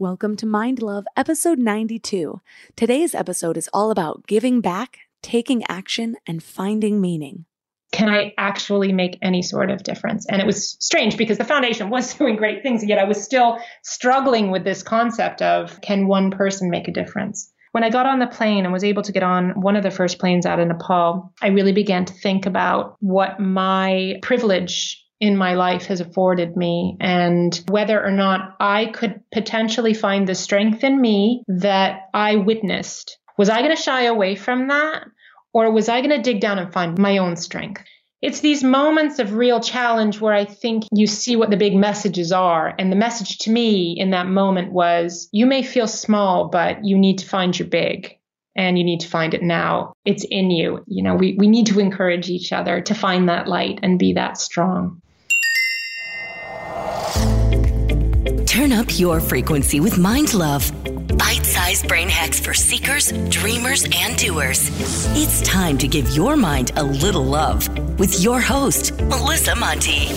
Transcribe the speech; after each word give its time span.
Welcome 0.00 0.34
to 0.38 0.46
Mind 0.46 0.82
Love, 0.82 1.06
episode 1.16 1.60
92. 1.60 2.40
Today's 2.74 3.14
episode 3.14 3.56
is 3.56 3.70
all 3.72 3.92
about 3.92 4.26
giving 4.26 4.60
back, 4.60 4.98
taking 5.22 5.62
action, 5.68 6.16
and 6.26 6.42
finding 6.42 7.00
meaning. 7.00 7.44
Can 7.92 8.08
I 8.08 8.34
actually 8.36 8.92
make 8.92 9.16
any 9.22 9.40
sort 9.40 9.70
of 9.70 9.84
difference? 9.84 10.26
And 10.26 10.42
it 10.42 10.46
was 10.46 10.76
strange 10.80 11.16
because 11.16 11.38
the 11.38 11.44
foundation 11.44 11.90
was 11.90 12.12
doing 12.18 12.34
great 12.34 12.64
things, 12.64 12.84
yet 12.84 12.98
I 12.98 13.04
was 13.04 13.22
still 13.22 13.60
struggling 13.84 14.50
with 14.50 14.64
this 14.64 14.82
concept 14.82 15.42
of 15.42 15.80
can 15.80 16.08
one 16.08 16.32
person 16.32 16.70
make 16.70 16.88
a 16.88 16.92
difference? 16.92 17.52
When 17.70 17.84
I 17.84 17.90
got 17.90 18.06
on 18.06 18.18
the 18.18 18.26
plane 18.26 18.64
and 18.64 18.72
was 18.72 18.82
able 18.82 19.02
to 19.04 19.12
get 19.12 19.22
on 19.22 19.60
one 19.60 19.76
of 19.76 19.84
the 19.84 19.92
first 19.92 20.18
planes 20.18 20.44
out 20.44 20.58
of 20.58 20.66
Nepal, 20.66 21.32
I 21.40 21.48
really 21.48 21.72
began 21.72 22.04
to 22.04 22.12
think 22.12 22.46
about 22.46 22.96
what 22.98 23.38
my 23.38 24.18
privilege 24.22 25.03
in 25.20 25.36
my 25.36 25.54
life 25.54 25.86
has 25.86 26.00
afforded 26.00 26.56
me 26.56 26.96
and 27.00 27.62
whether 27.68 28.04
or 28.04 28.10
not 28.10 28.56
I 28.60 28.86
could 28.86 29.20
potentially 29.32 29.94
find 29.94 30.26
the 30.26 30.34
strength 30.34 30.84
in 30.84 31.00
me 31.00 31.44
that 31.48 32.08
I 32.12 32.36
witnessed. 32.36 33.18
Was 33.38 33.48
I 33.48 33.62
going 33.62 33.74
to 33.74 33.82
shy 33.82 34.04
away 34.04 34.34
from 34.34 34.68
that? 34.68 35.04
Or 35.52 35.70
was 35.70 35.88
I 35.88 36.00
going 36.00 36.10
to 36.10 36.22
dig 36.22 36.40
down 36.40 36.58
and 36.58 36.72
find 36.72 36.98
my 36.98 37.18
own 37.18 37.36
strength? 37.36 37.82
It's 38.20 38.40
these 38.40 38.64
moments 38.64 39.18
of 39.18 39.34
real 39.34 39.60
challenge 39.60 40.20
where 40.20 40.32
I 40.32 40.46
think 40.46 40.84
you 40.92 41.06
see 41.06 41.36
what 41.36 41.50
the 41.50 41.58
big 41.58 41.76
messages 41.76 42.32
are. 42.32 42.74
And 42.78 42.90
the 42.90 42.96
message 42.96 43.38
to 43.40 43.50
me 43.50 43.94
in 43.98 44.10
that 44.10 44.26
moment 44.26 44.72
was 44.72 45.28
you 45.30 45.46
may 45.46 45.62
feel 45.62 45.86
small, 45.86 46.48
but 46.48 46.84
you 46.84 46.98
need 46.98 47.18
to 47.18 47.28
find 47.28 47.56
your 47.56 47.68
big 47.68 48.18
and 48.56 48.78
you 48.78 48.84
need 48.84 49.00
to 49.00 49.08
find 49.08 49.34
it 49.34 49.42
now. 49.42 49.92
It's 50.04 50.24
in 50.24 50.50
you. 50.50 50.82
You 50.86 51.02
know, 51.02 51.14
we, 51.14 51.36
we 51.38 51.48
need 51.48 51.66
to 51.66 51.80
encourage 51.80 52.30
each 52.30 52.52
other 52.52 52.80
to 52.80 52.94
find 52.94 53.28
that 53.28 53.48
light 53.48 53.80
and 53.82 53.98
be 53.98 54.14
that 54.14 54.38
strong. 54.38 55.02
Up 58.74 58.98
your 58.98 59.20
frequency 59.20 59.80
with 59.80 59.98
Mind 59.98 60.34
Love. 60.34 60.70
Bite 61.16 61.46
sized 61.46 61.86
brain 61.86 62.08
hacks 62.08 62.40
for 62.40 62.52
seekers, 62.52 63.12
dreamers, 63.28 63.86
and 63.94 64.16
doers. 64.16 64.68
It's 65.16 65.40
time 65.42 65.78
to 65.78 65.88
give 65.88 66.10
your 66.10 66.36
mind 66.36 66.72
a 66.76 66.82
little 66.82 67.24
love 67.24 67.68
with 67.98 68.20
your 68.20 68.40
host, 68.40 68.92
Melissa 69.02 69.54
Monte. 69.54 70.08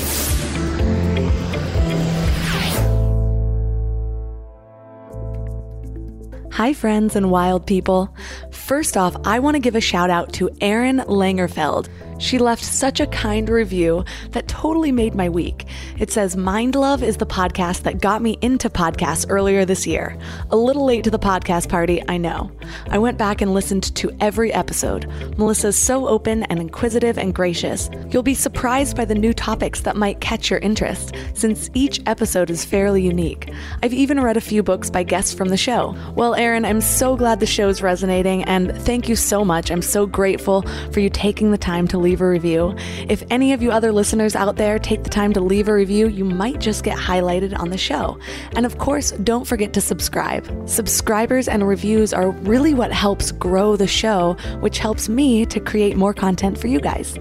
Hi, 6.52 6.74
friends 6.74 7.16
and 7.16 7.30
wild 7.30 7.68
people. 7.68 8.12
First 8.50 8.98
off, 8.98 9.16
I 9.26 9.38
want 9.38 9.54
to 9.54 9.60
give 9.60 9.76
a 9.76 9.82
shout 9.82 10.10
out 10.10 10.34
to 10.34 10.50
Aaron 10.60 10.98
Langerfeld. 11.02 11.88
She 12.20 12.40
left 12.40 12.64
such 12.64 13.00
a 13.00 13.08
kind 13.08 13.50
review 13.50 14.04
that 14.32 14.48
totally 14.48 14.92
made 14.92 15.16
my 15.16 15.30
week. 15.30 15.66
It 16.00 16.12
says, 16.12 16.36
Mind 16.36 16.76
Love 16.76 17.04
is 17.04 17.18
the 17.18 17.26
podcast 17.26 17.84
that 17.84 18.02
got 18.02 18.22
me 18.22 18.38
into 18.42 18.70
podcasts 18.70 19.26
earlier 19.30 19.66
this 19.66 19.86
year. 19.86 20.18
A 20.50 20.58
little 20.58 20.86
late 20.86 21.04
to 21.04 21.12
the 21.12 21.20
podcast 21.20 21.70
party, 21.70 22.02
I 22.08 22.18
know. 22.18 22.52
I 22.90 22.98
went 22.98 23.18
back 23.18 23.42
and 23.42 23.54
listened 23.54 23.96
to 23.96 24.16
every 24.20 24.52
episode. 24.54 25.08
Melissa's 25.38 25.78
so 25.78 26.08
open 26.08 26.44
and 26.44 26.60
inquisitive 26.60 27.18
and 27.18 27.34
gracious. 27.34 27.90
You'll 28.10 28.24
be 28.24 28.34
surprised 28.36 28.96
by 28.98 29.06
the 29.06 29.16
new 29.16 29.34
topics 29.34 29.82
that 29.82 29.96
might 29.96 30.22
catch 30.22 30.50
your 30.50 30.60
interest, 30.60 31.14
since 31.34 31.70
each 31.74 32.02
episode 32.06 32.50
is 32.50 32.66
fairly 32.66 33.02
unique. 33.02 33.52
I've 33.84 33.94
even 33.94 34.20
read 34.20 34.38
a 34.38 34.42
few 34.42 34.64
books 34.64 34.90
by 34.90 35.04
guests 35.04 35.34
from 35.34 35.50
the 35.50 35.58
show. 35.58 35.96
Well, 36.16 36.36
Aaron, 36.36 36.66
I'm 36.66 36.82
so 36.82 37.16
glad 37.16 37.40
the 37.40 37.46
show's 37.46 37.82
resonating, 37.82 38.44
and 38.46 38.76
thank 38.84 39.08
you 39.08 39.16
so 39.16 39.46
much. 39.46 39.72
I'm 39.72 39.82
so 39.82 40.06
grateful 40.06 40.64
for 40.92 41.00
you 41.00 41.10
taking 41.10 41.52
the 41.52 41.58
time 41.58 41.88
to 41.90 41.98
leave 42.08 42.22
a 42.22 42.30
review. 42.30 42.74
If 43.10 43.22
any 43.30 43.52
of 43.52 43.62
you 43.62 43.70
other 43.70 43.92
listeners 43.92 44.34
out 44.34 44.56
there 44.56 44.80
take 44.80 45.04
the 45.04 45.10
time 45.10 45.34
to 45.34 45.42
leave 45.42 45.68
a 45.68 45.74
review, 45.74 46.08
you 46.08 46.24
might 46.24 46.62
just 46.62 46.86
get 46.86 46.98
highlighted 46.98 47.60
on 47.60 47.70
the 47.70 47.78
show. 47.78 48.18
And 48.56 48.66
of 48.66 48.78
course, 48.78 49.12
don't 49.12 49.46
forget 49.46 49.74
to 49.74 49.82
subscribe. 49.82 50.48
Subscribers 50.70 51.50
and 51.50 51.68
reviews 51.68 52.14
are 52.14 52.30
really 52.30 52.74
what 52.74 52.94
helps 52.94 53.34
grow 53.34 53.76
the 53.76 53.88
show, 53.88 54.38
which 54.62 54.78
helps 54.78 55.10
me 55.10 55.46
to 55.48 55.60
create 55.60 55.98
more 55.98 56.14
content 56.14 56.58
for 56.58 56.68
you 56.68 56.80
guys. 56.80 57.20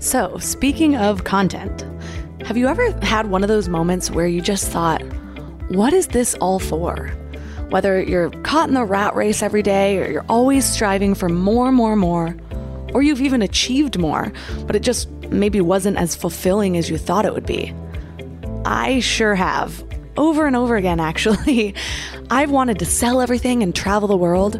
So, 0.00 0.36
speaking 0.36 0.96
of 0.96 1.24
content, 1.24 1.86
have 2.44 2.58
you 2.58 2.66
ever 2.66 2.90
had 3.00 3.28
one 3.28 3.42
of 3.42 3.48
those 3.48 3.70
moments 3.70 4.10
where 4.10 4.26
you 4.26 4.42
just 4.42 4.68
thought, 4.68 5.00
what 5.70 5.94
is 5.94 6.08
this 6.08 6.34
all 6.42 6.58
for? 6.58 7.08
Whether 7.70 8.02
you're 8.02 8.28
caught 8.42 8.68
in 8.68 8.74
the 8.74 8.84
rat 8.84 9.16
race 9.16 9.42
every 9.42 9.62
day 9.62 9.98
or 9.98 10.10
you're 10.10 10.26
always 10.28 10.66
striving 10.66 11.14
for 11.14 11.30
more, 11.30 11.72
more, 11.72 11.96
more, 11.96 12.36
or 12.96 13.02
you've 13.02 13.20
even 13.20 13.42
achieved 13.42 13.98
more, 13.98 14.32
but 14.66 14.74
it 14.74 14.80
just 14.80 15.10
maybe 15.28 15.60
wasn't 15.60 15.98
as 15.98 16.16
fulfilling 16.16 16.78
as 16.78 16.88
you 16.88 16.96
thought 16.96 17.26
it 17.26 17.34
would 17.34 17.44
be. 17.44 17.74
I 18.64 19.00
sure 19.00 19.34
have. 19.34 19.84
Over 20.16 20.46
and 20.46 20.56
over 20.56 20.76
again, 20.76 20.98
actually. 20.98 21.74
I've 22.30 22.50
wanted 22.50 22.78
to 22.78 22.86
sell 22.86 23.20
everything 23.20 23.62
and 23.62 23.74
travel 23.74 24.08
the 24.08 24.16
world. 24.16 24.58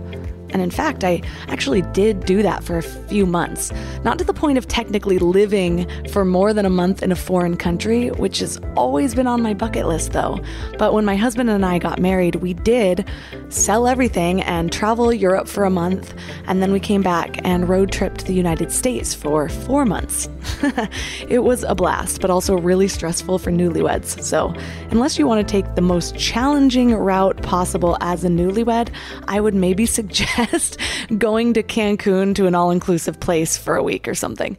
And 0.57 0.63
in 0.63 0.71
fact, 0.71 1.05
I 1.05 1.21
actually 1.49 1.83
did 1.83 2.25
do 2.25 2.43
that 2.43 2.65
for 2.65 2.79
a 2.79 2.83
few 2.83 3.27
months. 3.27 3.71
Not 4.05 4.19
to 4.21 4.25
the 4.25 4.33
point 4.33 4.57
of 4.57 4.67
technically 4.67 5.19
living 5.19 5.87
for 6.09 6.25
more 6.25 6.55
than 6.55 6.65
a 6.65 6.71
month 6.71 7.03
in 7.03 7.13
a 7.13 7.15
foreign 7.15 7.59
country, 7.59 8.09
which 8.13 8.39
has 8.39 8.59
always 8.75 9.15
been 9.15 9.27
on 9.27 9.43
my 9.43 9.53
bucket 9.53 9.87
list 9.87 10.13
though. 10.13 10.41
But 10.79 10.95
when 10.95 11.05
my 11.05 11.15
husband 11.15 11.51
and 11.51 11.67
I 11.67 11.79
got 11.79 11.99
married, 11.99 12.37
we 12.37 12.55
did 12.55 13.05
sell 13.51 13.87
everything 13.87 14.41
and 14.41 14.73
travel 14.73 15.13
Europe 15.13 15.47
for 15.47 15.65
a 15.65 15.71
month. 15.71 16.15
And 16.47 16.63
then 16.63 16.73
we 16.73 16.81
came 16.81 17.03
back 17.03 17.39
and 17.45 17.69
road 17.69 17.93
tripped 17.93 18.25
the 18.25 18.33
United 18.33 18.73
States 18.73 19.13
for 19.13 19.51
four 19.51 19.85
months. 19.85 20.27
it 21.29 21.41
was 21.45 21.65
a 21.65 21.75
blast, 21.75 22.23
but 22.23 22.31
also 22.31 22.57
really 22.57 22.89
stressful 22.89 23.41
for 23.41 23.51
newlyweds. 23.51 24.23
So, 24.23 24.55
unless 24.91 25.19
you 25.19 25.27
want 25.27 25.47
to 25.47 25.53
take 25.53 25.75
the 25.75 25.83
most 25.83 26.17
challenging 26.17 26.95
route 26.95 27.43
possible 27.43 27.99
as 28.01 28.25
a 28.25 28.29
newlywed, 28.29 28.89
I 29.29 29.39
would 29.39 29.55
maybe 29.55 29.85
suggest 29.97 30.46
suggest 30.47 30.81
going 31.19 31.55
to 31.55 31.63
Cancun 31.63 32.35
to 32.35 32.47
an 32.47 32.55
all 32.55 32.71
inclusive 32.71 33.21
place 33.21 33.57
for 33.57 33.77
a 33.77 33.83
week 33.83 34.09
or 34.09 34.15
something. 34.15 34.57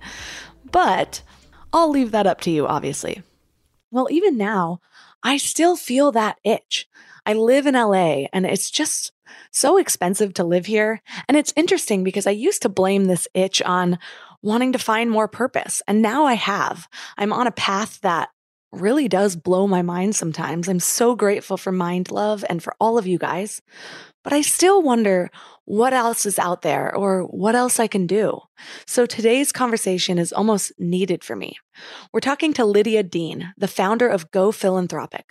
But 0.71 1.21
I'll 1.73 1.89
leave 1.89 2.11
that 2.11 2.27
up 2.27 2.41
to 2.41 2.51
you, 2.51 2.67
obviously. 2.67 3.21
Well, 3.91 4.07
even 4.11 4.37
now, 4.37 4.79
I 5.23 5.37
still 5.37 5.75
feel 5.75 6.11
that 6.11 6.37
itch. 6.43 6.87
I 7.25 7.33
live 7.33 7.67
in 7.67 7.73
LA 7.73 8.25
and 8.31 8.45
it's 8.45 8.69
just 8.69 9.11
so 9.51 9.77
expensive 9.77 10.33
to 10.35 10.43
live 10.43 10.65
here. 10.65 11.01
And 11.27 11.35
it's 11.35 11.53
interesting 11.55 12.03
because 12.03 12.27
I 12.27 12.31
used 12.31 12.61
to 12.61 12.69
blame 12.69 13.05
this 13.05 13.27
itch 13.33 13.61
on 13.61 13.99
wanting 14.41 14.71
to 14.73 14.79
find 14.79 15.09
more 15.09 15.27
purpose. 15.27 15.81
And 15.87 16.01
now 16.01 16.25
I 16.25 16.33
have. 16.33 16.87
I'm 17.17 17.33
on 17.33 17.47
a 17.47 17.51
path 17.51 17.99
that 18.01 18.29
really 18.72 19.07
does 19.07 19.35
blow 19.35 19.67
my 19.67 19.81
mind 19.81 20.16
sometimes. 20.16 20.67
I'm 20.67 20.79
so 20.79 21.16
grateful 21.16 21.57
for 21.57 21.72
Mind 21.72 22.11
Love 22.11 22.44
and 22.50 22.61
for 22.61 22.73
all 22.79 22.97
of 22.97 23.07
you 23.07 23.17
guys. 23.17 23.61
But 24.23 24.33
I 24.33 24.41
still 24.41 24.81
wonder 24.81 25.29
what 25.66 25.94
else 25.94 26.25
is 26.25 26.38
out 26.38 26.61
there 26.61 26.94
or 26.95 27.23
what 27.23 27.56
else 27.56 27.79
I 27.79 27.88
can 27.88 28.07
do. 28.07 28.39
So 28.85 29.06
today's 29.06 29.51
conversation 29.51 30.17
is 30.17 30.33
almost 30.33 30.73
needed 30.77 31.23
for 31.23 31.35
me. 31.35 31.57
We're 32.11 32.19
talking 32.19 32.53
to 32.53 32.66
Lydia 32.66 33.03
Dean, 33.03 33.53
the 33.57 33.67
founder 33.67 34.07
of 34.07 34.31
Go 34.31 34.51
Philanthropic. 34.51 35.25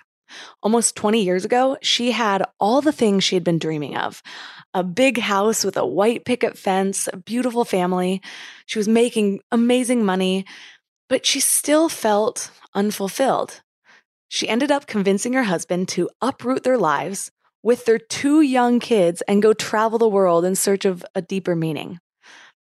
Almost 0.63 0.97
20 0.97 1.23
years 1.23 1.45
ago, 1.45 1.77
she 1.83 2.11
had 2.11 2.43
all 2.59 2.81
the 2.81 2.93
things 2.93 3.22
she 3.22 3.37
had 3.37 3.45
been 3.45 3.59
dreaming 3.59 3.97
of 3.97 4.22
a 4.75 4.83
big 4.83 5.19
house 5.19 5.65
with 5.65 5.77
a 5.77 5.87
white 5.87 6.25
picket 6.25 6.59
fence, 6.59 7.09
a 7.13 7.16
beautiful 7.16 7.65
family. 7.65 8.21
She 8.66 8.78
was 8.78 8.89
making 8.89 9.41
amazing 9.53 10.05
money, 10.05 10.45
but 11.09 11.27
she 11.27 11.41
still 11.41 11.89
felt 11.89 12.51
unfulfilled. 12.75 13.63
She 14.29 14.49
ended 14.49 14.71
up 14.71 14.87
convincing 14.87 15.35
her 15.35 15.45
husband 15.45 15.89
to 15.89 16.11
uproot 16.21 16.65
their 16.65 16.79
lives, 16.79 17.31
with 17.67 17.85
their 17.85 17.99
two 17.99 18.43
young 18.43 18.79
kids 18.79 19.23
and 19.23 19.43
go 19.43 19.53
travel 19.53 19.99
the 19.99 20.09
world 20.09 20.45
in 20.45 20.55
search 20.55 20.85
of 20.85 21.05
a 21.17 21.21
deeper 21.21 21.57
meaning. 21.57 21.99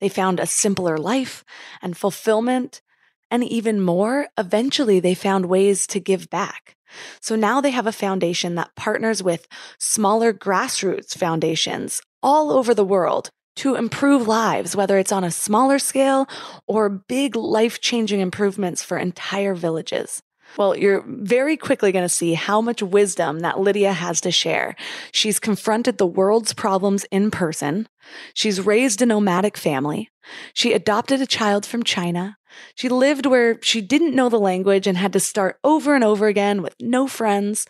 They 0.00 0.08
found 0.08 0.40
a 0.40 0.46
simpler 0.46 0.98
life 0.98 1.44
and 1.80 1.96
fulfillment, 1.96 2.82
and 3.30 3.44
even 3.44 3.80
more, 3.80 4.26
eventually 4.36 4.98
they 4.98 5.14
found 5.14 5.46
ways 5.46 5.86
to 5.88 6.00
give 6.00 6.28
back. 6.28 6.74
So 7.20 7.36
now 7.36 7.60
they 7.60 7.70
have 7.70 7.86
a 7.86 7.92
foundation 7.92 8.56
that 8.56 8.74
partners 8.74 9.22
with 9.22 9.46
smaller 9.78 10.32
grassroots 10.32 11.16
foundations 11.16 12.02
all 12.20 12.50
over 12.50 12.74
the 12.74 12.84
world 12.84 13.30
to 13.56 13.74
improve 13.74 14.26
lives, 14.26 14.76
whether 14.76 14.98
it's 14.98 15.12
on 15.12 15.24
a 15.24 15.30
smaller 15.30 15.78
scale 15.78 16.28
or 16.66 16.88
big 16.88 17.36
life 17.36 17.80
changing 17.80 18.20
improvements 18.20 18.82
for 18.82 18.98
entire 18.98 19.54
villages. 19.54 20.22
Well, 20.56 20.76
you're 20.76 21.04
very 21.06 21.56
quickly 21.56 21.92
going 21.92 22.04
to 22.04 22.08
see 22.08 22.32
how 22.34 22.60
much 22.60 22.82
wisdom 22.82 23.40
that 23.40 23.60
Lydia 23.60 23.92
has 23.92 24.20
to 24.22 24.30
share. 24.30 24.74
She's 25.12 25.38
confronted 25.38 25.98
the 25.98 26.06
world's 26.06 26.54
problems 26.54 27.04
in 27.10 27.30
person. 27.30 27.88
She's 28.32 28.60
raised 28.60 29.02
a 29.02 29.06
nomadic 29.06 29.56
family. 29.56 30.10
She 30.54 30.72
adopted 30.72 31.20
a 31.20 31.26
child 31.26 31.66
from 31.66 31.82
China. 31.82 32.38
She 32.74 32.88
lived 32.88 33.26
where 33.26 33.58
she 33.62 33.80
didn't 33.80 34.14
know 34.14 34.28
the 34.28 34.38
language 34.38 34.86
and 34.86 34.96
had 34.96 35.12
to 35.12 35.20
start 35.20 35.58
over 35.64 35.94
and 35.94 36.04
over 36.04 36.26
again 36.26 36.62
with 36.62 36.74
no 36.80 37.06
friends. 37.06 37.66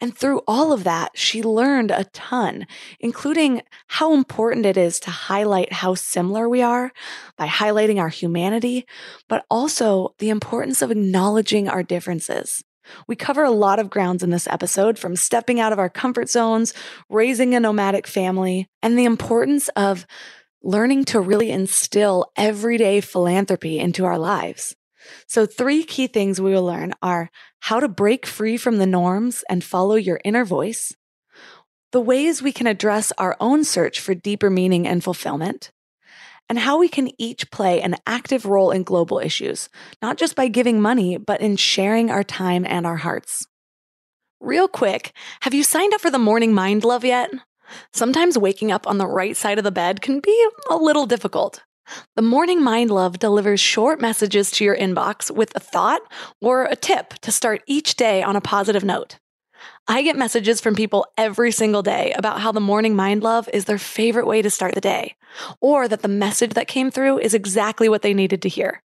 And 0.00 0.16
through 0.16 0.42
all 0.46 0.72
of 0.72 0.84
that, 0.84 1.12
she 1.14 1.42
learned 1.42 1.90
a 1.90 2.04
ton, 2.12 2.66
including 3.00 3.62
how 3.88 4.12
important 4.12 4.66
it 4.66 4.76
is 4.76 5.00
to 5.00 5.10
highlight 5.10 5.72
how 5.72 5.94
similar 5.94 6.48
we 6.48 6.62
are 6.62 6.92
by 7.36 7.46
highlighting 7.46 7.98
our 7.98 8.08
humanity, 8.08 8.86
but 9.28 9.44
also 9.50 10.14
the 10.18 10.30
importance 10.30 10.82
of 10.82 10.90
acknowledging 10.90 11.68
our 11.68 11.82
differences. 11.82 12.62
We 13.08 13.16
cover 13.16 13.44
a 13.44 13.50
lot 13.50 13.78
of 13.78 13.90
grounds 13.90 14.22
in 14.22 14.30
this 14.30 14.46
episode 14.46 14.98
from 14.98 15.16
stepping 15.16 15.60
out 15.60 15.72
of 15.72 15.78
our 15.78 15.88
comfort 15.88 16.28
zones, 16.28 16.74
raising 17.08 17.54
a 17.54 17.60
nomadic 17.60 18.06
family, 18.06 18.68
and 18.82 18.98
the 18.98 19.04
importance 19.04 19.68
of 19.70 20.06
learning 20.64 21.04
to 21.04 21.20
really 21.20 21.50
instill 21.50 22.32
everyday 22.36 23.00
philanthropy 23.00 23.78
into 23.78 24.04
our 24.04 24.18
lives. 24.18 24.74
So, 25.26 25.44
three 25.44 25.84
key 25.84 26.06
things 26.06 26.40
we 26.40 26.52
will 26.52 26.64
learn 26.64 26.94
are 27.02 27.30
how 27.60 27.78
to 27.78 27.88
break 27.88 28.24
free 28.24 28.56
from 28.56 28.78
the 28.78 28.86
norms 28.86 29.44
and 29.50 29.62
follow 29.62 29.96
your 29.96 30.20
inner 30.24 30.46
voice, 30.46 30.94
the 31.92 32.00
ways 32.00 32.42
we 32.42 32.52
can 32.52 32.66
address 32.66 33.12
our 33.18 33.36
own 33.38 33.64
search 33.64 34.00
for 34.00 34.14
deeper 34.14 34.48
meaning 34.48 34.88
and 34.88 35.04
fulfillment, 35.04 35.70
and 36.48 36.58
how 36.58 36.78
we 36.78 36.88
can 36.88 37.10
each 37.20 37.50
play 37.50 37.82
an 37.82 37.96
active 38.06 38.46
role 38.46 38.70
in 38.70 38.82
global 38.82 39.18
issues, 39.18 39.68
not 40.00 40.16
just 40.16 40.34
by 40.34 40.48
giving 40.48 40.80
money, 40.80 41.18
but 41.18 41.42
in 41.42 41.56
sharing 41.56 42.10
our 42.10 42.24
time 42.24 42.64
and 42.66 42.86
our 42.86 42.96
hearts. 42.96 43.46
Real 44.40 44.68
quick, 44.68 45.12
have 45.42 45.54
you 45.54 45.62
signed 45.62 45.92
up 45.92 46.00
for 46.00 46.10
the 46.10 46.18
Morning 46.18 46.54
Mind 46.54 46.84
Love 46.84 47.04
yet? 47.04 47.30
Sometimes 47.92 48.38
waking 48.38 48.72
up 48.72 48.86
on 48.86 48.98
the 48.98 49.06
right 49.06 49.36
side 49.36 49.58
of 49.58 49.64
the 49.64 49.70
bed 49.70 50.00
can 50.00 50.20
be 50.20 50.48
a 50.70 50.76
little 50.76 51.06
difficult. 51.06 51.62
The 52.16 52.22
Morning 52.22 52.62
Mind 52.62 52.90
Love 52.90 53.18
delivers 53.18 53.60
short 53.60 54.00
messages 54.00 54.50
to 54.52 54.64
your 54.64 54.76
inbox 54.76 55.30
with 55.30 55.54
a 55.54 55.60
thought 55.60 56.00
or 56.40 56.64
a 56.64 56.76
tip 56.76 57.14
to 57.20 57.30
start 57.30 57.62
each 57.66 57.96
day 57.96 58.22
on 58.22 58.36
a 58.36 58.40
positive 58.40 58.84
note. 58.84 59.18
I 59.86 60.02
get 60.02 60.16
messages 60.16 60.60
from 60.60 60.74
people 60.74 61.06
every 61.18 61.52
single 61.52 61.82
day 61.82 62.12
about 62.12 62.40
how 62.40 62.52
the 62.52 62.60
Morning 62.60 62.96
Mind 62.96 63.22
Love 63.22 63.48
is 63.52 63.66
their 63.66 63.78
favorite 63.78 64.26
way 64.26 64.40
to 64.40 64.50
start 64.50 64.74
the 64.74 64.80
day, 64.80 65.16
or 65.60 65.88
that 65.88 66.02
the 66.02 66.08
message 66.08 66.54
that 66.54 66.68
came 66.68 66.90
through 66.90 67.18
is 67.18 67.34
exactly 67.34 67.88
what 67.88 68.02
they 68.02 68.14
needed 68.14 68.40
to 68.42 68.48
hear. 68.48 68.82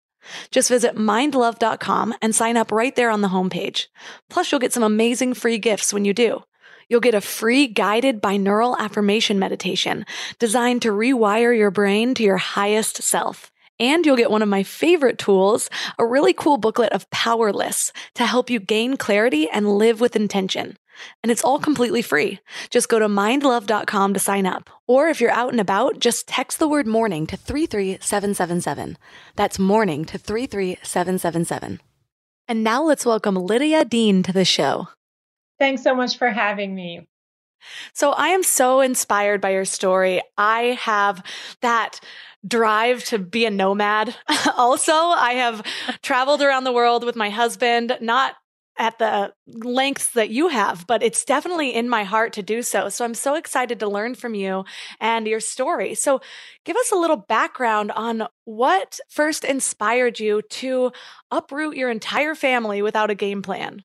Just 0.51 0.69
visit 0.69 0.95
mindlove.com 0.95 2.15
and 2.21 2.35
sign 2.35 2.57
up 2.57 2.71
right 2.71 2.95
there 2.95 3.09
on 3.09 3.21
the 3.21 3.29
homepage. 3.29 3.87
Plus, 4.29 4.51
you'll 4.51 4.59
get 4.59 4.73
some 4.73 4.83
amazing 4.83 5.33
free 5.33 5.57
gifts 5.57 5.93
when 5.93 6.03
you 6.03 6.13
do. 6.13 6.43
You'll 6.89 7.01
get 7.01 7.15
a 7.15 7.21
free 7.21 7.67
guided 7.67 8.21
binaural 8.21 8.77
affirmation 8.77 9.39
meditation 9.39 10.05
designed 10.39 10.81
to 10.83 10.91
rewire 10.91 11.55
your 11.55 11.71
brain 11.71 12.13
to 12.15 12.23
your 12.23 12.37
highest 12.37 13.03
self. 13.03 13.51
And 13.79 14.05
you'll 14.05 14.17
get 14.17 14.31
one 14.31 14.41
of 14.41 14.49
my 14.49 14.63
favorite 14.63 15.19
tools, 15.19 15.69
a 15.99 16.05
really 16.05 16.33
cool 16.33 16.57
booklet 16.57 16.93
of 16.93 17.09
power 17.11 17.53
lists 17.53 17.91
to 18.15 18.25
help 18.25 18.49
you 18.49 18.59
gain 18.59 18.97
clarity 18.97 19.47
and 19.49 19.77
live 19.77 20.01
with 20.01 20.15
intention. 20.15 20.77
And 21.21 21.31
it's 21.31 21.43
all 21.43 21.59
completely 21.59 22.01
free. 22.01 22.39
Just 22.69 22.89
go 22.89 22.97
to 22.97 23.07
mindlove.com 23.07 24.13
to 24.13 24.19
sign 24.19 24.45
up. 24.45 24.69
Or 24.87 25.09
if 25.09 25.21
you're 25.21 25.31
out 25.31 25.51
and 25.51 25.59
about, 25.59 25.99
just 25.99 26.27
text 26.27 26.57
the 26.57 26.67
word 26.67 26.87
morning 26.87 27.27
to 27.27 27.37
33777. 27.37 28.97
That's 29.35 29.59
morning 29.59 30.05
to 30.05 30.17
33777. 30.17 31.81
And 32.47 32.63
now 32.63 32.81
let's 32.81 33.05
welcome 33.05 33.35
Lydia 33.35 33.85
Dean 33.85 34.23
to 34.23 34.33
the 34.33 34.45
show. 34.45 34.87
Thanks 35.59 35.83
so 35.83 35.95
much 35.95 36.17
for 36.17 36.29
having 36.29 36.73
me. 36.73 37.07
So 37.93 38.11
I 38.11 38.29
am 38.29 38.43
so 38.43 38.81
inspired 38.81 39.41
by 39.41 39.51
your 39.51 39.65
story. 39.65 40.21
I 40.37 40.77
have 40.81 41.23
that 41.61 41.99
drive 42.47 43.03
to 43.05 43.19
be 43.19 43.45
a 43.45 43.51
nomad. 43.51 44.15
also, 44.57 44.93
I 44.93 45.33
have 45.33 45.63
traveled 46.01 46.41
around 46.41 46.63
the 46.63 46.71
world 46.71 47.03
with 47.03 47.15
my 47.15 47.29
husband, 47.29 47.97
not 47.99 48.35
at 48.79 48.99
the 48.99 49.33
lengths 49.47 50.09
that 50.09 50.29
you 50.29 50.49
have, 50.49 50.85
but 50.85 51.01
it's 51.01 51.25
definitely 51.25 51.73
in 51.73 51.89
my 51.89 52.03
heart 52.03 52.33
to 52.33 52.43
do 52.43 52.61
so. 52.61 52.89
So 52.89 53.03
I'm 53.03 53.15
so 53.15 53.33
excited 53.33 53.79
to 53.79 53.87
learn 53.89 54.13
from 54.13 54.35
you 54.35 54.65
and 54.99 55.27
your 55.27 55.39
story. 55.39 55.95
So 55.95 56.21
give 56.63 56.77
us 56.77 56.91
a 56.91 56.95
little 56.95 57.17
background 57.17 57.91
on 57.91 58.27
what 58.45 58.99
first 59.09 59.43
inspired 59.43 60.19
you 60.19 60.43
to 60.43 60.91
uproot 61.31 61.75
your 61.75 61.89
entire 61.89 62.35
family 62.35 62.83
without 62.83 63.09
a 63.09 63.15
game 63.15 63.41
plan. 63.41 63.83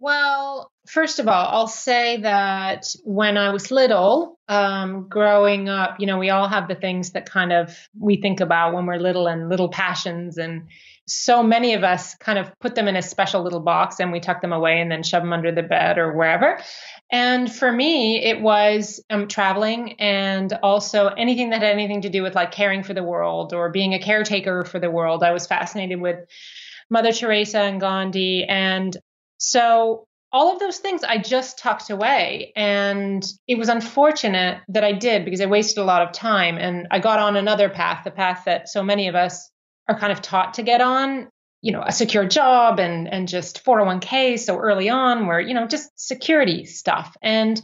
Well, 0.00 0.70
first 0.86 1.18
of 1.18 1.26
all, 1.26 1.46
I'll 1.48 1.66
say 1.66 2.18
that 2.18 2.86
when 3.02 3.36
I 3.36 3.50
was 3.50 3.72
little, 3.72 4.38
um, 4.48 5.08
growing 5.08 5.68
up, 5.68 5.98
you 5.98 6.06
know, 6.06 6.18
we 6.18 6.30
all 6.30 6.48
have 6.48 6.68
the 6.68 6.76
things 6.76 7.12
that 7.12 7.28
kind 7.28 7.52
of 7.52 7.76
we 7.98 8.20
think 8.20 8.40
about 8.40 8.74
when 8.74 8.86
we're 8.86 8.98
little 8.98 9.26
and 9.26 9.48
little 9.48 9.68
passions. 9.68 10.38
And 10.38 10.68
so 11.06 11.42
many 11.42 11.74
of 11.74 11.82
us 11.82 12.14
kind 12.14 12.38
of 12.38 12.52
put 12.60 12.76
them 12.76 12.86
in 12.86 12.94
a 12.94 13.02
special 13.02 13.42
little 13.42 13.60
box 13.60 13.98
and 13.98 14.12
we 14.12 14.20
tuck 14.20 14.40
them 14.40 14.52
away 14.52 14.80
and 14.80 14.90
then 14.90 15.02
shove 15.02 15.22
them 15.22 15.32
under 15.32 15.50
the 15.50 15.64
bed 15.64 15.98
or 15.98 16.16
wherever. 16.16 16.60
And 17.10 17.52
for 17.52 17.72
me, 17.72 18.22
it 18.22 18.40
was 18.40 19.02
um, 19.10 19.26
traveling 19.26 19.94
and 19.94 20.52
also 20.62 21.08
anything 21.08 21.50
that 21.50 21.60
had 21.60 21.72
anything 21.72 22.02
to 22.02 22.08
do 22.08 22.22
with 22.22 22.36
like 22.36 22.52
caring 22.52 22.84
for 22.84 22.94
the 22.94 23.02
world 23.02 23.52
or 23.52 23.70
being 23.70 23.94
a 23.94 23.98
caretaker 23.98 24.64
for 24.64 24.78
the 24.78 24.90
world. 24.90 25.24
I 25.24 25.32
was 25.32 25.46
fascinated 25.46 26.00
with 26.00 26.18
Mother 26.88 27.12
Teresa 27.12 27.60
and 27.60 27.80
Gandhi. 27.80 28.44
And 28.44 28.96
so 29.38 30.06
all 30.30 30.52
of 30.52 30.58
those 30.58 30.78
things 30.78 31.04
I 31.04 31.18
just 31.18 31.58
tucked 31.58 31.90
away. 31.90 32.52
And 32.54 33.24
it 33.46 33.56
was 33.56 33.68
unfortunate 33.68 34.58
that 34.68 34.84
I 34.84 34.92
did 34.92 35.24
because 35.24 35.40
I 35.40 35.46
wasted 35.46 35.78
a 35.78 35.84
lot 35.84 36.02
of 36.02 36.12
time 36.12 36.58
and 36.58 36.86
I 36.90 36.98
got 36.98 37.18
on 37.18 37.36
another 37.36 37.68
path, 37.70 38.04
the 38.04 38.10
path 38.10 38.42
that 38.44 38.68
so 38.68 38.82
many 38.82 39.08
of 39.08 39.14
us 39.14 39.50
are 39.88 39.98
kind 39.98 40.12
of 40.12 40.20
taught 40.20 40.54
to 40.54 40.62
get 40.62 40.82
on, 40.82 41.28
you 41.62 41.72
know, 41.72 41.82
a 41.82 41.92
secure 41.92 42.26
job 42.26 42.78
and 42.78 43.08
and 43.12 43.26
just 43.26 43.64
401k 43.64 44.38
so 44.38 44.58
early 44.58 44.90
on 44.90 45.26
where, 45.26 45.40
you 45.40 45.54
know, 45.54 45.66
just 45.66 45.90
security 45.98 46.66
stuff. 46.66 47.16
And 47.22 47.60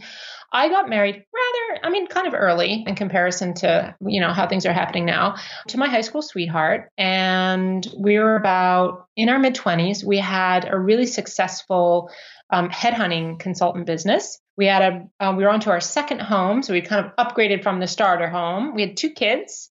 I 0.55 0.69
got 0.69 0.89
married 0.89 1.17
rather, 1.17 1.81
I 1.83 1.91
mean, 1.91 2.06
kind 2.06 2.29
of 2.29 2.35
early 2.35 2.85
in 2.87 2.95
comparison 2.95 3.55
to, 3.55 3.97
you 4.06 4.21
know, 4.21 4.33
how 4.33 4.47
things 4.47 4.65
are 4.67 4.73
happening 4.73 5.05
now 5.05 5.35
to 5.69 5.79
my 5.79 5.89
high 5.89 6.03
school 6.03 6.23
sweetheart. 6.23 6.91
And 6.97 7.85
we 7.99 8.21
were 8.21 8.37
about 8.37 9.09
in 9.17 9.29
our 9.29 9.39
mid 9.41 9.56
20s. 9.56 10.05
We 10.05 10.19
had 10.19 10.73
a 10.73 10.79
really 10.79 11.06
successful 11.06 12.09
um, 12.51 12.71
headhunting 12.71 13.41
consultant 13.41 13.85
business. 13.85 14.39
We 14.56 14.67
had 14.67 14.83
a, 14.83 15.25
uh, 15.25 15.35
we 15.37 15.43
were 15.43 15.51
onto 15.51 15.71
our 15.71 15.81
second 15.81 16.21
home. 16.21 16.62
So 16.62 16.73
we 16.73 16.83
kind 16.83 17.05
of 17.05 17.17
upgraded 17.17 17.65
from 17.65 17.81
the 17.81 17.89
starter 17.89 18.31
home. 18.31 18.77
We 18.77 18.82
had 18.82 18.96
two 18.96 19.11
kids 19.11 19.73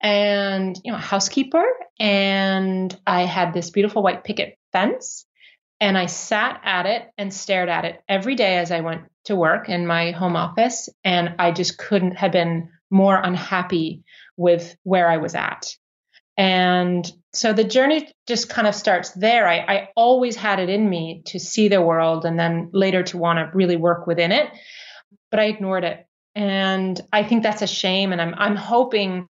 and, 0.00 0.80
you 0.82 0.92
know, 0.92 0.98
a 0.98 1.00
housekeeper. 1.00 1.64
And 2.00 2.98
I 3.06 3.26
had 3.26 3.52
this 3.52 3.68
beautiful 3.68 4.02
white 4.02 4.24
picket 4.24 4.56
fence 4.72 5.26
and 5.82 5.98
I 5.98 6.06
sat 6.06 6.60
at 6.62 6.86
it 6.86 7.10
and 7.18 7.34
stared 7.34 7.68
at 7.68 7.84
it 7.84 8.00
every 8.08 8.36
day 8.36 8.58
as 8.58 8.70
I 8.70 8.82
went 8.82 9.02
to 9.24 9.34
work 9.34 9.68
in 9.68 9.84
my 9.84 10.12
home 10.12 10.36
office. 10.36 10.88
And 11.02 11.34
I 11.40 11.50
just 11.50 11.76
couldn't 11.76 12.16
have 12.18 12.30
been 12.30 12.70
more 12.88 13.16
unhappy 13.16 14.04
with 14.36 14.76
where 14.84 15.08
I 15.08 15.16
was 15.16 15.34
at. 15.34 15.76
And 16.36 17.10
so 17.32 17.52
the 17.52 17.64
journey 17.64 18.08
just 18.28 18.48
kind 18.48 18.68
of 18.68 18.76
starts 18.76 19.10
there. 19.10 19.48
I, 19.48 19.56
I 19.58 19.88
always 19.96 20.36
had 20.36 20.60
it 20.60 20.68
in 20.68 20.88
me 20.88 21.22
to 21.26 21.40
see 21.40 21.66
the 21.66 21.82
world 21.82 22.24
and 22.24 22.38
then 22.38 22.70
later 22.72 23.02
to 23.02 23.18
want 23.18 23.40
to 23.40 23.50
really 23.52 23.76
work 23.76 24.06
within 24.06 24.30
it, 24.30 24.48
but 25.32 25.40
I 25.40 25.46
ignored 25.46 25.82
it. 25.82 26.06
And 26.36 26.98
I 27.12 27.24
think 27.24 27.42
that's 27.42 27.62
a 27.62 27.66
shame. 27.66 28.12
And 28.12 28.22
I'm, 28.22 28.34
I'm 28.36 28.56
hoping 28.56 29.26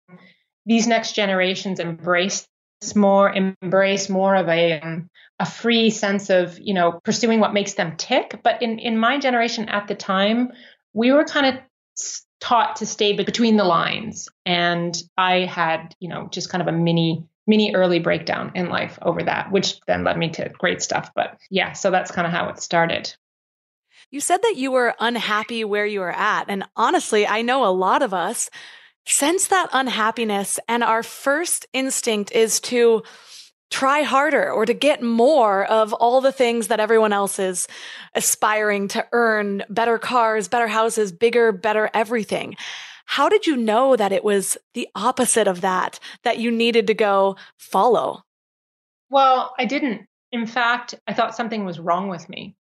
these 0.67 0.89
next 0.89 1.13
generations 1.13 1.79
embrace 1.79 2.45
more 2.97 3.31
embrace 3.31 4.09
more 4.09 4.35
of 4.35 4.49
a 4.49 4.81
um, 4.81 5.11
a 5.41 5.47
free 5.47 5.91
sense 5.91 6.31
of 6.31 6.59
you 6.61 6.75
know 6.75 7.01
pursuing 7.03 7.41
what 7.41 7.55
makes 7.55 7.75
them 7.75 7.97
tick. 7.97 8.41
But 8.45 8.63
in 8.63 8.79
in 8.79 8.97
my 8.99 9.19
generation 9.19 9.69
at 9.69 9.89
the 9.89 9.95
time 9.97 10.53
we 10.93 11.11
were 11.11 11.25
kind 11.25 11.47
of 11.47 11.55
taught 12.41 12.77
to 12.77 12.87
stay 12.87 13.13
between 13.15 13.57
the 13.57 13.65
lines. 13.65 14.29
And 14.47 14.97
i 15.17 15.41
had 15.41 15.97
you 15.99 16.09
know 16.09 16.29
just 16.31 16.51
kind 16.51 16.63
of 16.63 16.69
a 16.69 16.77
mini 16.77 17.25
mini 17.47 17.75
early 17.75 17.99
breakdown 17.99 18.53
in 18.55 18.69
life 18.69 18.99
over 19.03 19.23
that 19.23 19.51
which 19.51 19.81
then 19.89 20.05
led 20.05 20.19
me 20.19 20.31
to 20.31 20.51
great 20.51 20.83
stuff. 20.83 21.11
But 21.17 21.39
yeah 21.51 21.73
so 21.73 21.91
that's 21.91 22.11
kind 22.11 22.27
of 22.27 22.33
how 22.33 22.49
it 22.51 22.61
started. 22.61 23.13
You 24.11 24.21
said 24.21 24.43
that 24.43 24.57
you 24.57 24.73
were 24.73 24.95
unhappy 24.99 25.65
where 25.65 25.87
you 25.87 26.01
were 26.01 26.13
at. 26.13 26.45
And 26.49 26.65
honestly 26.77 27.27
i 27.27 27.41
know 27.41 27.65
a 27.65 27.73
lot 27.73 28.03
of 28.03 28.13
us 28.13 28.51
sense 29.07 29.47
that 29.49 29.71
unhappiness. 29.73 30.59
And 30.69 30.85
our 30.85 31.03
first 31.03 31.67
instinct 31.73 32.33
is 32.33 32.61
to 32.61 33.03
try 33.71 34.03
harder 34.03 34.51
or 34.51 34.67
to 34.67 34.75
get 34.75 35.03
more 35.03 35.65
of 35.65 35.93
all 35.95 36.21
the 36.21 36.33
things 36.33 36.69
that 36.69 36.81
everyone 36.81 37.13
else 37.13 37.39
is 37.39 37.69
aspiring 38.15 38.89
to 38.89 39.07
earn 39.13 39.63
better 39.71 39.99
cars, 39.99 40.49
better 40.49 40.69
houses, 40.69 41.13
bigger, 41.13 41.53
better 41.53 41.91
everything. 41.95 42.57
How 43.07 43.29
did 43.29 43.47
you 43.47 43.57
know 43.57 43.97
that 43.97 44.13
it 44.13 44.25
was 44.25 44.57
the 44.75 44.89
opposite 44.95 45.49
of 45.49 45.61
that, 45.63 45.99
that 46.23 46.39
you 46.39 46.51
needed 46.51 46.87
to 46.89 46.95
go 46.95 47.37
follow? 47.57 48.25
Well, 49.11 49.55
I 49.59 49.65
didn't 49.65 50.07
in 50.33 50.47
fact, 50.47 50.95
I 51.07 51.15
thought 51.15 51.35
something 51.35 51.65
was 51.65 51.81
wrong 51.81 52.09
with 52.09 52.29
me. 52.29 52.55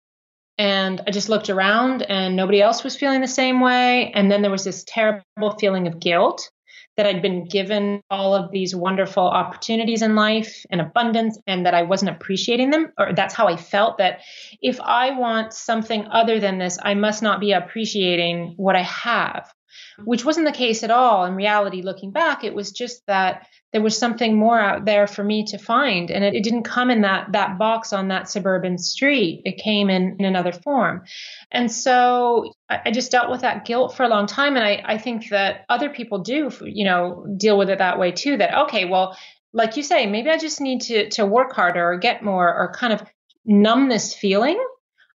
And 0.56 1.00
I 1.06 1.10
just 1.10 1.28
looked 1.28 1.50
around 1.50 2.02
and 2.02 2.34
nobody 2.34 2.60
else 2.60 2.82
was 2.82 2.96
feeling 2.96 3.20
the 3.20 3.28
same 3.28 3.60
way. 3.60 4.10
And 4.12 4.30
then 4.30 4.42
there 4.42 4.50
was 4.50 4.64
this 4.64 4.84
terrible 4.84 5.56
feeling 5.60 5.86
of 5.86 6.00
guilt 6.00 6.50
that 6.98 7.06
I'd 7.06 7.22
been 7.22 7.44
given 7.44 8.02
all 8.10 8.34
of 8.34 8.50
these 8.50 8.74
wonderful 8.74 9.22
opportunities 9.22 10.02
in 10.02 10.16
life 10.16 10.66
and 10.68 10.80
abundance 10.80 11.38
and 11.46 11.64
that 11.64 11.72
I 11.72 11.84
wasn't 11.84 12.10
appreciating 12.10 12.70
them. 12.70 12.92
Or 12.98 13.12
that's 13.14 13.34
how 13.34 13.46
I 13.46 13.56
felt 13.56 13.98
that 13.98 14.20
if 14.60 14.80
I 14.80 15.16
want 15.16 15.52
something 15.52 16.06
other 16.08 16.40
than 16.40 16.58
this, 16.58 16.76
I 16.82 16.94
must 16.94 17.22
not 17.22 17.38
be 17.38 17.52
appreciating 17.52 18.54
what 18.56 18.74
I 18.74 18.82
have, 18.82 19.48
Mm-hmm. 19.98 20.04
which 20.04 20.24
wasn't 20.24 20.46
the 20.46 20.52
case 20.52 20.82
at 20.82 20.90
all. 20.90 21.24
In 21.24 21.34
reality, 21.34 21.82
looking 21.82 22.10
back, 22.10 22.44
it 22.44 22.54
was 22.54 22.72
just 22.72 23.04
that 23.06 23.46
there 23.72 23.82
was 23.82 23.98
something 23.98 24.36
more 24.36 24.58
out 24.58 24.84
there 24.84 25.06
for 25.06 25.22
me 25.22 25.44
to 25.46 25.58
find 25.58 26.10
and 26.10 26.24
it, 26.24 26.34
it, 26.34 26.42
didn't 26.42 26.62
come 26.62 26.90
in 26.90 27.02
that 27.02 27.32
that 27.32 27.58
box 27.58 27.92
on 27.92 28.08
that 28.08 28.30
suburban 28.30 28.78
street. 28.78 29.42
It 29.44 29.58
came 29.58 29.90
in, 29.90 30.16
in 30.18 30.24
another 30.24 30.52
form. 30.52 31.04
And 31.52 31.70
so 31.70 32.54
I, 32.70 32.80
I, 32.86 32.90
just 32.90 33.10
dealt 33.10 33.30
with 33.30 33.42
that 33.42 33.66
guilt 33.66 33.94
for 33.94 34.04
a 34.04 34.08
long 34.08 34.26
time 34.26 34.56
and 34.56 34.64
I, 34.64 34.82
I 34.84 34.98
think 34.98 35.28
that 35.28 35.66
other 35.68 35.90
people 35.90 36.20
do 36.20 36.50
you 36.62 36.84
know 36.84 37.26
deal 37.36 37.58
with 37.58 37.68
it 37.68 37.78
that 37.78 37.98
way 37.98 38.12
too 38.12 38.36
that 38.38 38.66
okay 38.66 38.84
well 38.84 39.16
like 39.52 39.76
you 39.76 39.82
say 39.82 40.06
maybe 40.06 40.30
i 40.30 40.38
just 40.38 40.60
need 40.60 40.80
to 40.82 41.08
to 41.10 41.26
work 41.26 41.52
harder 41.52 41.92
or 41.92 41.98
get 41.98 42.22
more 42.22 42.48
or 42.48 42.72
kind 42.72 42.92
of 42.92 43.02
numb 43.44 43.88
this 43.88 44.14
feeling 44.14 44.62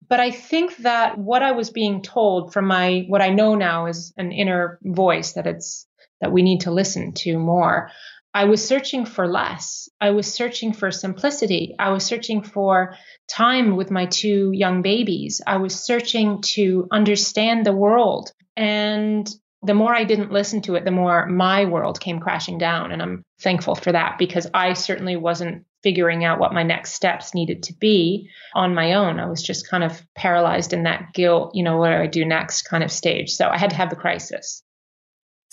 but 0.08 0.20
i 0.20 0.32
think 0.32 0.76
that 0.78 1.18
what 1.18 1.44
i 1.44 1.52
was 1.52 1.70
being 1.70 2.02
told 2.02 2.54
from 2.54 2.66
my 2.66 3.06
what 3.08 3.22
i 3.22 3.30
know 3.30 3.56
now 3.56 3.86
is 3.88 4.14
an 4.18 4.32
inner 4.32 4.80
voice 4.84 5.34
that 5.34 5.48
it's 5.48 5.88
that 6.22 6.32
we 6.32 6.42
need 6.42 6.62
to 6.62 6.72
listen 6.72 7.14
to 7.14 7.38
more 7.38 7.90
I 8.34 8.46
was 8.46 8.68
searching 8.68 9.06
for 9.06 9.28
less. 9.28 9.90
I 10.02 10.10
was 10.10 10.34
searching 10.34 10.74
for 10.74 10.90
simplicity. 10.90 11.76
I 11.78 11.92
was 11.92 12.04
searching 12.04 12.42
for 12.42 12.96
time 13.28 13.76
with 13.76 13.92
my 13.92 14.08
two 14.08 14.52
young 14.52 14.82
babies. 14.82 15.42
I 15.46 15.58
was 15.58 15.80
searching 15.80 16.42
to 16.56 16.88
understand 16.92 17.66
the 17.66 17.76
world. 17.76 18.32
And 18.58 19.30
the 19.62 19.76
more 19.76 19.94
I 19.96 20.04
didn't 20.04 20.32
listen 20.32 20.62
to 20.64 20.76
it, 20.76 20.84
the 20.84 20.92
more 20.92 21.28
my 21.28 21.66
world 21.66 22.00
came 22.00 22.20
crashing 22.20 22.58
down. 22.58 22.92
And 22.92 23.02
I'm 23.02 23.24
thankful 23.40 23.76
for 23.76 23.92
that 23.92 24.18
because 24.18 24.48
I 24.54 24.74
certainly 24.74 25.16
wasn't 25.16 25.66
figuring 25.84 26.24
out 26.24 26.40
what 26.40 26.54
my 26.54 26.64
next 26.64 26.94
steps 26.94 27.36
needed 27.36 27.64
to 27.64 27.74
be 27.74 28.30
on 28.56 28.74
my 28.74 28.94
own. 28.94 29.20
I 29.20 29.26
was 29.26 29.44
just 29.44 29.70
kind 29.70 29.84
of 29.84 30.02
paralyzed 30.16 30.74
in 30.74 30.84
that 30.84 31.14
guilt, 31.14 31.54
you 31.54 31.64
know, 31.64 31.78
what 31.78 31.90
do 31.90 31.96
I 31.96 32.08
do 32.08 32.26
next 32.26 32.64
kind 32.64 32.84
of 32.84 32.92
stage. 32.92 33.32
So 33.32 33.50
I 33.50 33.58
had 33.58 33.70
to 33.72 33.76
have 33.76 33.90
the 33.90 33.96
crisis. 33.96 34.64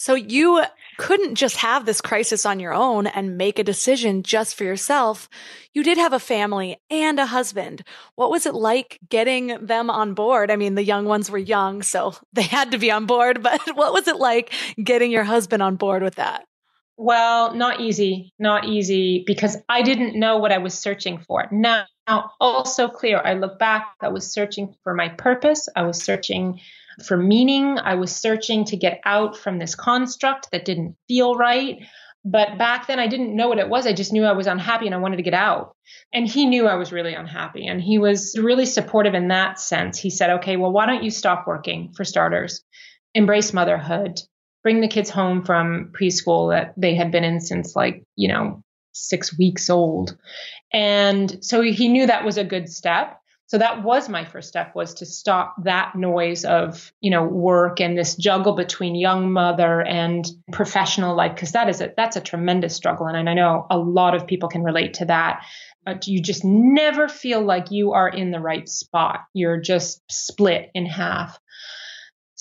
So 0.01 0.15
you 0.15 0.63
couldn't 0.97 1.35
just 1.35 1.57
have 1.57 1.85
this 1.85 2.01
crisis 2.01 2.47
on 2.47 2.59
your 2.59 2.73
own 2.73 3.07
and 3.07 3.37
make 3.37 3.59
a 3.59 3.65
decision 3.65 4.23
just 4.23 4.55
for 4.55 4.65
yourself. 4.65 5.29
You 5.75 5.83
did 5.83 5.99
have 5.99 6.15
a 6.15 6.19
family 6.19 6.79
and 6.89 7.21
a 7.21 7.27
husband. 7.27 7.85
What 8.15 8.31
was 8.31 8.47
it 8.47 8.55
like 8.55 8.99
getting 9.11 9.49
them 9.61 9.91
on 9.91 10.15
board? 10.15 10.51
I 10.51 10.57
mean, 10.57 10.75
the 10.75 10.83
young 10.83 11.05
ones 11.05 11.31
were 11.31 11.37
young, 11.37 11.83
so 11.83 12.15
they 12.33 12.45
had 12.45 12.71
to 12.71 12.79
be 12.79 12.91
on 12.91 13.05
board, 13.05 13.43
but 13.43 13.61
what 13.75 13.93
was 13.93 14.09
it 14.09 14.17
like 14.17 14.55
getting 14.83 15.11
your 15.11 15.25
husband 15.25 15.63
on 15.63 15.77
board 15.77 16.03
with 16.03 16.15
that? 16.15 16.47
Well, 17.03 17.55
not 17.55 17.81
easy, 17.81 18.35
not 18.39 18.67
easy 18.67 19.25
because 19.27 19.57
I 19.71 19.81
didn't 19.81 20.21
know 20.21 20.37
what 20.37 20.53
I 20.53 20.59
was 20.59 20.79
searching 20.79 21.19
for. 21.27 21.49
Now, 21.51 21.87
now 22.07 22.33
also 22.39 22.89
clear, 22.89 23.19
I 23.25 23.33
look 23.33 23.59
back, 23.59 23.95
I 24.03 24.09
was 24.09 24.31
searching 24.31 24.75
for 24.85 24.93
my 24.93 25.09
purpose. 25.09 25.67
I 25.75 25.85
was 25.85 26.03
searching 26.03 26.61
for 27.07 27.17
meaning. 27.17 27.79
I 27.79 27.95
was 27.95 28.15
searching 28.15 28.67
to 28.67 28.77
get 28.77 29.01
out 29.07 29.39
from 29.39 29.59
this 29.59 29.75
construct 29.75 30.51
that 30.51 30.67
didn't 30.67 30.95
feel 31.09 31.37
right. 31.37 31.79
But 32.23 32.59
back 32.59 32.87
then, 32.87 32.99
I 32.99 33.07
didn't 33.07 33.35
know 33.35 33.49
what 33.49 33.59
it 33.59 33.71
was. 33.71 33.87
I 33.87 33.95
just 33.95 34.13
knew 34.13 34.27
I 34.27 34.33
was 34.33 34.47
unhappy 34.47 34.85
and 34.85 34.95
I 34.95 34.99
wanted 34.99 35.17
to 35.17 35.23
get 35.23 35.33
out. 35.33 35.75
And 36.13 36.29
he 36.29 36.45
knew 36.45 36.67
I 36.67 36.75
was 36.75 36.93
really 36.93 37.15
unhappy. 37.15 37.67
And 37.67 37.81
he 37.81 37.97
was 37.97 38.37
really 38.39 38.67
supportive 38.67 39.15
in 39.15 39.29
that 39.29 39.59
sense. 39.59 39.99
He 39.99 40.11
said, 40.11 40.29
okay, 40.33 40.59
well, 40.59 40.71
why 40.71 40.85
don't 40.85 41.03
you 41.03 41.11
stop 41.11 41.47
working 41.47 41.95
for 41.97 42.05
starters? 42.05 42.63
Embrace 43.15 43.55
motherhood, 43.55 44.21
bring 44.63 44.81
the 44.81 44.89
kids 44.89 45.11
home 45.11 45.45
from 45.45 45.93
preschool 45.99 46.53
that 46.53 46.75
they 46.77 46.95
had 46.95 47.11
been 47.11 47.25
in 47.25 47.41
since 47.41 47.75
like, 47.75 48.05
you 48.17 48.29
know, 48.29 48.63
six 48.93 49.37
weeks 49.37 49.71
old. 49.71 50.17
And 50.73 51.43
so 51.45 51.63
he 51.63 51.89
knew 51.89 52.07
that 52.07 52.25
was 52.25 52.37
a 52.37 52.45
good 52.45 52.69
step. 52.69 53.21
So 53.47 53.59
that 53.59 53.83
was 53.83 54.09
my 54.09 54.25
first 54.25 54.47
step 54.47 54.77
was 54.77 54.95
to 54.95 55.07
stop 55.07 55.57
that 55.65 55.97
noise 55.97 56.45
of 56.45 56.93
you 57.01 57.11
know 57.11 57.25
work 57.25 57.81
and 57.81 57.99
this 57.99 58.15
juggle 58.15 58.53
between 58.53 58.95
young 58.95 59.33
mother 59.33 59.81
and 59.81 60.25
professional 60.53 61.17
life 61.17 61.35
because 61.35 61.51
that 61.51 61.69
is 61.69 61.81
a 61.81 61.93
that's 61.97 62.15
a 62.15 62.21
tremendous 62.21 62.77
struggle. 62.77 63.09
And 63.09 63.29
i 63.29 63.35
know 63.35 63.67
a 63.69 63.77
lot 63.77 64.15
of 64.15 64.29
people 64.29 64.49
can 64.49 64.63
relate 64.63 64.95
to 64.95 65.07
that. 65.07 65.45
But 65.85 66.07
you 66.07 66.23
just 66.23 66.45
never 66.45 67.09
feel 67.09 67.43
like 67.43 67.73
you 67.73 67.93
are 67.93 68.09
in 68.09 68.31
the 68.31 68.39
right 68.39 68.69
spot. 68.69 69.23
You're 69.35 69.61
just 69.61 70.01
split 70.09 70.71
in 70.73 70.87
half 70.87 71.37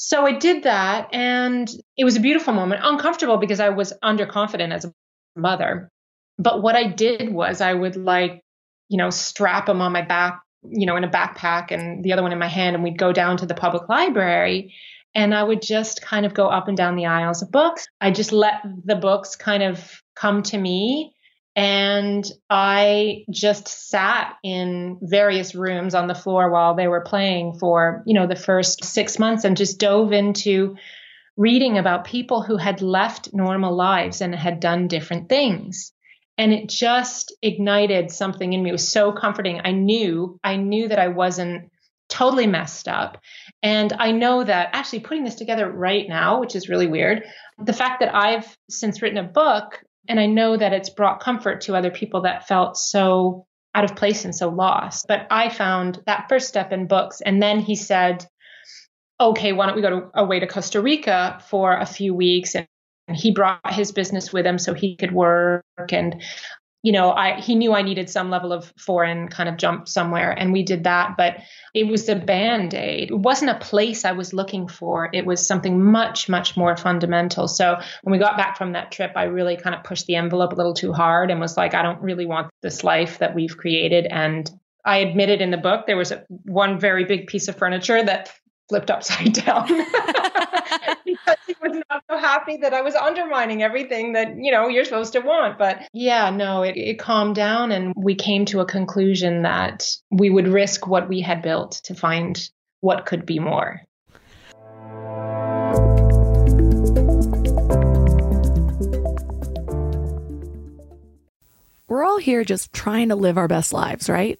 so 0.02 0.26
i 0.26 0.32
did 0.32 0.64
that 0.64 1.10
and 1.14 1.70
it 1.98 2.06
was 2.06 2.16
a 2.16 2.22
beautiful 2.22 2.54
moment 2.54 2.82
uncomfortable 2.84 3.38
because 3.38 3.60
i 3.60 3.70
was 3.70 3.94
underconfident 4.04 4.74
as 4.74 4.86
a 4.86 4.94
mother 5.36 5.90
but 6.38 6.62
what 6.62 6.76
i 6.76 6.88
did 6.88 7.34
was 7.34 7.62
i 7.62 7.74
would 7.74 7.96
like 7.96 8.42
you 8.88 8.98
know 8.98 9.10
strap 9.10 9.66
them 9.66 9.82
on 9.82 9.92
my 9.92 10.02
back 10.02 10.42
you 10.64 10.86
know, 10.86 10.96
in 10.96 11.04
a 11.04 11.10
backpack 11.10 11.72
and 11.72 12.04
the 12.04 12.14
other 12.14 12.22
one 12.22 12.32
in 12.32 12.40
my 12.40 12.48
hand, 12.48 12.76
and 12.76 12.84
we'd 12.84 12.98
go 12.98 13.14
down 13.14 13.38
to 13.38 13.46
the 13.46 13.54
public 13.54 13.88
library. 13.90 14.74
And 15.16 15.34
I 15.34 15.42
would 15.42 15.62
just 15.62 16.02
kind 16.02 16.26
of 16.26 16.34
go 16.34 16.48
up 16.48 16.68
and 16.68 16.78
down 16.78 16.96
the 16.96 17.08
aisles 17.08 17.42
of 17.42 17.52
books. 17.52 17.88
I 18.00 18.12
just 18.12 18.32
let 18.32 18.62
the 18.86 18.96
books 18.96 19.36
kind 19.36 19.64
of 19.64 20.02
come 20.16 20.44
to 20.44 20.58
me. 20.58 21.14
And 21.56 22.26
I 22.50 23.26
just 23.30 23.68
sat 23.90 24.36
in 24.44 24.98
various 25.02 25.56
rooms 25.56 25.94
on 25.94 26.08
the 26.08 26.16
floor 26.16 26.50
while 26.50 26.76
they 26.76 26.88
were 26.88 27.02
playing 27.02 27.60
for, 27.60 28.04
you 28.06 28.14
know, 28.14 28.28
the 28.28 28.36
first 28.36 28.86
six 28.86 29.20
months 29.20 29.44
and 29.44 29.58
just 29.58 29.80
dove 29.80 30.14
into 30.14 30.78
reading 31.36 31.78
about 31.78 32.06
people 32.06 32.42
who 32.42 32.58
had 32.58 32.82
left 32.82 33.34
normal 33.34 33.76
lives 33.76 34.22
and 34.22 34.34
had 34.36 34.60
done 34.60 34.88
different 34.88 35.30
things 35.30 35.94
and 36.40 36.54
it 36.54 36.70
just 36.70 37.36
ignited 37.42 38.10
something 38.10 38.54
in 38.54 38.64
me. 38.64 38.70
It 38.70 38.72
was 38.72 38.90
so 38.90 39.12
comforting. 39.12 39.60
I 39.62 39.72
knew, 39.72 40.40
I 40.42 40.56
knew 40.56 40.88
that 40.88 40.98
I 40.98 41.10
wasn't 41.10 41.70
totally 42.08 42.48
messed 42.48 42.88
up. 42.88 43.18
And 43.62 43.92
I 43.92 44.14
know 44.14 44.46
that 44.46 44.70
actually 44.72 45.02
putting 45.02 45.26
this 45.26 45.36
together 45.36 45.70
right 45.70 46.08
now, 46.08 46.40
which 46.40 46.56
is 46.56 46.70
really 46.70 46.88
weird, 46.88 47.26
the 47.62 47.74
fact 47.74 48.00
that 48.00 48.16
I've 48.16 48.58
since 48.70 49.02
written 49.02 49.18
a 49.18 49.24
book 49.24 49.84
and 50.10 50.20
I 50.20 50.26
know 50.26 50.58
that 50.58 50.74
it's 50.74 50.90
brought 50.90 51.22
comfort 51.22 51.62
to 51.62 51.76
other 51.76 51.92
people 51.92 52.22
that 52.22 52.48
felt 52.48 52.76
so 52.78 53.46
out 53.76 53.84
of 53.84 53.96
place 53.96 54.26
and 54.26 54.36
so 54.36 54.50
lost. 54.50 55.06
But 55.08 55.28
I 55.30 55.50
found 55.50 56.02
that 56.08 56.28
first 56.28 56.48
step 56.48 56.72
in 56.74 56.88
books. 56.88 57.22
And 57.22 57.42
then 57.42 57.60
he 57.60 57.76
said, 57.76 58.26
okay, 59.22 59.54
why 59.54 59.68
don't 59.68 59.76
we 59.76 59.84
go 59.84 59.90
to, 59.92 60.10
away 60.16 60.40
to 60.40 60.48
Costa 60.48 60.82
Rica 60.82 61.42
for 61.48 61.78
a 61.78 61.86
few 61.86 62.16
weeks 62.16 62.56
and 62.56 62.68
he 63.14 63.32
brought 63.32 63.74
his 63.74 63.92
business 63.92 64.34
with 64.34 64.46
him 64.46 64.58
so 64.58 64.74
he 64.74 64.96
could 64.96 65.12
work 65.12 65.64
and 65.92 66.22
you 66.84 66.92
know 66.92 67.12
i 67.12 67.40
he 67.40 67.56
knew 67.56 67.74
i 67.74 67.82
needed 67.82 68.10
some 68.10 68.30
level 68.30 68.54
of 68.54 68.74
foreign 68.78 69.28
kind 69.28 69.50
of 69.50 69.58
jump 69.58 69.88
somewhere 69.88 70.32
and 70.32 70.54
we 70.54 70.64
did 70.64 70.84
that 70.86 71.16
but 71.18 71.38
it 71.74 71.88
was 71.88 72.10
a 72.10 72.16
band-aid. 72.16 73.12
It 73.12 73.16
wasn't 73.16 73.52
a 73.52 73.60
place 73.60 74.06
i 74.06 74.12
was 74.12 74.34
looking 74.34 74.68
for. 74.68 75.10
It 75.14 75.26
was 75.26 75.46
something 75.46 75.84
much 75.84 76.30
much 76.30 76.58
more 76.58 76.76
fundamental. 76.76 77.48
So 77.48 77.80
when 78.04 78.12
we 78.12 78.18
got 78.18 78.38
back 78.38 78.58
from 78.58 78.74
that 78.74 78.92
trip 78.92 79.12
i 79.16 79.24
really 79.24 79.58
kind 79.58 79.76
of 79.76 79.84
pushed 79.84 80.06
the 80.08 80.16
envelope 80.16 80.54
a 80.54 80.56
little 80.56 80.74
too 80.74 80.94
hard 80.94 81.32
and 81.32 81.40
was 81.40 81.58
like 81.58 81.74
i 81.74 81.82
don't 81.82 82.02
really 82.02 82.26
want 82.26 82.50
this 82.62 82.84
life 82.84 83.20
that 83.20 83.36
we've 83.36 83.58
created. 83.58 84.06
And 84.08 84.50
i 84.86 84.98
admitted 84.98 85.42
in 85.42 85.52
the 85.52 85.58
book 85.58 85.86
there 85.86 85.98
was 85.98 86.12
a, 86.12 86.24
one 86.46 86.80
very 86.80 87.06
big 87.06 87.28
piece 87.28 87.48
of 87.48 87.58
furniture 87.58 88.02
that 88.02 88.34
flipped 88.70 88.92
upside 88.92 89.34
down. 89.46 89.68
Because 91.06 91.49
was 91.62 91.82
not 91.90 92.04
so 92.10 92.18
happy 92.18 92.58
that 92.58 92.74
I 92.74 92.82
was 92.82 92.96
undermining 92.96 93.64
everything 93.64 94.14
that, 94.14 94.36
you 94.38 94.52
know, 94.52 94.68
you're 94.68 94.86
supposed 94.86 95.14
to 95.14 95.20
want. 95.20 95.58
But 95.58 95.88
yeah, 95.94 96.30
no, 96.30 96.64
it, 96.64 96.78
it 96.78 97.00
calmed 97.00 97.36
down 97.36 97.72
and 97.72 97.94
we 97.96 98.16
came 98.16 98.46
to 98.46 98.60
a 98.60 98.66
conclusion 98.66 99.44
that 99.44 99.88
we 100.10 100.30
would 100.30 100.48
risk 100.48 100.88
what 100.88 101.10
we 101.10 101.22
had 101.22 101.42
built 101.42 101.82
to 101.86 101.96
find 101.96 102.50
what 102.82 103.06
could 103.06 103.26
be 103.26 103.40
more. 103.40 103.82
We're 111.88 112.04
all 112.04 112.20
here 112.20 112.44
just 112.44 112.72
trying 112.72 113.10
to 113.10 113.16
live 113.16 113.38
our 113.38 113.48
best 113.48 113.74
lives, 113.74 114.10
right? 114.10 114.40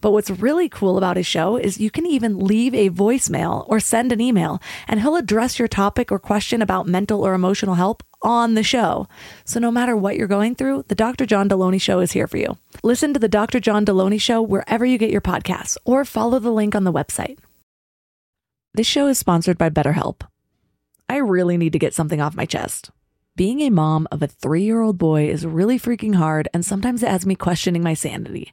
But 0.00 0.12
what's 0.12 0.30
really 0.30 0.68
cool 0.68 0.96
about 0.96 1.16
his 1.16 1.26
show 1.26 1.56
is 1.56 1.80
you 1.80 1.90
can 1.90 2.06
even 2.06 2.38
leave 2.38 2.74
a 2.74 2.90
voicemail 2.90 3.64
or 3.68 3.80
send 3.80 4.12
an 4.12 4.20
email, 4.20 4.60
and 4.86 5.00
he'll 5.00 5.16
address 5.16 5.58
your 5.58 5.68
topic 5.68 6.12
or 6.12 6.18
question 6.18 6.62
about 6.62 6.86
mental 6.86 7.26
or 7.26 7.34
emotional 7.34 7.74
help 7.74 8.02
on 8.22 8.54
the 8.54 8.62
show. 8.62 9.08
So 9.44 9.60
no 9.60 9.70
matter 9.70 9.96
what 9.96 10.16
you're 10.16 10.26
going 10.26 10.54
through, 10.54 10.84
the 10.88 10.94
Dr. 10.94 11.26
John 11.26 11.48
Delony 11.48 11.80
Show 11.80 12.00
is 12.00 12.12
here 12.12 12.26
for 12.26 12.36
you. 12.36 12.58
Listen 12.82 13.12
to 13.14 13.20
the 13.20 13.28
Dr. 13.28 13.60
John 13.60 13.84
Delony 13.84 14.20
Show 14.20 14.42
wherever 14.42 14.84
you 14.84 14.98
get 14.98 15.10
your 15.10 15.20
podcasts 15.20 15.76
or 15.84 16.04
follow 16.04 16.38
the 16.38 16.52
link 16.52 16.74
on 16.74 16.84
the 16.84 16.92
website. 16.92 17.38
This 18.74 18.86
show 18.86 19.06
is 19.08 19.18
sponsored 19.18 19.58
by 19.58 19.70
BetterHelp. 19.70 20.22
I 21.08 21.16
really 21.16 21.56
need 21.56 21.72
to 21.72 21.78
get 21.78 21.94
something 21.94 22.20
off 22.20 22.36
my 22.36 22.44
chest. 22.44 22.90
Being 23.34 23.60
a 23.60 23.70
mom 23.70 24.06
of 24.10 24.22
a 24.22 24.26
three 24.26 24.62
year 24.62 24.80
old 24.80 24.98
boy 24.98 25.28
is 25.28 25.46
really 25.46 25.78
freaking 25.78 26.16
hard, 26.16 26.48
and 26.52 26.64
sometimes 26.64 27.02
it 27.02 27.08
has 27.08 27.24
me 27.24 27.34
questioning 27.34 27.82
my 27.82 27.94
sanity. 27.94 28.52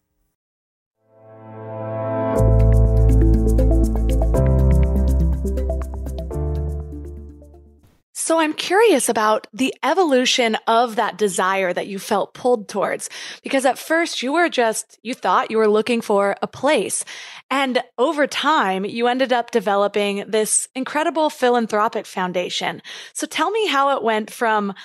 So 8.31 8.39
I'm 8.39 8.53
curious 8.53 9.09
about 9.09 9.47
the 9.51 9.75
evolution 9.83 10.55
of 10.65 10.95
that 10.95 11.17
desire 11.17 11.73
that 11.73 11.87
you 11.87 11.99
felt 11.99 12.33
pulled 12.33 12.69
towards. 12.69 13.09
Because 13.43 13.65
at 13.65 13.77
first 13.77 14.23
you 14.23 14.31
were 14.31 14.47
just, 14.47 14.97
you 15.03 15.13
thought 15.13 15.51
you 15.51 15.57
were 15.57 15.67
looking 15.67 15.99
for 15.99 16.37
a 16.41 16.47
place. 16.47 17.03
And 17.49 17.83
over 17.97 18.27
time, 18.27 18.85
you 18.85 19.07
ended 19.07 19.33
up 19.33 19.51
developing 19.51 20.23
this 20.29 20.69
incredible 20.75 21.29
philanthropic 21.29 22.05
foundation. 22.05 22.81
So 23.11 23.27
tell 23.27 23.51
me 23.51 23.67
how 23.67 23.97
it 23.97 24.01
went 24.01 24.31
from 24.31 24.75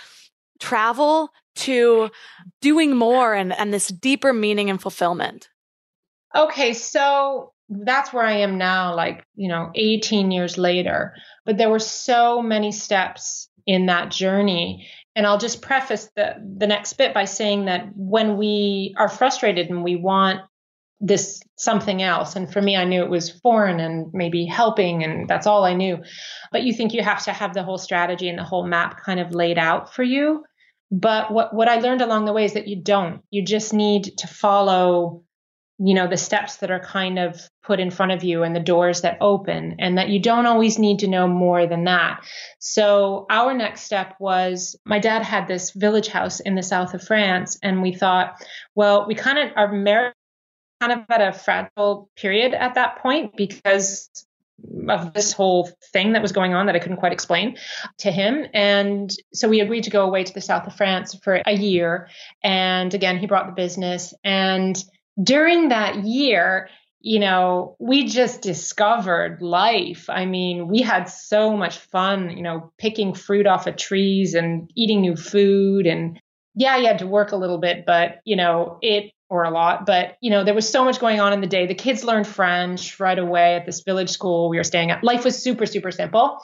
travel 0.59 1.31
to 1.59 2.11
doing 2.61 2.97
more 2.97 3.33
and, 3.33 3.53
and 3.53 3.73
this 3.73 3.87
deeper 3.87 4.33
meaning 4.33 4.71
and 4.71 4.83
fulfillment. 4.83 5.51
Okay. 6.35 6.73
So 6.73 7.53
that's 7.69 8.13
where 8.13 8.25
I 8.25 8.39
am 8.39 8.59
now, 8.59 8.95
like, 8.95 9.25
you 9.35 9.49
know, 9.49 9.71
18 9.75 10.31
years 10.31 10.57
later. 10.57 11.15
But 11.45 11.59
there 11.59 11.71
were 11.71 11.79
so 11.79 12.41
many 12.41 12.73
steps 12.73 13.49
in 13.67 13.87
that 13.87 14.11
journey. 14.11 14.89
And 15.15 15.27
I'll 15.27 15.39
just 15.39 15.63
preface 15.63 16.11
the, 16.15 16.35
the 16.59 16.67
next 16.67 16.93
bit 16.95 17.15
by 17.15 17.25
saying 17.25 17.65
that 17.65 17.89
when 17.97 18.37
we 18.37 18.95
are 18.97 19.09
frustrated 19.09 19.71
and 19.71 19.83
we 19.83 19.97
want 19.97 20.41
this 21.01 21.43
something 21.57 22.03
else, 22.03 22.37
and 22.37 22.51
for 22.51 22.63
me, 22.63 22.77
I 22.77 22.85
knew 22.85 23.03
it 23.03 23.11
was 23.11 23.31
foreign 23.31 23.81
and 23.81 24.09
maybe 24.15 24.47
helping, 24.47 25.05
and 25.05 25.29
that's 25.29 25.47
all 25.47 25.65
I 25.65 25.75
knew. 25.75 25.99
But 26.53 26.63
you 26.63 26.73
think 26.73 26.95
you 26.95 27.03
have 27.03 27.25
to 27.25 27.33
have 27.33 27.53
the 27.53 27.63
whole 27.63 27.79
strategy 27.79 28.29
and 28.29 28.39
the 28.39 28.45
whole 28.45 28.67
map 28.67 29.03
kind 29.05 29.21
of 29.21 29.35
laid 29.35 29.59
out 29.59 29.95
for 29.95 30.03
you. 30.03 30.45
But 30.91 31.33
what, 31.33 31.55
what 31.55 31.69
I 31.69 31.81
learned 31.81 32.01
along 32.01 32.27
the 32.27 32.33
way 32.33 32.45
is 32.45 32.55
that 32.55 32.69
you 32.69 32.81
don't. 32.81 33.23
You 33.31 33.45
just 33.45 33.75
need 33.75 34.19
to 34.19 34.27
follow 34.27 35.25
you 35.79 35.95
know 35.95 36.07
the 36.07 36.17
steps 36.17 36.57
that 36.57 36.71
are 36.71 36.81
kind 36.81 37.19
of 37.19 37.41
put 37.63 37.81
in 37.81 37.91
front 37.91 38.13
of 38.13 38.25
you 38.25 38.43
and 38.43 38.57
the 38.57 38.61
doors 38.61 39.03
that 39.03 39.19
open 39.21 39.77
and 39.79 39.99
that 39.99 40.09
you 40.09 40.19
don't 40.19 40.47
always 40.47 40.79
need 40.79 41.01
to 41.01 41.07
know 41.07 41.29
more 41.29 41.67
than 41.67 41.85
that 41.85 42.25
so 42.59 43.27
our 43.29 43.53
next 43.53 43.83
step 43.83 44.15
was 44.19 44.77
my 44.85 44.99
dad 44.99 45.23
had 45.23 45.47
this 45.47 45.73
village 45.73 46.09
house 46.09 46.41
in 46.41 46.55
the 46.55 46.63
south 46.63 46.95
of 46.95 47.03
france 47.03 47.59
and 47.63 47.83
we 47.83 47.93
thought 47.93 48.35
well 48.75 49.07
we 49.07 49.15
kind 49.15 49.39
of 49.39 49.51
are 49.57 49.71
married 49.71 50.15
kind 50.81 50.93
of 50.93 51.01
at 51.11 51.21
a 51.21 51.33
fragile 51.33 52.11
period 52.17 52.55
at 52.55 52.75
that 52.75 52.99
point 52.99 53.37
because 53.37 54.09
of 54.89 55.13
this 55.13 55.33
whole 55.33 55.71
thing 55.93 56.13
that 56.13 56.23
was 56.23 56.33
going 56.33 56.55
on 56.55 56.67
that 56.67 56.75
I 56.75 56.79
couldn't 56.79 56.97
quite 56.97 57.13
explain 57.13 57.57
to 57.99 58.11
him. 58.11 58.47
And 58.55 59.15
so 59.33 59.49
we 59.49 59.61
agreed 59.61 59.85
to 59.85 59.91
go 59.91 60.05
away 60.05 60.25
to 60.25 60.33
the 60.33 60.41
south 60.41 60.67
of 60.67 60.75
France 60.75 61.15
for 61.15 61.43
a 61.47 61.53
year. 61.53 62.09
And 62.43 62.93
again, 62.95 63.19
he 63.19 63.27
brought 63.27 63.47
the 63.47 63.53
business. 63.53 64.15
And 64.25 64.83
during 65.23 65.69
that 65.69 66.05
year, 66.05 66.69
you 67.01 67.21
know, 67.21 67.77
we 67.79 68.07
just 68.07 68.43
discovered 68.43 69.41
life. 69.41 70.11
I 70.11 70.27
mean, 70.27 70.69
we 70.69 70.83
had 70.83 71.05
so 71.05 71.57
much 71.57 71.79
fun, 71.79 72.37
you 72.37 72.43
know, 72.43 72.73
picking 72.79 73.15
fruit 73.15 73.47
off 73.47 73.67
of 73.67 73.77
trees 73.77 74.35
and 74.35 74.71
eating 74.75 75.01
new 75.01 75.17
food. 75.17 75.87
And 75.87 76.21
yeah, 76.55 76.77
you 76.77 76.87
had 76.87 76.99
to 76.99 77.07
work 77.07 77.33
a 77.33 77.37
little 77.37 77.59
bit, 77.59 77.85
but, 77.87 78.21
you 78.25 78.37
know, 78.37 78.79
it, 78.83 79.13
or 79.29 79.43
a 79.43 79.51
lot, 79.51 79.87
but, 79.87 80.17
you 80.21 80.31
know, 80.31 80.45
there 80.45 80.55
was 80.55 80.69
so 80.69 80.85
much 80.85 81.01
going 81.01 81.19
on 81.19 81.33
in 81.33 81.41
the 81.41 81.49
day. 81.49 81.67
The 81.67 81.75
kids 81.75 82.05
learned 82.05 82.29
French 82.29 83.01
right 83.01 83.19
away 83.19 83.57
at 83.57 83.67
this 83.67 83.83
village 83.83 84.11
school 84.11 84.49
we 84.49 84.57
were 84.57 84.65
staying 84.65 84.93
at. 84.93 85.03
Life 85.03 85.25
was 85.25 85.43
super, 85.43 85.67
super 85.67 85.91
simple. 85.91 86.39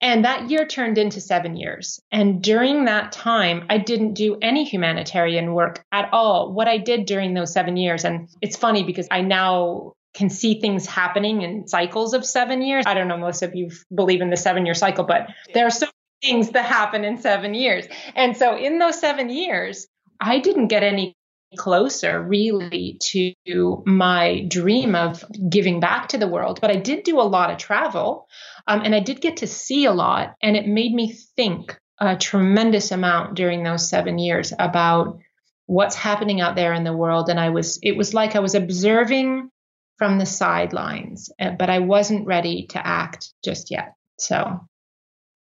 And 0.00 0.24
that 0.24 0.48
year 0.48 0.64
turned 0.64 0.96
into 0.96 1.20
seven 1.20 1.56
years. 1.56 2.00
And 2.12 2.42
during 2.42 2.84
that 2.84 3.10
time, 3.10 3.64
I 3.68 3.78
didn't 3.78 4.14
do 4.14 4.38
any 4.40 4.64
humanitarian 4.64 5.54
work 5.54 5.84
at 5.90 6.10
all. 6.12 6.52
What 6.52 6.68
I 6.68 6.78
did 6.78 7.06
during 7.06 7.34
those 7.34 7.52
seven 7.52 7.76
years, 7.76 8.04
and 8.04 8.28
it's 8.40 8.56
funny 8.56 8.84
because 8.84 9.08
I 9.10 9.22
now 9.22 9.94
can 10.14 10.30
see 10.30 10.60
things 10.60 10.86
happening 10.86 11.42
in 11.42 11.66
cycles 11.66 12.14
of 12.14 12.24
seven 12.24 12.62
years. 12.62 12.84
I 12.86 12.94
don't 12.94 13.08
know, 13.08 13.16
most 13.16 13.42
of 13.42 13.54
you 13.54 13.70
believe 13.94 14.20
in 14.20 14.30
the 14.30 14.36
seven 14.36 14.66
year 14.66 14.74
cycle, 14.74 15.04
but 15.04 15.28
there 15.52 15.66
are 15.66 15.70
so 15.70 15.86
many 15.86 16.32
things 16.32 16.50
that 16.50 16.64
happen 16.64 17.04
in 17.04 17.18
seven 17.18 17.54
years. 17.54 17.86
And 18.14 18.36
so 18.36 18.56
in 18.56 18.78
those 18.78 18.98
seven 18.98 19.30
years, 19.30 19.86
I 20.20 20.40
didn't 20.40 20.68
get 20.68 20.82
any 20.82 21.14
closer 21.56 22.22
really 22.22 22.98
to 23.00 23.82
my 23.86 24.44
dream 24.48 24.94
of 24.94 25.24
giving 25.48 25.80
back 25.80 26.08
to 26.08 26.18
the 26.18 26.28
world. 26.28 26.60
But 26.60 26.70
I 26.70 26.76
did 26.76 27.04
do 27.04 27.20
a 27.20 27.22
lot 27.22 27.50
of 27.50 27.58
travel 27.58 28.28
um, 28.66 28.82
and 28.84 28.94
I 28.94 29.00
did 29.00 29.20
get 29.20 29.38
to 29.38 29.46
see 29.46 29.86
a 29.86 29.92
lot. 29.92 30.34
And 30.42 30.56
it 30.56 30.66
made 30.66 30.92
me 30.92 31.12
think 31.36 31.78
a 31.98 32.16
tremendous 32.16 32.92
amount 32.92 33.34
during 33.34 33.62
those 33.62 33.88
seven 33.88 34.18
years 34.18 34.52
about 34.58 35.18
what's 35.66 35.96
happening 35.96 36.40
out 36.40 36.54
there 36.54 36.72
in 36.72 36.84
the 36.84 36.96
world. 36.96 37.28
And 37.28 37.40
I 37.40 37.50
was, 37.50 37.78
it 37.82 37.96
was 37.96 38.14
like 38.14 38.36
I 38.36 38.40
was 38.40 38.54
observing 38.54 39.50
from 39.96 40.18
the 40.18 40.26
sidelines, 40.26 41.30
eh, 41.38 41.50
but 41.58 41.70
I 41.70 41.80
wasn't 41.80 42.26
ready 42.26 42.66
to 42.68 42.86
act 42.86 43.32
just 43.44 43.70
yet. 43.70 43.94
So 44.18 44.60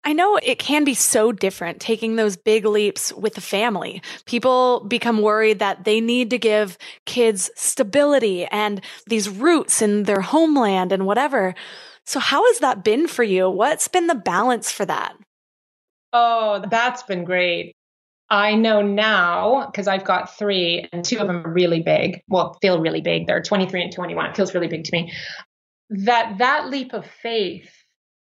I 0.04 0.12
know 0.12 0.36
it 0.42 0.58
can 0.58 0.82
be 0.84 0.94
so 0.94 1.30
different 1.30 1.80
taking 1.80 2.16
those 2.16 2.36
big 2.36 2.64
leaps 2.64 3.12
with 3.12 3.34
the 3.34 3.40
family. 3.40 4.02
People 4.26 4.84
become 4.88 5.22
worried 5.22 5.60
that 5.60 5.84
they 5.84 6.00
need 6.00 6.30
to 6.30 6.38
give 6.38 6.76
kids 7.06 7.50
stability 7.54 8.46
and 8.46 8.80
these 9.06 9.28
roots 9.28 9.80
in 9.80 10.02
their 10.04 10.20
homeland 10.20 10.90
and 10.90 11.06
whatever. 11.06 11.54
So, 12.04 12.18
how 12.18 12.44
has 12.46 12.58
that 12.58 12.82
been 12.82 13.06
for 13.06 13.22
you? 13.22 13.48
What's 13.48 13.86
been 13.86 14.08
the 14.08 14.16
balance 14.16 14.72
for 14.72 14.84
that? 14.86 15.14
Oh, 16.12 16.64
that's 16.68 17.04
been 17.04 17.24
great. 17.24 17.76
I 18.28 18.54
know 18.54 18.82
now 18.82 19.66
because 19.66 19.86
I've 19.86 20.04
got 20.04 20.36
three, 20.36 20.88
and 20.92 21.04
two 21.04 21.18
of 21.18 21.28
them 21.28 21.46
are 21.46 21.52
really 21.52 21.80
big. 21.80 22.22
Well, 22.28 22.56
feel 22.60 22.80
really 22.80 23.02
big. 23.02 23.26
They're 23.26 23.42
23 23.42 23.82
and 23.82 23.92
21. 23.92 24.30
It 24.30 24.36
feels 24.36 24.54
really 24.54 24.68
big 24.68 24.84
to 24.84 24.92
me. 24.92 25.12
That 25.90 26.38
that 26.38 26.70
leap 26.70 26.92
of 26.92 27.06
faith 27.06 27.70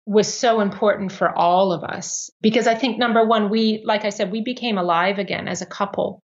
was 0.05 0.33
so 0.33 0.61
important 0.61 1.11
for 1.11 1.29
all 1.29 1.71
of 1.71 1.83
us 1.83 2.29
because 2.41 2.67
I 2.67 2.75
think 2.75 2.97
number 2.97 3.25
one, 3.25 3.49
we, 3.49 3.83
like 3.85 4.03
I 4.03 4.09
said, 4.09 4.31
we 4.31 4.41
became 4.41 4.77
alive 4.77 5.19
again 5.19 5.47
as 5.47 5.61
a 5.61 5.65
couple. 5.65 6.23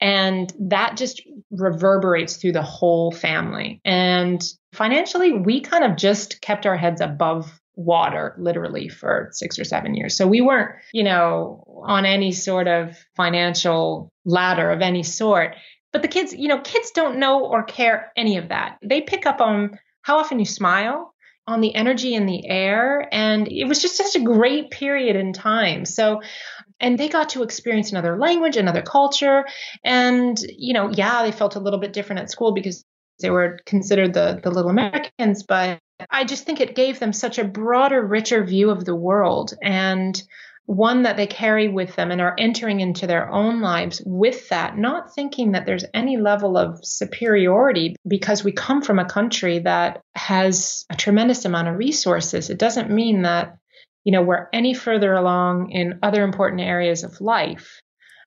And 0.00 0.52
that 0.68 0.96
just 0.96 1.22
reverberates 1.50 2.36
through 2.36 2.52
the 2.52 2.62
whole 2.62 3.12
family. 3.12 3.80
And 3.84 4.42
financially, 4.72 5.32
we 5.32 5.60
kind 5.60 5.84
of 5.84 5.96
just 5.96 6.40
kept 6.40 6.66
our 6.66 6.76
heads 6.76 7.00
above 7.00 7.60
water 7.76 8.34
literally 8.38 8.88
for 8.88 9.28
six 9.32 9.58
or 9.58 9.64
seven 9.64 9.94
years. 9.94 10.16
So 10.16 10.26
we 10.26 10.40
weren't, 10.40 10.72
you 10.92 11.04
know, 11.04 11.62
on 11.86 12.04
any 12.04 12.32
sort 12.32 12.68
of 12.68 12.96
financial 13.16 14.10
ladder 14.24 14.70
of 14.70 14.80
any 14.80 15.02
sort. 15.02 15.56
But 15.92 16.02
the 16.02 16.08
kids, 16.08 16.34
you 16.34 16.48
know, 16.48 16.60
kids 16.60 16.90
don't 16.90 17.18
know 17.18 17.44
or 17.44 17.62
care 17.62 18.12
any 18.16 18.38
of 18.38 18.48
that. 18.48 18.78
They 18.82 19.02
pick 19.02 19.26
up 19.26 19.40
on 19.40 19.78
how 20.02 20.18
often 20.18 20.38
you 20.38 20.46
smile, 20.46 21.14
on 21.46 21.60
the 21.60 21.74
energy 21.74 22.14
in 22.14 22.26
the 22.26 22.46
air. 22.48 23.08
And 23.12 23.48
it 23.48 23.64
was 23.64 23.80
just 23.80 23.96
such 23.96 24.16
a 24.16 24.24
great 24.24 24.70
period 24.70 25.16
in 25.16 25.32
time. 25.32 25.84
So, 25.84 26.22
and 26.80 26.98
they 26.98 27.08
got 27.08 27.30
to 27.30 27.42
experience 27.42 27.90
another 27.90 28.18
language, 28.18 28.56
another 28.56 28.82
culture. 28.82 29.46
And, 29.84 30.38
you 30.56 30.74
know, 30.74 30.90
yeah, 30.90 31.22
they 31.22 31.32
felt 31.32 31.56
a 31.56 31.60
little 31.60 31.80
bit 31.80 31.92
different 31.92 32.20
at 32.22 32.30
school 32.30 32.52
because 32.52 32.84
they 33.20 33.30
were 33.30 33.58
considered 33.64 34.12
the, 34.12 34.40
the 34.42 34.50
little 34.50 34.70
Americans, 34.70 35.42
but 35.42 35.78
I 36.10 36.24
just 36.24 36.44
think 36.44 36.60
it 36.60 36.74
gave 36.74 36.98
them 36.98 37.12
such 37.12 37.38
a 37.38 37.44
broader, 37.44 38.04
richer 38.04 38.44
view 38.44 38.70
of 38.70 38.84
the 38.84 38.94
world 38.94 39.54
and 39.62 40.22
one 40.66 41.02
that 41.02 41.16
they 41.16 41.26
carry 41.26 41.68
with 41.68 41.96
them 41.96 42.10
and 42.10 42.20
are 42.20 42.34
entering 42.38 42.80
into 42.80 43.06
their 43.06 43.30
own 43.30 43.60
lives 43.60 44.02
with 44.04 44.48
that, 44.48 44.76
not 44.76 45.14
thinking 45.14 45.52
that 45.52 45.64
there's 45.64 45.84
any 45.94 46.16
level 46.16 46.56
of 46.56 46.84
superiority 46.84 47.96
because 48.06 48.44
we 48.44 48.52
come 48.52 48.82
from 48.82 48.98
a 48.98 49.04
country 49.04 49.60
that 49.60 50.00
has 50.14 50.84
a 50.90 50.96
tremendous 50.96 51.44
amount 51.44 51.68
of 51.68 51.78
resources. 51.78 52.50
It 52.50 52.58
doesn't 52.58 52.90
mean 52.90 53.22
that, 53.22 53.56
you 54.04 54.12
know, 54.12 54.22
we're 54.22 54.48
any 54.52 54.74
further 54.74 55.14
along 55.14 55.70
in 55.70 56.00
other 56.02 56.24
important 56.24 56.60
areas 56.60 57.04
of 57.04 57.20
life. 57.20 57.80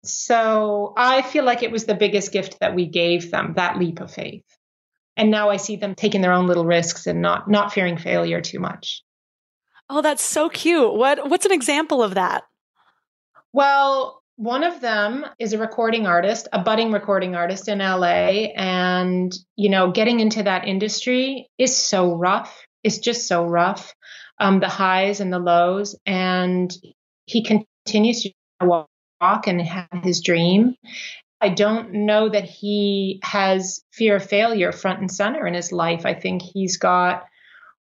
So 0.05 0.95
I 0.97 1.23
feel 1.23 1.45
like 1.45 1.63
it 1.63 1.73
was 1.73 1.85
the 1.85 1.95
biggest 1.95 2.33
gift 2.33 2.61
that 2.61 2.75
we 2.75 2.87
gave 2.87 3.33
them, 3.33 3.55
that 3.57 3.79
leap 3.79 4.01
of 4.01 4.13
faith 4.13 4.45
and 5.19 5.33
now 5.33 5.51
I 5.51 5.57
see 5.57 5.77
them 5.77 5.97
taking 5.97 6.21
their 6.21 6.33
own 6.33 6.47
little 6.47 6.65
risks 6.65 7.07
and 7.07 7.21
not 7.21 7.51
not 7.51 7.73
fearing 7.73 7.99
failure 7.99 8.41
too 8.41 8.61
much. 8.61 9.03
Oh, 9.91 10.03
that's 10.03 10.23
so 10.23 10.49
cute. 10.49 10.95
What 10.95 11.29
what's 11.29 11.47
an 11.47 11.53
example 11.53 12.03
of 12.03 12.15
that? 12.15 12.45
Well, 13.53 14.23
one 14.37 14.63
of 14.63 14.81
them 14.81 15.27
is 15.39 15.53
a 15.53 15.59
recording 15.59 16.07
artist, 16.07 16.49
a 16.53 16.61
budding 16.61 16.93
recording 16.93 17.35
artist 17.35 17.69
in 17.69 17.79
LA 17.79 18.51
and 18.57 19.33
you 19.57 19.71
know, 19.71 19.91
getting 19.91 20.21
into 20.21 20.43
that 20.43 20.67
industry 20.67 21.49
is 21.59 21.77
so 21.77 22.15
rough. 22.15 22.67
It's 22.85 22.99
just 22.99 23.27
so 23.27 23.45
rough. 23.45 23.95
Um, 24.41 24.61
the 24.61 24.69
highs 24.69 25.21
and 25.21 25.33
the 25.33 25.41
lows 25.41 25.97
and 26.07 26.73
he 27.27 27.43
continues 27.43 28.23
to 28.23 28.33
walk 28.61 29.49
and 29.49 29.61
have 29.61 30.05
his 30.05 30.21
dream 30.21 30.77
I 31.41 31.51
don't 31.51 31.93
know 31.93 32.29
that 32.29 32.45
he 32.45 33.21
has 33.23 33.81
fear 33.93 34.17
of 34.17 34.25
failure 34.25 34.73
front 34.73 35.01
and 35.01 35.11
center 35.11 35.47
in 35.47 35.55
his 35.55 35.71
life. 35.71 36.05
I 36.05 36.15
think 36.15 36.43
he's 36.43 36.79
got 36.79 37.25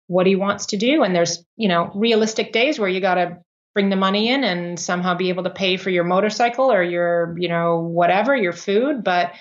what 0.06 0.26
he 0.26 0.36
wants 0.36 0.66
to 0.66 0.76
do. 0.76 1.02
And 1.02 1.14
there's, 1.14 1.44
you 1.56 1.68
know, 1.68 1.90
realistic 1.94 2.52
days 2.52 2.78
where 2.78 2.88
you 2.88 3.00
got 3.00 3.14
to 3.16 3.38
bring 3.74 3.90
the 3.90 3.96
money 3.96 4.30
in 4.30 4.44
and 4.44 4.78
somehow 4.80 5.16
be 5.16 5.28
able 5.28 5.44
to 5.44 5.50
pay 5.50 5.76
for 5.76 5.90
your 5.90 6.04
motorcycle 6.04 6.72
or 6.72 6.82
your, 6.82 7.34
you 7.38 7.48
know, 7.48 7.80
whatever, 7.80 8.34
your 8.34 8.52
food. 8.52 9.04
But, 9.04 9.32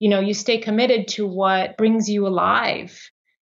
you 0.00 0.08
know, 0.08 0.20
you 0.20 0.34
stay 0.34 0.58
committed 0.58 1.08
to 1.08 1.26
what 1.26 1.76
brings 1.76 2.08
you 2.08 2.26
alive. 2.26 3.00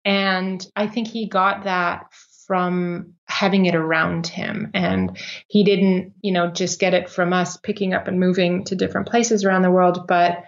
And 0.04 0.64
I 0.74 0.86
think 0.86 1.08
he 1.08 1.28
got 1.28 1.64
that 1.64 2.06
from 2.46 3.14
having 3.26 3.66
it 3.66 3.74
around 3.74 4.26
him. 4.26 4.70
And 4.74 5.16
he 5.46 5.62
didn't, 5.62 6.14
you 6.22 6.32
know, 6.32 6.50
just 6.50 6.80
get 6.80 6.94
it 6.94 7.08
from 7.08 7.32
us 7.32 7.56
picking 7.56 7.94
up 7.94 8.08
and 8.08 8.18
moving 8.18 8.64
to 8.64 8.74
different 8.74 9.08
places 9.08 9.44
around 9.44 9.62
the 9.62 9.70
world, 9.70 10.06
but, 10.08 10.44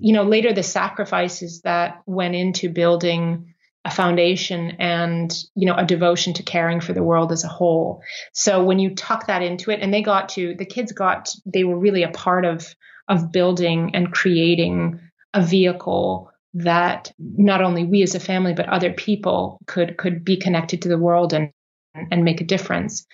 you 0.00 0.14
know, 0.14 0.22
later 0.22 0.52
the 0.52 0.62
sacrifices 0.62 1.60
that 1.62 2.02
went 2.06 2.34
into 2.34 2.70
building 2.70 3.53
a 3.84 3.90
foundation 3.90 4.76
and 4.78 5.44
you 5.54 5.66
know 5.66 5.74
a 5.74 5.84
devotion 5.84 6.32
to 6.34 6.42
caring 6.42 6.80
for 6.80 6.92
the 6.92 7.02
world 7.02 7.32
as 7.32 7.44
a 7.44 7.48
whole. 7.48 8.02
So 8.32 8.64
when 8.64 8.78
you 8.78 8.94
tuck 8.94 9.26
that 9.26 9.42
into 9.42 9.70
it 9.70 9.80
and 9.80 9.92
they 9.92 10.02
got 10.02 10.30
to 10.30 10.54
the 10.54 10.64
kids 10.64 10.92
got 10.92 11.30
they 11.44 11.64
were 11.64 11.78
really 11.78 12.02
a 12.02 12.10
part 12.10 12.44
of 12.44 12.74
of 13.08 13.30
building 13.30 13.94
and 13.94 14.12
creating 14.12 15.00
a 15.34 15.42
vehicle 15.42 16.30
that 16.54 17.12
not 17.18 17.60
only 17.60 17.84
we 17.84 18.02
as 18.02 18.14
a 18.14 18.20
family 18.20 18.54
but 18.54 18.68
other 18.68 18.92
people 18.92 19.60
could 19.66 19.98
could 19.98 20.24
be 20.24 20.36
connected 20.38 20.82
to 20.82 20.88
the 20.88 20.98
world 20.98 21.32
and 21.34 21.50
and 21.94 22.24
make 22.24 22.40
a 22.40 22.44
difference. 22.44 23.06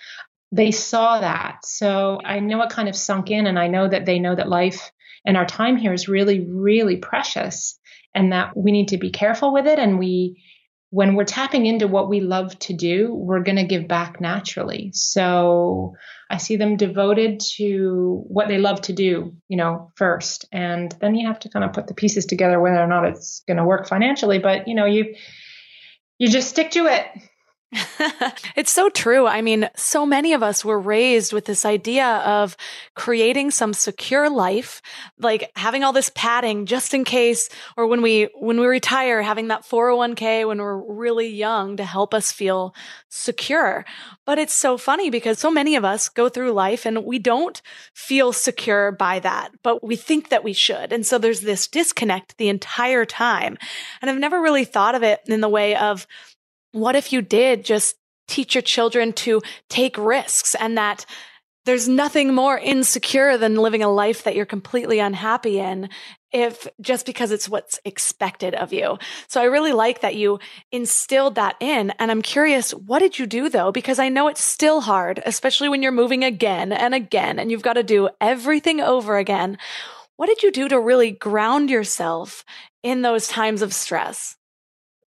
They 0.53 0.71
saw 0.71 1.19
that. 1.19 1.65
So 1.65 2.21
i 2.23 2.39
know 2.39 2.61
it 2.61 2.69
kind 2.69 2.87
of 2.87 2.95
sunk 2.95 3.29
in 3.29 3.45
and 3.45 3.59
i 3.59 3.67
know 3.67 3.89
that 3.89 4.05
they 4.05 4.19
know 4.19 4.35
that 4.35 4.47
life 4.47 4.91
and 5.25 5.35
our 5.35 5.45
time 5.45 5.75
here 5.75 5.93
is 5.93 6.07
really 6.07 6.39
really 6.39 6.95
precious 6.95 7.77
and 8.15 8.31
that 8.31 8.55
we 8.55 8.71
need 8.71 8.89
to 8.89 8.97
be 8.97 9.09
careful 9.09 9.53
with 9.53 9.67
it 9.67 9.79
and 9.79 9.99
we 9.99 10.41
when 10.91 11.15
we're 11.15 11.23
tapping 11.23 11.65
into 11.65 11.87
what 11.87 12.09
we 12.09 12.19
love 12.19 12.57
to 12.59 12.73
do, 12.73 13.13
we're 13.13 13.43
going 13.43 13.55
to 13.55 13.63
give 13.63 13.87
back 13.87 14.19
naturally. 14.19 14.91
So 14.93 15.95
I 16.29 16.35
see 16.35 16.57
them 16.57 16.75
devoted 16.75 17.39
to 17.55 18.23
what 18.27 18.49
they 18.49 18.57
love 18.57 18.81
to 18.81 18.93
do, 18.93 19.33
you 19.47 19.55
know, 19.55 19.93
first. 19.95 20.45
And 20.51 20.93
then 20.99 21.15
you 21.15 21.27
have 21.27 21.39
to 21.39 21.49
kind 21.49 21.63
of 21.63 21.71
put 21.71 21.87
the 21.87 21.93
pieces 21.93 22.25
together 22.25 22.59
whether 22.59 22.77
or 22.77 22.87
not 22.87 23.05
it's 23.05 23.41
going 23.47 23.57
to 23.57 23.63
work 23.63 23.87
financially, 23.87 24.39
but 24.39 24.67
you 24.67 24.75
know, 24.75 24.85
you 24.85 25.15
you 26.17 26.27
just 26.27 26.49
stick 26.49 26.71
to 26.71 26.85
it. 26.85 27.05
it's 28.55 28.71
so 28.71 28.89
true. 28.89 29.27
I 29.27 29.41
mean, 29.41 29.69
so 29.77 30.05
many 30.05 30.33
of 30.33 30.43
us 30.43 30.65
were 30.65 30.79
raised 30.79 31.31
with 31.31 31.45
this 31.45 31.65
idea 31.65 32.05
of 32.05 32.57
creating 32.95 33.51
some 33.51 33.73
secure 33.73 34.29
life, 34.29 34.81
like 35.17 35.51
having 35.55 35.83
all 35.83 35.93
this 35.93 36.11
padding 36.13 36.65
just 36.65 36.93
in 36.93 37.05
case, 37.05 37.49
or 37.77 37.87
when 37.87 38.01
we, 38.01 38.27
when 38.35 38.59
we 38.59 38.65
retire, 38.65 39.21
having 39.21 39.47
that 39.47 39.63
401k 39.63 40.45
when 40.45 40.59
we're 40.59 40.77
really 40.77 41.29
young 41.29 41.77
to 41.77 41.85
help 41.85 42.13
us 42.13 42.31
feel 42.31 42.75
secure. 43.07 43.85
But 44.25 44.37
it's 44.37 44.53
so 44.53 44.77
funny 44.77 45.09
because 45.09 45.39
so 45.39 45.49
many 45.49 45.77
of 45.77 45.85
us 45.85 46.09
go 46.09 46.27
through 46.27 46.51
life 46.51 46.85
and 46.85 47.05
we 47.05 47.19
don't 47.19 47.61
feel 47.93 48.33
secure 48.33 48.91
by 48.91 49.19
that, 49.19 49.51
but 49.63 49.81
we 49.81 49.95
think 49.95 50.27
that 50.29 50.43
we 50.43 50.53
should. 50.53 50.91
And 50.91 51.05
so 51.05 51.17
there's 51.17 51.41
this 51.41 51.67
disconnect 51.67 52.37
the 52.37 52.49
entire 52.49 53.05
time. 53.05 53.57
And 54.01 54.11
I've 54.11 54.19
never 54.19 54.41
really 54.41 54.65
thought 54.65 54.95
of 54.95 55.03
it 55.03 55.21
in 55.27 55.39
the 55.39 55.49
way 55.49 55.75
of, 55.77 56.05
what 56.71 56.95
if 56.95 57.11
you 57.11 57.21
did 57.21 57.65
just 57.65 57.95
teach 58.27 58.55
your 58.55 58.61
children 58.61 59.13
to 59.13 59.41
take 59.69 59.97
risks 59.97 60.55
and 60.55 60.77
that 60.77 61.05
there's 61.65 61.87
nothing 61.87 62.33
more 62.33 62.57
insecure 62.57 63.37
than 63.37 63.55
living 63.55 63.83
a 63.83 63.89
life 63.89 64.23
that 64.23 64.35
you're 64.35 64.45
completely 64.47 64.99
unhappy 64.99 65.59
in 65.59 65.89
if 66.31 66.67
just 66.79 67.05
because 67.05 67.31
it's 67.31 67.47
what's 67.47 67.79
expected 67.85 68.55
of 68.55 68.73
you. 68.73 68.97
So 69.27 69.41
I 69.41 69.45
really 69.45 69.73
like 69.73 70.01
that 70.01 70.15
you 70.15 70.39
instilled 70.71 71.35
that 71.35 71.57
in. 71.59 71.91
And 71.99 72.09
I'm 72.09 72.21
curious, 72.21 72.71
what 72.71 72.99
did 72.99 73.19
you 73.19 73.27
do 73.27 73.47
though? 73.47 73.71
Because 73.71 73.99
I 73.99 74.09
know 74.09 74.27
it's 74.27 74.43
still 74.43 74.81
hard, 74.81 75.21
especially 75.25 75.69
when 75.69 75.83
you're 75.83 75.91
moving 75.91 76.23
again 76.23 76.71
and 76.71 76.95
again 76.95 77.37
and 77.37 77.51
you've 77.51 77.61
got 77.61 77.73
to 77.73 77.83
do 77.83 78.09
everything 78.19 78.81
over 78.81 79.17
again. 79.17 79.57
What 80.15 80.27
did 80.27 80.41
you 80.41 80.51
do 80.51 80.67
to 80.69 80.79
really 80.79 81.11
ground 81.11 81.69
yourself 81.69 82.43
in 82.81 83.01
those 83.01 83.27
times 83.27 83.61
of 83.61 83.73
stress? 83.73 84.35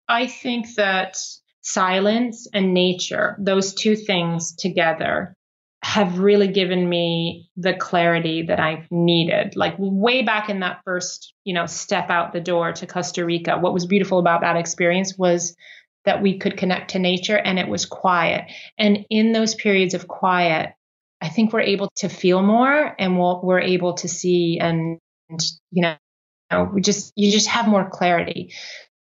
I 0.10 0.28
think 0.28 0.76
that 0.76 1.18
silence 1.62 2.48
and 2.54 2.74
nature, 2.74 3.38
those 3.40 3.74
two 3.74 3.96
things 3.96 4.56
together 4.56 5.36
have 5.84 6.20
really 6.20 6.48
given 6.48 6.88
me 6.88 7.50
the 7.58 7.74
clarity 7.74 8.44
that 8.44 8.60
I've 8.60 8.86
needed. 8.92 9.56
Like 9.56 9.76
way 9.80 10.22
back 10.22 10.50
in 10.50 10.60
that 10.60 10.82
first, 10.86 11.34
you 11.44 11.54
know, 11.54 11.66
step 11.66 12.10
out 12.10 12.34
the 12.34 12.40
door 12.40 12.72
to 12.74 12.88
Costa 12.88 13.26
Rica, 13.26 13.58
what 13.58 13.74
was 13.74 13.88
beautiful 13.88 14.20
about 14.20 14.42
that 14.42 14.58
experience 14.58 15.18
was 15.18 15.56
that 16.06 16.22
we 16.22 16.38
could 16.38 16.58
connect 16.58 16.92
to 16.92 17.00
nature 17.00 17.38
and 17.38 17.58
it 17.58 17.68
was 17.68 17.86
quiet. 17.86 18.52
And 18.78 19.06
in 19.10 19.32
those 19.32 19.56
periods 19.56 19.94
of 19.94 20.08
quiet, 20.08 20.74
I 21.20 21.30
think 21.30 21.52
we're 21.52 21.62
able 21.62 21.90
to 21.98 22.10
feel 22.10 22.42
more 22.42 22.96
and 22.98 23.18
we 23.18 23.36
we 23.44 23.54
are 23.54 23.60
able 23.60 23.94
to 23.94 24.08
see 24.08 24.60
and, 24.60 25.00
you 25.72 25.82
know, 25.82 26.70
we 26.74 26.82
just 26.82 27.14
you 27.16 27.32
just 27.32 27.48
have 27.48 27.68
more 27.68 27.90
clarity. 27.90 28.54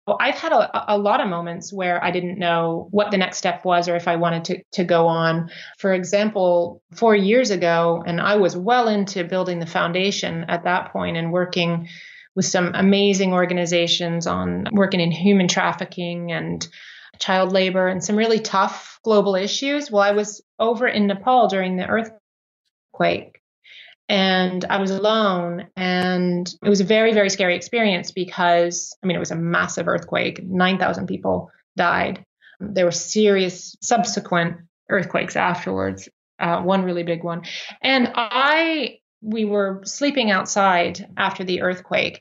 Well, 0.06 0.16
I've 0.20 0.34
had 0.34 0.52
a, 0.52 0.94
a, 0.94 0.98
lot 0.98 1.20
of 1.20 1.28
moments 1.28 1.72
where 1.72 2.02
I 2.02 2.10
didn't 2.10 2.38
know 2.38 2.88
what 2.90 3.12
the 3.12 3.18
next 3.18 3.38
step 3.38 3.64
was 3.64 3.88
or 3.88 3.94
if 3.94 4.08
I 4.08 4.16
wanted 4.16 4.44
to, 4.46 4.62
to 4.72 4.84
go 4.84 5.06
on. 5.06 5.50
For 5.78 5.92
example, 5.92 6.82
four 6.92 7.14
years 7.14 7.50
ago, 7.50 8.02
and 8.04 8.20
I 8.20 8.36
was 8.36 8.56
well 8.56 8.88
into 8.88 9.22
building 9.22 9.60
the 9.60 9.66
foundation 9.66 10.44
at 10.48 10.64
that 10.64 10.92
point 10.92 11.16
and 11.16 11.32
working 11.32 11.88
with 12.34 12.46
some 12.46 12.72
amazing 12.74 13.32
organizations 13.32 14.26
on 14.26 14.66
working 14.72 14.98
in 14.98 15.12
human 15.12 15.46
trafficking 15.46 16.32
and 16.32 16.66
child 17.20 17.52
labor 17.52 17.86
and 17.86 18.02
some 18.02 18.16
really 18.16 18.40
tough 18.40 18.98
global 19.04 19.36
issues. 19.36 19.88
Well, 19.88 20.02
I 20.02 20.12
was 20.12 20.42
over 20.58 20.88
in 20.88 21.06
Nepal 21.06 21.46
during 21.46 21.76
the 21.76 21.86
earthquake 21.86 23.41
and 24.12 24.66
I 24.66 24.78
was 24.78 24.90
alone. 24.90 25.68
And 25.74 26.46
it 26.62 26.68
was 26.68 26.82
a 26.82 26.84
very, 26.84 27.14
very 27.14 27.30
scary 27.30 27.56
experience 27.56 28.10
because, 28.12 28.94
I 29.02 29.06
mean, 29.06 29.16
it 29.16 29.20
was 29.20 29.30
a 29.30 29.36
massive 29.36 29.88
earthquake. 29.88 30.44
9,000 30.44 31.06
people 31.06 31.50
died. 31.78 32.22
There 32.60 32.84
were 32.84 32.90
serious 32.90 33.74
subsequent 33.80 34.58
earthquakes 34.90 35.34
afterwards, 35.34 36.10
uh, 36.38 36.60
one 36.60 36.82
really 36.82 37.04
big 37.04 37.24
one. 37.24 37.44
And 37.80 38.12
I 38.14 38.98
we 39.22 39.46
were 39.46 39.80
sleeping 39.84 40.30
outside 40.30 41.08
after 41.16 41.42
the 41.42 41.62
earthquake. 41.62 42.20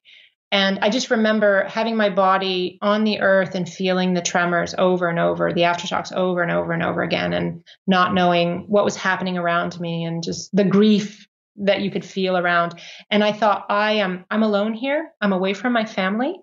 And 0.51 0.79
I 0.81 0.89
just 0.89 1.09
remember 1.09 1.65
having 1.67 1.97
my 1.97 2.09
body 2.09 2.77
on 2.81 3.03
the 3.03 3.19
earth 3.19 3.55
and 3.55 3.67
feeling 3.67 4.13
the 4.13 4.21
tremors 4.21 4.75
over 4.77 5.09
and 5.09 5.19
over, 5.19 5.51
the 5.51 5.61
aftershocks 5.61 6.13
over 6.13 6.41
and 6.41 6.51
over 6.51 6.71
and 6.71 6.83
over 6.83 7.01
again, 7.01 7.33
and 7.33 7.63
not 7.87 8.13
knowing 8.13 8.65
what 8.67 8.85
was 8.85 8.95
happening 8.95 9.37
around 9.37 9.79
me 9.79 10.05
and 10.05 10.23
just 10.23 10.55
the 10.55 10.63
grief 10.63 11.27
that 11.57 11.81
you 11.81 11.91
could 11.91 12.05
feel 12.05 12.37
around. 12.37 12.79
And 13.09 13.23
I 13.23 13.33
thought, 13.33 13.65
I 13.69 13.93
am, 13.93 14.25
I'm 14.29 14.43
alone 14.43 14.73
here. 14.73 15.11
I'm 15.19 15.33
away 15.33 15.53
from 15.53 15.73
my 15.73 15.85
family. 15.85 16.35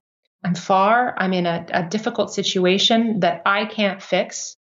I'm 0.45 0.55
far. 0.55 1.15
I'm 1.19 1.33
in 1.33 1.47
a, 1.47 1.67
a 1.73 1.83
difficult 1.89 2.33
situation 2.33 3.21
that 3.21 3.43
I 3.45 3.65
can't 3.65 4.03
fix. 4.03 4.57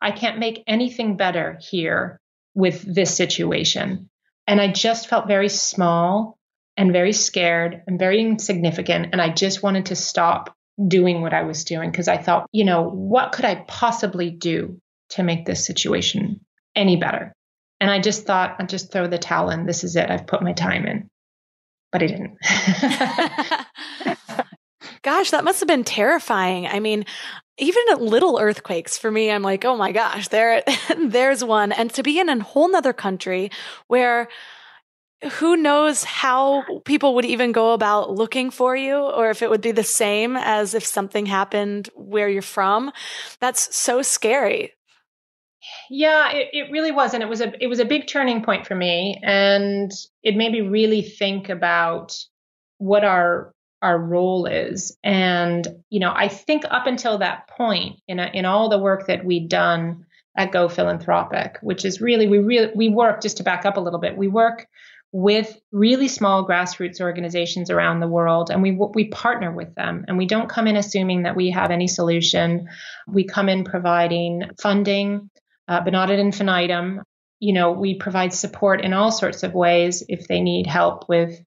I 0.00 0.10
can't 0.10 0.38
make 0.38 0.62
anything 0.66 1.16
better 1.16 1.58
here 1.60 2.20
with 2.54 2.82
this 2.82 3.14
situation. 3.16 4.10
And 4.46 4.60
I 4.60 4.70
just 4.70 5.08
felt 5.08 5.26
very 5.26 5.48
small 5.48 6.38
and 6.76 6.92
very 6.92 7.12
scared 7.12 7.82
and 7.86 7.98
very 7.98 8.20
insignificant. 8.20 9.08
And 9.12 9.22
I 9.22 9.30
just 9.30 9.62
wanted 9.62 9.86
to 9.86 9.96
stop 9.96 10.54
doing 10.86 11.22
what 11.22 11.32
I 11.32 11.42
was 11.42 11.64
doing 11.64 11.90
because 11.90 12.08
I 12.08 12.18
thought, 12.18 12.48
you 12.52 12.64
know, 12.64 12.88
what 12.88 13.32
could 13.32 13.44
I 13.44 13.64
possibly 13.66 14.30
do 14.30 14.80
to 15.10 15.22
make 15.22 15.46
this 15.46 15.64
situation 15.64 16.40
any 16.74 16.96
better? 16.96 17.32
And 17.80 17.90
I 17.90 18.00
just 18.00 18.26
thought, 18.26 18.56
I'll 18.58 18.66
just 18.66 18.92
throw 18.92 19.06
the 19.06 19.18
towel 19.18 19.50
in. 19.50 19.66
This 19.66 19.84
is 19.84 19.96
it. 19.96 20.10
I've 20.10 20.26
put 20.26 20.42
my 20.42 20.52
time 20.52 20.86
in. 20.86 21.08
But 21.92 22.02
I 22.02 22.06
didn't. 22.06 22.36
Gosh, 25.02 25.30
that 25.30 25.44
must 25.44 25.60
have 25.60 25.68
been 25.68 25.84
terrifying. 25.84 26.66
I 26.66 26.80
mean, 26.80 27.04
even 27.58 27.82
little 27.98 28.38
earthquakes 28.40 28.98
for 28.98 29.10
me, 29.10 29.30
I'm 29.30 29.42
like, 29.42 29.64
oh 29.64 29.76
my 29.76 29.92
gosh, 29.92 30.28
there, 30.28 30.62
there's 30.98 31.44
one. 31.44 31.72
And 31.72 31.92
to 31.92 32.02
be 32.02 32.18
in 32.18 32.28
a 32.28 32.42
whole 32.42 32.70
nother 32.70 32.92
country 32.92 33.50
where 33.86 34.28
who 35.32 35.56
knows 35.56 36.04
how 36.04 36.64
people 36.84 37.14
would 37.14 37.24
even 37.24 37.52
go 37.52 37.72
about 37.72 38.10
looking 38.10 38.50
for 38.50 38.76
you 38.76 38.96
or 38.96 39.30
if 39.30 39.42
it 39.42 39.48
would 39.48 39.62
be 39.62 39.72
the 39.72 39.82
same 39.82 40.36
as 40.36 40.74
if 40.74 40.84
something 40.84 41.26
happened 41.26 41.88
where 41.94 42.28
you're 42.28 42.42
from. 42.42 42.92
That's 43.40 43.74
so 43.74 44.02
scary. 44.02 44.73
Yeah, 45.90 46.30
it, 46.32 46.48
it 46.52 46.70
really 46.70 46.92
was. 46.92 47.14
And 47.14 47.22
it 47.22 47.28
was 47.28 47.40
a 47.40 47.52
it 47.62 47.66
was 47.68 47.80
a 47.80 47.84
big 47.84 48.06
turning 48.06 48.42
point 48.42 48.66
for 48.66 48.74
me. 48.74 49.20
And 49.22 49.90
it 50.22 50.36
made 50.36 50.52
me 50.52 50.60
really 50.60 51.02
think 51.02 51.48
about 51.48 52.16
what 52.78 53.04
our 53.04 53.54
our 53.82 53.98
role 53.98 54.46
is. 54.46 54.96
And, 55.04 55.66
you 55.90 56.00
know, 56.00 56.12
I 56.14 56.28
think 56.28 56.64
up 56.70 56.86
until 56.86 57.18
that 57.18 57.48
point, 57.48 58.00
in 58.08 58.18
a, 58.18 58.30
in 58.32 58.46
all 58.46 58.70
the 58.70 58.78
work 58.78 59.08
that 59.08 59.26
we'd 59.26 59.50
done 59.50 60.06
at 60.36 60.52
Go 60.52 60.68
Philanthropic, 60.68 61.58
which 61.60 61.84
is 61.84 62.00
really 62.00 62.26
we 62.26 62.38
really 62.38 62.72
we 62.74 62.88
work 62.88 63.22
just 63.22 63.36
to 63.36 63.42
back 63.42 63.64
up 63.64 63.76
a 63.76 63.80
little 63.80 64.00
bit. 64.00 64.16
We 64.16 64.28
work 64.28 64.66
with 65.12 65.60
really 65.70 66.08
small 66.08 66.44
grassroots 66.44 67.00
organizations 67.00 67.70
around 67.70 68.00
the 68.00 68.08
world 68.08 68.50
and 68.50 68.62
we 68.62 68.72
we 68.72 69.06
partner 69.10 69.52
with 69.52 69.72
them 69.76 70.04
and 70.08 70.18
we 70.18 70.26
don't 70.26 70.48
come 70.48 70.66
in 70.66 70.74
assuming 70.74 71.22
that 71.22 71.36
we 71.36 71.50
have 71.50 71.70
any 71.70 71.86
solution 71.86 72.66
we 73.06 73.22
come 73.22 73.48
in 73.48 73.62
providing 73.62 74.42
funding 74.60 75.30
uh, 75.68 75.80
but 75.80 75.92
not 75.92 76.10
ad 76.10 76.18
infinitum 76.18 77.02
you 77.40 77.52
know 77.52 77.72
we 77.72 77.96
provide 77.96 78.32
support 78.32 78.80
in 78.80 78.92
all 78.92 79.10
sorts 79.10 79.42
of 79.42 79.54
ways 79.54 80.02
if 80.08 80.26
they 80.28 80.40
need 80.40 80.66
help 80.66 81.08
with 81.08 81.40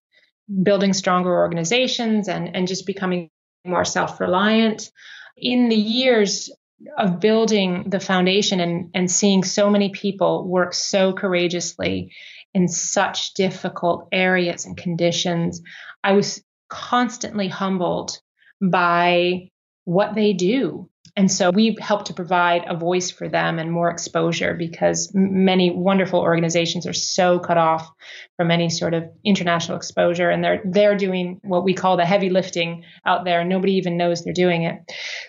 building 0.64 0.94
stronger 0.94 1.34
organizations 1.34 2.28
and 2.28 2.56
and 2.56 2.68
just 2.68 2.86
becoming 2.86 3.30
more 3.66 3.86
self-reliant 3.86 4.92
in 5.36 5.70
the 5.70 5.76
years 5.76 6.50
of 6.98 7.20
building 7.20 7.90
the 7.90 8.00
foundation 8.00 8.60
and 8.60 8.92
and 8.94 9.10
seeing 9.10 9.44
so 9.44 9.70
many 9.70 9.90
people 9.90 10.48
work 10.48 10.74
so 10.74 11.14
courageously 11.14 12.12
in 12.54 12.68
such 12.68 13.34
difficult 13.34 14.08
areas 14.12 14.66
and 14.66 14.78
conditions. 14.78 15.62
I 16.04 16.14
was 16.14 16.42
constantly 16.70 17.48
humbled 17.48 18.20
by 18.62 19.50
what 19.86 20.16
they 20.16 20.34
do. 20.34 20.90
And 21.16 21.32
so 21.32 21.52
we 21.52 21.78
help 21.80 22.06
to 22.06 22.14
provide 22.14 22.66
a 22.68 22.76
voice 22.76 23.12
for 23.12 23.28
them 23.30 23.60
and 23.60 23.72
more 23.72 23.90
exposure 23.90 24.54
because 24.54 25.12
many 25.14 25.72
wonderful 25.72 26.20
organizations 26.20 26.86
are 26.86 26.94
so 26.94 27.40
cut 27.40 27.58
off 27.58 27.90
from 28.36 28.52
any 28.52 28.70
sort 28.70 28.94
of 28.94 29.06
international 29.24 29.78
exposure 29.78 30.30
and 30.30 30.44
they're 30.44 30.62
they're 30.66 30.98
doing 30.98 31.40
what 31.44 31.64
we 31.64 31.74
call 31.74 31.98
the 31.98 32.06
heavy 32.06 32.30
lifting 32.30 32.84
out 33.06 33.26
there 33.26 33.42
and 33.42 33.50
nobody 33.50 33.74
even 33.74 33.98
knows 33.98 34.24
they're 34.24 34.34
doing 34.34 34.64
it. 34.64 34.80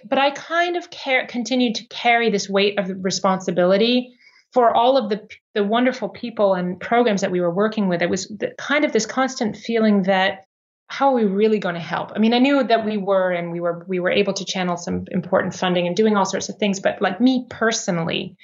But 0.05 0.19
I 0.19 0.31
kind 0.31 0.77
of 0.77 0.91
care, 0.91 1.27
continued 1.27 1.77
to 1.77 1.87
carry 1.89 2.31
this 2.31 2.49
weight 2.49 2.79
of 2.79 2.91
responsibility 3.03 4.15
for 4.53 4.75
all 4.75 4.97
of 4.97 5.11
the 5.11 5.29
the 5.55 5.65
wonderful 5.65 6.09
people 6.09 6.55
and 6.55 6.81
programs 6.81 7.21
that 7.21 7.31
we 7.31 7.41
were 7.41 7.53
working 7.53 7.89
with, 7.89 8.01
it 8.01 8.11
was 8.11 8.33
kind 8.59 8.85
of 8.85 8.93
this 8.93 9.07
constant 9.07 9.57
feeling 9.57 10.03
that 10.03 10.45
how 10.89 11.11
are 11.11 11.15
we 11.15 11.25
really 11.25 11.59
going 11.59 11.75
to 11.75 11.81
help? 11.81 12.13
I 12.15 12.19
mean, 12.19 12.35
I 12.35 12.39
knew 12.39 12.63
that 12.63 12.85
we 12.85 12.97
were, 12.97 13.31
and 13.31 13.53
we 13.53 13.61
were 13.61 13.85
we 13.87 14.01
were 14.01 14.11
able 14.11 14.33
to 14.35 14.45
channel 14.45 14.77
some 14.77 15.05
important 15.11 15.55
funding 15.55 15.87
and 15.87 15.95
doing 15.95 16.17
all 16.17 16.25
sorts 16.25 16.49
of 16.49 16.57
things. 16.57 16.81
But 16.81 17.01
like 17.01 17.21
me 17.21 17.47
personally, 17.49 18.37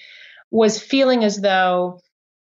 was 0.51 0.81
feeling 0.81 1.25
as 1.25 1.41
though, 1.41 2.01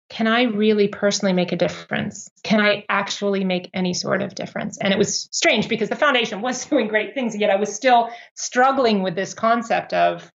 can 0.10 0.28
I 0.28 0.44
really 0.44 0.88
personally 0.88 1.34
make 1.34 1.52
a 1.52 1.56
difference? 1.56 2.30
Can 2.44 2.60
I 2.60 2.86
actually 2.90 3.44
make 3.44 3.70
any 3.74 3.94
sort 3.94 4.22
of 4.22 4.36
difference? 4.36 4.78
And 4.78 4.94
it 4.94 4.98
was 4.98 5.28
strange 5.32 5.68
because 5.68 5.90
the 5.90 5.96
foundation 5.96 6.42
was 6.42 6.66
doing 6.70 6.88
great 6.88 7.14
things, 7.14 7.36
yet 7.36 7.50
I 7.50 7.56
was 7.56 7.74
still 7.74 8.10
struggling 8.36 9.02
with 9.02 9.16
this 9.16 9.34
concept 9.34 9.94
of, 9.94 10.30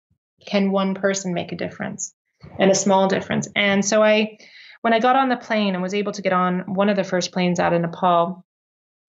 can 0.46 0.70
one 0.70 0.94
person 0.94 1.34
make 1.34 1.52
a 1.52 1.56
difference? 1.56 2.14
and 2.58 2.70
a 2.70 2.74
small 2.74 3.08
difference. 3.08 3.48
And 3.54 3.84
so 3.84 4.02
I, 4.02 4.38
when 4.82 4.92
I 4.92 5.00
got 5.00 5.16
on 5.16 5.28
the 5.28 5.36
plane 5.36 5.74
and 5.74 5.82
was 5.82 5.94
able 5.94 6.12
to 6.12 6.22
get 6.22 6.32
on 6.32 6.74
one 6.74 6.88
of 6.88 6.96
the 6.96 7.04
first 7.04 7.32
planes 7.32 7.58
out 7.58 7.72
of 7.72 7.80
Nepal, 7.80 8.44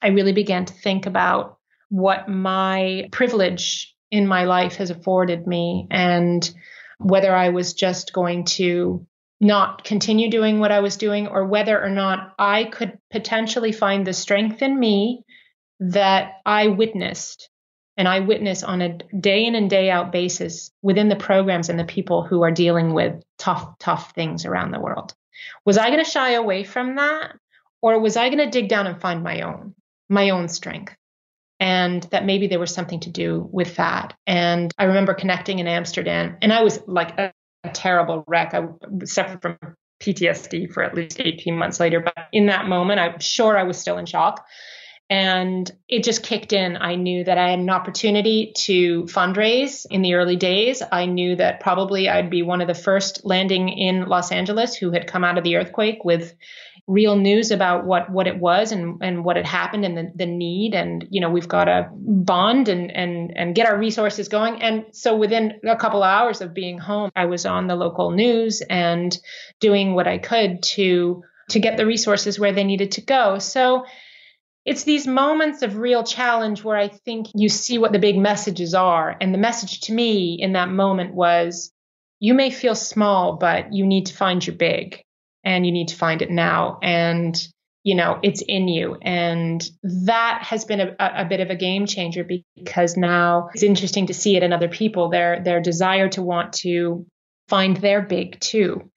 I 0.01 0.07
really 0.07 0.33
began 0.33 0.65
to 0.65 0.73
think 0.73 1.05
about 1.05 1.57
what 1.89 2.29
my 2.29 3.09
privilege 3.11 3.95
in 4.11 4.27
my 4.27 4.45
life 4.45 4.75
has 4.75 4.89
afforded 4.89 5.47
me 5.47 5.87
and 5.89 6.49
whether 6.99 7.35
I 7.35 7.49
was 7.49 7.73
just 7.73 8.13
going 8.13 8.45
to 8.45 9.05
not 9.39 9.83
continue 9.83 10.31
doing 10.31 10.59
what 10.59 10.71
I 10.71 10.79
was 10.79 10.97
doing 10.97 11.27
or 11.27 11.45
whether 11.45 11.81
or 11.81 11.89
not 11.89 12.33
I 12.39 12.63
could 12.63 12.97
potentially 13.11 13.71
find 13.71 14.05
the 14.05 14.13
strength 14.13 14.61
in 14.61 14.79
me 14.79 15.23
that 15.79 16.33
I 16.45 16.67
witnessed 16.67 17.49
and 17.97 18.07
I 18.07 18.19
witness 18.21 18.63
on 18.63 18.81
a 18.81 18.97
day 19.19 19.45
in 19.45 19.55
and 19.55 19.69
day 19.69 19.89
out 19.89 20.11
basis 20.11 20.71
within 20.81 21.09
the 21.09 21.15
programs 21.15 21.69
and 21.69 21.79
the 21.79 21.83
people 21.83 22.23
who 22.23 22.43
are 22.43 22.51
dealing 22.51 22.93
with 22.93 23.21
tough, 23.37 23.77
tough 23.79 24.13
things 24.13 24.45
around 24.45 24.71
the 24.71 24.79
world. 24.79 25.13
Was 25.65 25.77
I 25.77 25.89
going 25.89 26.03
to 26.03 26.09
shy 26.09 26.31
away 26.31 26.63
from 26.63 26.95
that? 26.95 27.35
Or 27.81 27.99
was 27.99 28.17
I 28.17 28.29
going 28.29 28.39
to 28.39 28.49
dig 28.49 28.69
down 28.69 28.87
and 28.87 28.99
find 28.99 29.23
my 29.23 29.41
own, 29.41 29.75
my 30.09 30.29
own 30.29 30.47
strength? 30.47 30.95
And 31.59 32.03
that 32.11 32.25
maybe 32.25 32.47
there 32.47 32.59
was 32.59 32.73
something 32.73 32.99
to 33.01 33.09
do 33.09 33.49
with 33.51 33.77
that. 33.77 34.13
And 34.27 34.71
I 34.77 34.85
remember 34.85 35.15
connecting 35.15 35.59
in 35.59 35.67
Amsterdam, 35.67 36.37
and 36.41 36.53
I 36.53 36.61
was 36.61 36.79
like 36.85 37.17
a, 37.17 37.33
a 37.63 37.69
terrible 37.69 38.23
wreck. 38.27 38.53
I 38.53 38.67
suffered 39.05 39.41
from 39.41 39.57
PTSD 40.01 40.71
for 40.71 40.83
at 40.83 40.93
least 40.93 41.19
18 41.19 41.57
months 41.57 41.79
later. 41.79 41.99
But 41.99 42.27
in 42.31 42.47
that 42.47 42.67
moment, 42.67 42.99
I'm 42.99 43.19
sure 43.19 43.57
I 43.57 43.63
was 43.63 43.77
still 43.77 43.97
in 43.97 44.05
shock. 44.05 44.45
And 45.09 45.71
it 45.87 46.03
just 46.03 46.21
kicked 46.21 46.51
in. 46.51 46.75
I 46.75 46.95
knew 46.95 47.23
that 47.23 47.37
I 47.37 47.51
had 47.51 47.59
an 47.59 47.69
opportunity 47.69 48.51
to 48.57 49.03
fundraise 49.03 49.85
in 49.89 50.01
the 50.01 50.15
early 50.15 50.35
days. 50.35 50.83
I 50.91 51.05
knew 51.05 51.37
that 51.37 51.61
probably 51.61 52.09
I'd 52.09 52.29
be 52.29 52.43
one 52.43 52.59
of 52.59 52.67
the 52.67 52.73
first 52.73 53.21
landing 53.23 53.69
in 53.69 54.07
Los 54.07 54.33
Angeles 54.33 54.75
who 54.75 54.91
had 54.91 55.07
come 55.07 55.23
out 55.23 55.37
of 55.37 55.45
the 55.45 55.55
earthquake 55.55 56.03
with 56.03 56.33
real 56.87 57.17
news 57.17 57.51
about 57.51 57.85
what 57.85 58.09
what 58.09 58.27
it 58.27 58.39
was 58.39 58.71
and 58.71 58.97
and 59.01 59.25
what 59.25 59.35
had 59.35 59.45
happened 59.45 59.83
and 59.83 59.97
the, 59.97 60.11
the 60.15 60.25
need. 60.25 60.73
And 60.73 61.05
you 61.09 61.19
know 61.19 61.29
we've 61.29 61.47
got 61.47 61.65
to 61.65 61.89
bond 61.93 62.69
and 62.69 62.89
and 62.91 63.35
and 63.35 63.53
get 63.53 63.67
our 63.67 63.77
resources 63.77 64.29
going. 64.29 64.61
And 64.61 64.85
so 64.93 65.15
within 65.15 65.59
a 65.67 65.75
couple 65.75 66.01
hours 66.01 66.41
of 66.41 66.53
being 66.53 66.79
home 66.79 67.11
I 67.15 67.25
was 67.25 67.45
on 67.45 67.67
the 67.67 67.75
local 67.75 68.11
news 68.11 68.61
and 68.61 69.17
doing 69.59 69.93
what 69.93 70.07
I 70.07 70.17
could 70.17 70.63
to 70.63 71.23
to 71.49 71.59
get 71.59 71.77
the 71.77 71.85
resources 71.85 72.39
where 72.39 72.53
they 72.53 72.63
needed 72.63 72.93
to 72.93 73.01
go. 73.01 73.39
So 73.39 73.85
it's 74.65 74.83
these 74.83 75.07
moments 75.07 75.61
of 75.61 75.77
real 75.77 76.03
challenge 76.03 76.63
where 76.63 76.75
I 76.75 76.89
think 76.89 77.27
you 77.33 77.47
see 77.47 77.77
what 77.77 77.93
the 77.93 77.99
big 77.99 78.17
messages 78.17 78.73
are. 78.73 79.15
And 79.21 79.33
the 79.33 79.37
message 79.37 79.81
to 79.81 79.93
me 79.93 80.37
in 80.41 80.53
that 80.53 80.69
moment 80.69 81.13
was 81.13 81.71
you 82.19 82.33
may 82.33 82.49
feel 82.49 82.75
small, 82.75 83.37
but 83.37 83.71
you 83.71 83.85
need 83.85 84.07
to 84.07 84.13
find 84.13 84.45
your 84.45 84.55
big 84.57 85.03
and 85.43 85.65
you 85.65 85.71
need 85.71 85.89
to 85.89 85.95
find 85.95 86.21
it 86.21 86.29
now. 86.29 86.79
And, 86.81 87.35
you 87.83 87.95
know, 87.95 88.19
it's 88.21 88.41
in 88.41 88.67
you. 88.67 88.97
And 89.01 89.63
that 90.05 90.39
has 90.43 90.65
been 90.65 90.81
a, 90.81 90.95
a 90.99 91.25
bit 91.25 91.39
of 91.39 91.49
a 91.49 91.55
game 91.55 91.85
changer 91.85 92.25
because 92.25 92.97
now 92.97 93.49
it's 93.53 93.63
interesting 93.63 94.07
to 94.07 94.13
see 94.13 94.35
it 94.35 94.43
in 94.43 94.53
other 94.53 94.67
people, 94.67 95.09
their, 95.09 95.41
their 95.41 95.61
desire 95.61 96.09
to 96.09 96.21
want 96.21 96.53
to 96.53 97.05
find 97.47 97.77
their 97.77 98.01
big 98.01 98.39
too. 98.39 98.91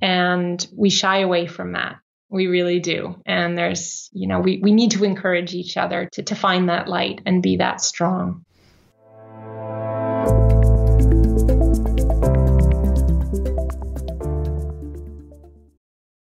And 0.00 0.64
we 0.72 0.90
shy 0.90 1.18
away 1.20 1.46
from 1.46 1.72
that. 1.72 1.96
We 2.28 2.46
really 2.46 2.80
do. 2.80 3.20
And 3.26 3.56
there's, 3.58 4.08
you 4.12 4.28
know, 4.28 4.40
we, 4.40 4.60
we 4.62 4.72
need 4.72 4.92
to 4.92 5.04
encourage 5.04 5.54
each 5.54 5.76
other 5.76 6.08
to, 6.12 6.22
to 6.22 6.34
find 6.34 6.68
that 6.68 6.88
light 6.88 7.20
and 7.26 7.42
be 7.42 7.56
that 7.58 7.80
strong. 7.80 8.44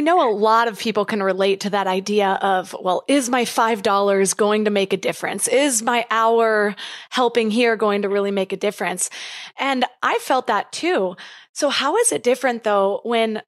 I 0.00 0.02
know 0.02 0.30
a 0.30 0.32
lot 0.32 0.66
of 0.66 0.78
people 0.78 1.04
can 1.04 1.22
relate 1.22 1.60
to 1.60 1.70
that 1.70 1.86
idea 1.86 2.38
of, 2.40 2.74
well, 2.80 3.04
is 3.06 3.28
my 3.28 3.44
$5 3.44 4.34
going 4.34 4.64
to 4.64 4.70
make 4.70 4.94
a 4.94 4.96
difference? 4.96 5.46
Is 5.46 5.82
my 5.82 6.06
hour 6.10 6.74
helping 7.10 7.50
here 7.50 7.76
going 7.76 8.00
to 8.00 8.08
really 8.08 8.30
make 8.30 8.54
a 8.54 8.56
difference? 8.56 9.10
And 9.58 9.84
I 10.02 10.16
felt 10.22 10.46
that 10.46 10.72
too. 10.72 11.16
So 11.52 11.68
how 11.68 11.98
is 11.98 12.12
it 12.12 12.22
different 12.22 12.64
though 12.64 13.02
when, 13.02 13.42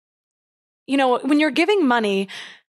you 0.86 0.98
know, 0.98 1.20
when 1.20 1.40
you're 1.40 1.50
giving 1.50 1.86
money, 1.86 2.28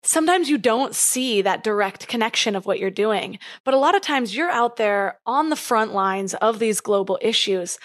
sometimes 0.03 0.51
you 0.51 0.59
don't 0.59 0.93
see 0.93 1.41
that 1.41 1.63
direct 1.63 2.07
connection 2.07 2.55
of 2.55 2.67
what 2.67 2.77
you're 2.77 2.91
doing, 2.91 3.39
but 3.63 3.73
a 3.73 3.79
lot 3.79 3.95
of 3.95 4.03
times 4.03 4.36
you're 4.36 4.51
out 4.51 4.75
there 4.75 5.17
on 5.25 5.49
the 5.49 5.55
front 5.55 5.95
lines 5.95 6.36
of 6.36 6.59
these 6.59 6.79
global 6.79 7.17
issues. 7.23 7.79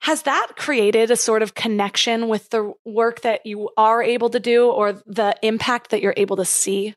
Has 0.00 0.22
that 0.22 0.52
created 0.56 1.10
a 1.10 1.16
sort 1.16 1.42
of 1.42 1.54
connection 1.54 2.28
with 2.28 2.50
the 2.50 2.72
work 2.84 3.22
that 3.22 3.44
you 3.44 3.70
are 3.76 4.02
able 4.02 4.30
to 4.30 4.40
do 4.40 4.70
or 4.70 4.92
the 5.06 5.34
impact 5.42 5.90
that 5.90 6.00
you're 6.00 6.14
able 6.16 6.36
to 6.36 6.44
see? 6.44 6.94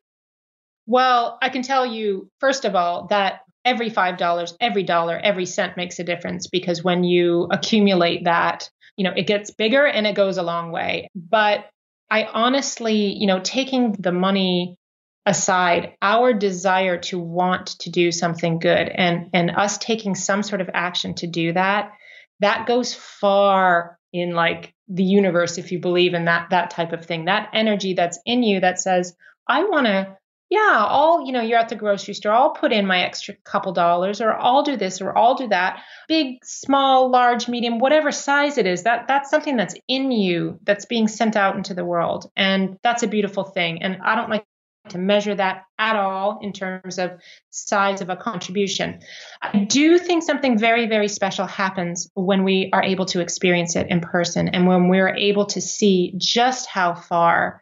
Well, 0.86 1.38
I 1.42 1.50
can 1.50 1.62
tell 1.62 1.86
you, 1.86 2.30
first 2.40 2.66
of 2.66 2.76
all, 2.76 3.08
that 3.08 3.42
every 3.66 3.90
$5, 3.90 4.54
every 4.60 4.84
dollar, 4.84 5.18
every 5.18 5.46
cent 5.46 5.78
makes 5.78 6.00
a 6.00 6.04
difference 6.04 6.48
because 6.48 6.84
when 6.84 7.04
you 7.04 7.48
accumulate 7.52 8.26
that, 8.26 8.70
you 8.98 9.04
know, 9.04 9.14
it 9.16 9.28
gets 9.28 9.52
bigger 9.52 9.86
and 9.86 10.06
it 10.08 10.16
goes 10.16 10.38
a 10.38 10.44
long 10.44 10.72
way. 10.72 11.10
But 11.16 11.70
I 12.10 12.24
honestly, 12.26 13.14
you 13.14 13.28
know, 13.28 13.40
taking 13.40 13.94
the 13.94 14.12
money 14.12 14.78
aside, 15.26 15.94
our 16.02 16.34
desire 16.34 16.98
to 16.98 17.20
want 17.20 17.68
to 17.80 17.92
do 17.92 18.12
something 18.12 18.60
good 18.60 18.90
and 18.90 19.30
and 19.34 19.52
us 19.52 19.78
taking 19.78 20.16
some 20.16 20.42
sort 20.42 20.62
of 20.62 20.70
action 20.74 21.14
to 21.16 21.28
do 21.28 21.54
that 21.54 21.92
that 22.40 22.68
goes 22.68 22.94
far 22.94 23.98
in 24.12 24.34
like 24.34 24.74
the 24.88 25.04
universe 25.04 25.58
if 25.58 25.72
you 25.72 25.80
believe 25.80 26.14
in 26.14 26.26
that 26.26 26.50
that 26.50 26.72
type 26.72 26.94
of 26.94 27.06
thing. 27.06 27.26
That 27.26 27.50
energy 27.54 27.94
that's 27.94 28.20
in 28.26 28.44
you 28.44 28.60
that 28.62 28.80
says 28.80 29.16
i 29.48 29.64
want 29.64 29.88
to 29.88 30.16
yeah 30.50 30.86
i'll 30.88 31.26
you 31.26 31.32
know 31.32 31.42
you're 31.42 31.60
at 31.60 31.70
the 31.70 31.76
grocery 31.76 32.14
store 32.14 32.32
i'll 32.32 32.52
put 32.52 32.72
in 32.72 32.86
my 32.86 33.02
extra 33.02 33.36
couple 33.44 33.74
dollars 33.74 34.22
or 34.22 34.34
i'll 34.34 34.64
do 34.64 34.78
this 34.78 35.02
or 35.02 35.18
i'll 35.18 35.36
do 35.36 35.48
that. 35.48 35.82
Big 36.08 36.44
small 36.44 37.10
large 37.10 37.48
medium 37.48 37.80
whatever 37.80 38.12
size 38.12 38.58
it 38.58 38.66
is 38.66 38.84
that 38.84 39.08
that's 39.08 39.30
something 39.30 39.58
that's 39.58 39.76
in 39.88 40.12
you 40.12 40.60
that's 40.64 40.86
being 40.86 41.08
sent 41.08 41.36
out 41.36 41.56
into 41.56 41.74
the 41.74 41.86
world. 41.86 42.32
And 42.36 42.78
that's 42.84 43.04
a 43.04 43.08
beautiful 43.08 43.44
thing. 43.44 43.84
And 43.84 43.98
i 44.04 44.16
don't 44.16 44.30
like 44.30 44.46
to 44.90 44.98
measure 44.98 45.36
that 45.36 45.64
at 45.78 45.96
all 45.96 46.40
in 46.42 46.54
terms 46.54 47.00
of 47.00 47.12
size 47.50 48.02
of 48.02 48.10
a 48.10 48.16
contribution. 48.16 49.00
I 49.42 49.66
do 49.66 49.98
think 49.98 50.24
something 50.24 50.58
very, 50.58 50.88
very 50.88 51.08
special 51.08 51.46
happens 51.46 52.10
when 52.16 52.44
we 52.44 52.70
are 52.74 52.84
able 52.84 53.06
to 53.08 53.22
experience 53.22 53.76
it 53.76 53.88
in 53.90 54.02
person 54.02 54.50
and 54.50 54.68
when 54.68 54.88
we're 54.88 55.16
able 55.16 55.46
to 55.48 55.62
see 55.62 56.14
just 56.18 56.68
how 56.68 56.94
far 56.96 57.62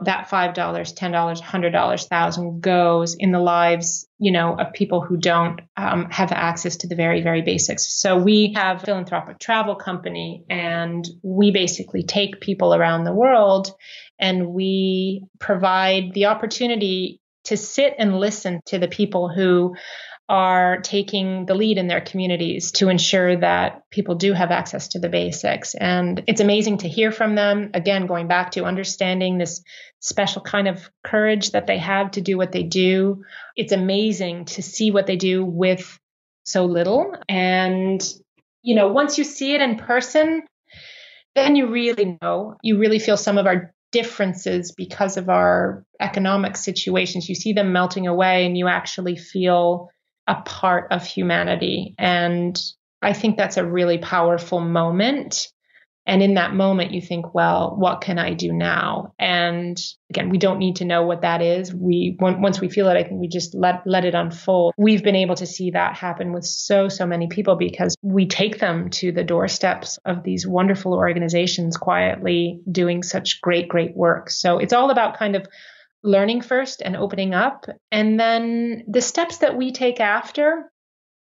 that 0.00 0.28
$5, 0.28 0.54
$10, 0.54 1.42
$100, 1.42 1.72
1000 1.72 2.60
goes 2.60 3.14
in 3.14 3.32
the 3.32 3.38
lives, 3.38 4.06
you 4.20 4.30
know, 4.30 4.54
of 4.54 4.74
people 4.74 5.00
who 5.00 5.16
don't 5.16 5.62
um, 5.78 6.04
have 6.10 6.30
access 6.30 6.76
to 6.76 6.86
the 6.86 6.94
very, 6.94 7.22
very 7.22 7.40
basics. 7.40 7.90
So 8.00 8.18
we 8.18 8.52
have 8.54 8.82
philanthropic 8.82 9.38
travel 9.38 9.74
company 9.74 10.44
and 10.50 11.08
we 11.22 11.50
basically 11.50 12.02
take 12.02 12.40
people 12.40 12.74
around 12.74 13.04
the 13.04 13.14
world 13.14 13.72
and 14.18 14.48
we 14.48 15.24
provide 15.38 16.12
the 16.12 16.26
opportunity 16.26 17.22
to 17.44 17.56
sit 17.56 17.94
and 17.98 18.20
listen 18.20 18.60
to 18.66 18.78
the 18.78 18.88
people 18.88 19.30
who 19.30 19.74
are 20.30 20.78
taking 20.78 21.44
the 21.44 21.56
lead 21.56 21.76
in 21.76 21.88
their 21.88 22.00
communities 22.00 22.70
to 22.70 22.88
ensure 22.88 23.36
that 23.36 23.82
people 23.90 24.14
do 24.14 24.32
have 24.32 24.52
access 24.52 24.86
to 24.86 25.00
the 25.00 25.08
basics. 25.08 25.74
And 25.74 26.22
it's 26.28 26.40
amazing 26.40 26.78
to 26.78 26.88
hear 26.88 27.10
from 27.10 27.34
them. 27.34 27.70
Again, 27.74 28.06
going 28.06 28.28
back 28.28 28.52
to 28.52 28.64
understanding 28.64 29.38
this 29.38 29.60
special 29.98 30.40
kind 30.40 30.68
of 30.68 30.88
courage 31.04 31.50
that 31.50 31.66
they 31.66 31.78
have 31.78 32.12
to 32.12 32.20
do 32.20 32.38
what 32.38 32.52
they 32.52 32.62
do. 32.62 33.24
It's 33.56 33.72
amazing 33.72 34.44
to 34.44 34.62
see 34.62 34.92
what 34.92 35.08
they 35.08 35.16
do 35.16 35.44
with 35.44 35.98
so 36.44 36.64
little. 36.64 37.12
And, 37.28 38.00
you 38.62 38.76
know, 38.76 38.86
once 38.86 39.18
you 39.18 39.24
see 39.24 39.56
it 39.56 39.60
in 39.60 39.78
person, 39.78 40.44
then 41.34 41.56
you 41.56 41.72
really 41.72 42.16
know, 42.22 42.54
you 42.62 42.78
really 42.78 43.00
feel 43.00 43.16
some 43.16 43.36
of 43.36 43.46
our 43.46 43.74
differences 43.90 44.70
because 44.70 45.16
of 45.16 45.28
our 45.28 45.84
economic 46.00 46.56
situations. 46.56 47.28
You 47.28 47.34
see 47.34 47.52
them 47.52 47.72
melting 47.72 48.06
away 48.06 48.46
and 48.46 48.56
you 48.56 48.68
actually 48.68 49.16
feel 49.16 49.90
a 50.30 50.40
part 50.42 50.92
of 50.92 51.04
humanity. 51.04 51.94
And 51.98 52.58
I 53.02 53.12
think 53.12 53.36
that's 53.36 53.56
a 53.56 53.66
really 53.66 53.98
powerful 53.98 54.60
moment. 54.60 55.48
And 56.06 56.22
in 56.22 56.34
that 56.34 56.54
moment, 56.54 56.92
you 56.92 57.00
think, 57.00 57.34
well, 57.34 57.74
what 57.76 58.00
can 58.00 58.18
I 58.18 58.34
do 58.34 58.52
now? 58.52 59.12
And 59.18 59.80
again, 60.08 60.30
we 60.30 60.38
don't 60.38 60.58
need 60.58 60.76
to 60.76 60.84
know 60.84 61.02
what 61.02 61.22
that 61.22 61.42
is. 61.42 61.74
We 61.74 62.16
once 62.20 62.60
we 62.60 62.68
feel 62.68 62.88
it, 62.88 62.96
I 62.96 63.02
think 63.02 63.20
we 63.20 63.28
just 63.28 63.54
let 63.54 63.82
let 63.86 64.04
it 64.04 64.14
unfold. 64.14 64.74
We've 64.78 65.02
been 65.02 65.16
able 65.16 65.34
to 65.36 65.46
see 65.46 65.72
that 65.72 65.96
happen 65.96 66.32
with 66.32 66.44
so 66.44 66.88
so 66.88 67.06
many 67.06 67.26
people 67.26 67.56
because 67.56 67.96
we 68.02 68.26
take 68.26 68.60
them 68.60 68.90
to 68.90 69.12
the 69.12 69.24
doorsteps 69.24 69.98
of 70.04 70.22
these 70.22 70.46
wonderful 70.46 70.94
organizations 70.94 71.76
quietly 71.76 72.60
doing 72.70 73.02
such 73.02 73.40
great 73.40 73.68
great 73.68 73.96
work. 73.96 74.30
So 74.30 74.58
it's 74.58 74.72
all 74.72 74.90
about 74.90 75.18
kind 75.18 75.34
of 75.34 75.46
learning 76.02 76.42
first 76.42 76.82
and 76.82 76.96
opening 76.96 77.34
up. 77.34 77.66
And 77.90 78.18
then 78.18 78.84
the 78.88 79.02
steps 79.02 79.38
that 79.38 79.56
we 79.56 79.72
take 79.72 80.00
after 80.00 80.70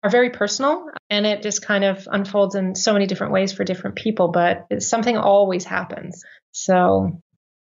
are 0.02 0.10
very 0.10 0.30
personal 0.30 0.86
and 1.10 1.26
it 1.26 1.42
just 1.42 1.64
kind 1.64 1.84
of 1.84 2.08
unfolds 2.10 2.54
in 2.54 2.74
so 2.74 2.92
many 2.92 3.06
different 3.06 3.32
ways 3.32 3.52
for 3.52 3.64
different 3.64 3.96
people, 3.96 4.28
but 4.28 4.82
something 4.82 5.16
always 5.16 5.64
happens. 5.64 6.24
So 6.52 7.20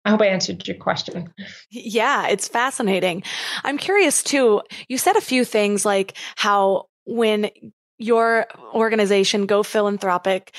I 0.05 0.11
hope 0.11 0.23
I 0.23 0.27
answered 0.27 0.67
your 0.67 0.77
question. 0.77 1.33
Yeah, 1.71 2.29
it's 2.29 2.49
fascinating. 2.49 3.23
I'm 3.65 3.79
curious 3.79 4.23
too. 4.23 4.63
You 4.89 4.99
said 4.99 5.17
a 5.17 5.21
few 5.21 5.45
things 5.45 5.85
like 5.85 6.17
how 6.37 6.87
when 7.05 7.51
your 7.99 8.47
organization, 8.75 9.47
Go 9.47 9.63
Philanthropic, 9.63 10.55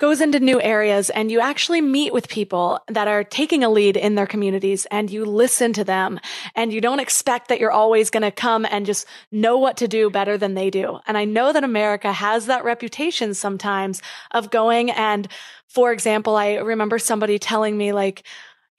goes 0.00 0.22
into 0.22 0.40
new 0.40 0.60
areas 0.60 1.10
and 1.10 1.30
you 1.30 1.40
actually 1.40 1.82
meet 1.82 2.12
with 2.12 2.26
people 2.26 2.80
that 2.88 3.06
are 3.06 3.22
taking 3.22 3.62
a 3.62 3.68
lead 3.68 3.98
in 3.98 4.14
their 4.14 4.26
communities 4.26 4.86
and 4.90 5.10
you 5.10 5.26
listen 5.26 5.74
to 5.74 5.84
them 5.84 6.18
and 6.56 6.72
you 6.72 6.80
don't 6.80 7.00
expect 7.00 7.48
that 7.48 7.60
you're 7.60 7.70
always 7.70 8.08
going 8.08 8.22
to 8.22 8.30
come 8.30 8.64
and 8.64 8.86
just 8.86 9.06
know 9.30 9.58
what 9.58 9.76
to 9.76 9.86
do 9.86 10.08
better 10.08 10.38
than 10.38 10.54
they 10.54 10.70
do. 10.70 10.98
And 11.06 11.18
I 11.18 11.26
know 11.26 11.52
that 11.52 11.64
America 11.64 12.12
has 12.12 12.46
that 12.46 12.64
reputation 12.64 13.34
sometimes 13.34 14.00
of 14.30 14.50
going 14.50 14.90
and, 14.90 15.28
for 15.68 15.92
example, 15.92 16.34
I 16.34 16.54
remember 16.54 16.98
somebody 16.98 17.38
telling 17.38 17.76
me 17.76 17.92
like, 17.92 18.24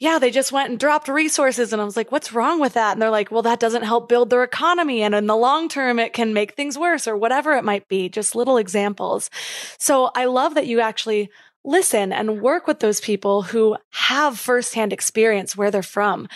yeah, 0.02 0.18
they 0.18 0.32
just 0.32 0.52
went 0.52 0.72
and 0.72 0.80
dropped 0.80 1.08
resources. 1.08 1.72
And 1.72 1.80
I 1.80 1.86
was 1.86 1.96
like, 1.96 2.12
what's 2.12 2.34
wrong 2.34 2.60
with 2.60 2.74
that? 2.74 2.94
And 2.94 3.02
they're 3.02 3.12
like, 3.12 3.30
well, 3.30 3.44
that 3.44 3.60
doesn't 3.60 3.84
help 3.84 4.10
build 4.10 4.32
their 4.32 4.42
economy. 4.42 5.04
And 5.04 5.14
in 5.14 5.28
the 5.28 5.36
long 5.36 5.70
term, 5.70 6.00
it 6.00 6.12
can 6.12 6.34
make 6.34 6.56
things 6.56 6.76
worse 6.76 7.08
or 7.08 7.16
whatever 7.16 7.54
it 7.54 7.64
might 7.64 7.88
be, 7.88 8.10
just 8.10 8.36
little 8.36 8.58
examples. 8.58 9.30
So 9.78 10.10
I 10.16 10.26
love 10.26 10.56
that 10.56 10.66
you 10.66 10.80
actually 10.82 11.30
listen 11.64 12.12
and 12.12 12.42
work 12.42 12.66
with 12.66 12.80
those 12.80 13.00
people 13.00 13.44
who 13.44 13.78
have 13.92 14.40
firsthand 14.40 14.92
experience 14.92 15.56
where 15.56 15.70
they're 15.70 15.84
from. 15.84 16.28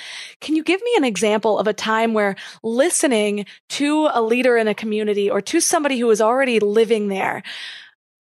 Can 0.42 0.56
you 0.56 0.64
give 0.64 0.80
me 0.84 0.94
an 0.96 1.04
example 1.04 1.58
of 1.58 1.66
a 1.66 1.74
time 1.74 2.14
where 2.14 2.36
listening 2.62 3.48
to 3.70 4.10
a 4.14 4.22
leader 4.22 4.58
in 4.58 4.68
a 4.68 4.76
community 4.76 5.28
or 5.28 5.42
to 5.42 5.60
somebody 5.60 5.98
who 5.98 6.12
is 6.12 6.22
already 6.22 6.60
living 6.60 7.08
there 7.08 7.42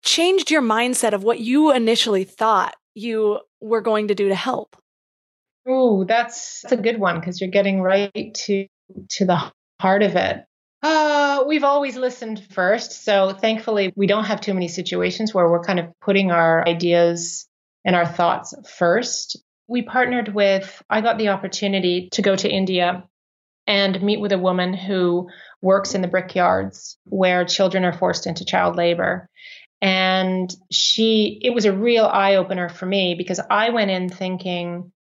changed 0.05 0.53
your 0.53 0.63
mindset 0.63 1.15
of 1.15 1.25
what 1.25 1.41
you 1.41 1.73
initially 1.73 2.23
thought 2.23 2.77
you 2.95 3.41
were 3.61 3.81
going 3.81 4.07
to 4.07 4.15
do 4.15 4.29
to 4.29 4.37
help? 4.37 4.77
Oh, 5.67 6.05
that's, 6.05 6.63
that's 6.63 6.73
a 6.73 6.77
good 6.77 6.99
one 6.99 7.21
because 7.21 7.41
you're 7.41 7.51
getting 7.51 7.81
right 7.81 8.35
to 8.35 8.67
to 9.11 9.25
the 9.25 9.53
heart 9.81 10.03
of 10.03 10.17
it. 10.17 10.45
Uh, 10.83 11.45
we've 11.47 11.65
always 11.65 11.97
listened 11.97 12.45
first. 12.51 13.05
So 13.05 13.33
thankfully, 13.33 13.93
we 13.95 14.07
don't 14.07 14.25
have 14.25 14.41
too 14.41 14.55
many 14.55 14.69
situations 14.69 15.33
where 15.33 15.49
we're 15.49 15.63
kind 15.63 15.79
of 15.79 15.87
putting 16.01 16.33
our 16.33 16.67
ideas 16.67 17.47
and 17.85 17.95
our 17.95 18.07
thoughts 18.07 18.55
first. 18.69 19.41
We 19.69 19.83
partnered 19.83 20.35
with, 20.35 20.83
I 20.91 21.01
got 21.01 21.19
the 21.19 21.29
opportunity 21.29 22.09
to 22.13 22.23
go 22.23 22.35
to 22.35 22.51
India 22.51 23.05
and 23.67 24.03
meet 24.03 24.21
with 24.21 24.33
a 24.33 24.39
woman 24.39 24.75
who 24.75 25.29
works 25.61 25.95
in 25.95 26.03
the 26.03 26.09
brickyards 26.09 26.99
where 27.05 27.45
children 27.45 27.85
are 27.85 27.93
forced 27.93 28.27
into 28.27 28.45
child 28.45 28.77
labor. 28.77 29.29
And 29.81 30.53
she, 30.71 31.41
it 31.43 31.55
was 31.55 31.65
a 31.65 31.73
real 31.73 32.07
eye 32.07 32.37
opener 32.37 32.69
for 32.69 32.87
me 32.87 33.15
because 33.17 33.41
I 33.51 33.71
went 33.71 33.91
in 33.91 34.09
thinking, 34.09 34.93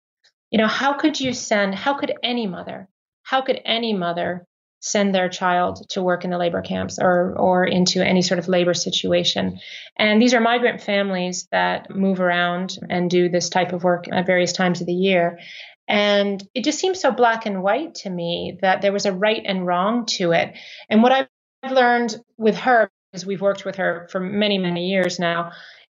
you 0.51 0.57
know, 0.57 0.67
how 0.67 0.93
could 0.93 1.19
you 1.19 1.33
send, 1.33 1.73
how 1.73 1.95
could 1.95 2.13
any 2.21 2.45
mother, 2.45 2.87
how 3.23 3.41
could 3.41 3.59
any 3.65 3.93
mother 3.93 4.45
send 4.81 5.13
their 5.13 5.29
child 5.29 5.87
to 5.89 6.01
work 6.01 6.23
in 6.23 6.31
the 6.31 6.37
labor 6.37 6.61
camps 6.61 6.97
or 6.99 7.35
or 7.37 7.63
into 7.63 8.03
any 8.03 8.21
sort 8.23 8.39
of 8.39 8.47
labor 8.47 8.73
situation. 8.73 9.59
And 9.95 10.19
these 10.19 10.33
are 10.33 10.41
migrant 10.41 10.81
families 10.81 11.47
that 11.51 11.95
move 11.95 12.19
around 12.19 12.79
and 12.89 13.09
do 13.09 13.29
this 13.29 13.49
type 13.49 13.73
of 13.73 13.83
work 13.83 14.05
at 14.11 14.25
various 14.25 14.53
times 14.53 14.81
of 14.81 14.87
the 14.87 14.93
year. 14.93 15.39
And 15.87 16.43
it 16.55 16.63
just 16.63 16.79
seems 16.79 16.99
so 16.99 17.11
black 17.11 17.45
and 17.45 17.61
white 17.61 17.95
to 17.95 18.09
me 18.09 18.57
that 18.61 18.81
there 18.81 18.91
was 18.91 19.05
a 19.05 19.13
right 19.13 19.41
and 19.45 19.67
wrong 19.67 20.05
to 20.17 20.31
it. 20.31 20.55
And 20.89 21.03
what 21.03 21.11
I've 21.11 21.71
learned 21.71 22.15
with 22.37 22.57
her, 22.57 22.89
is 23.13 23.25
we've 23.25 23.41
worked 23.41 23.65
with 23.65 23.75
her 23.75 24.07
for 24.09 24.19
many, 24.19 24.57
many 24.57 24.89
years 24.89 25.19
now, 25.19 25.51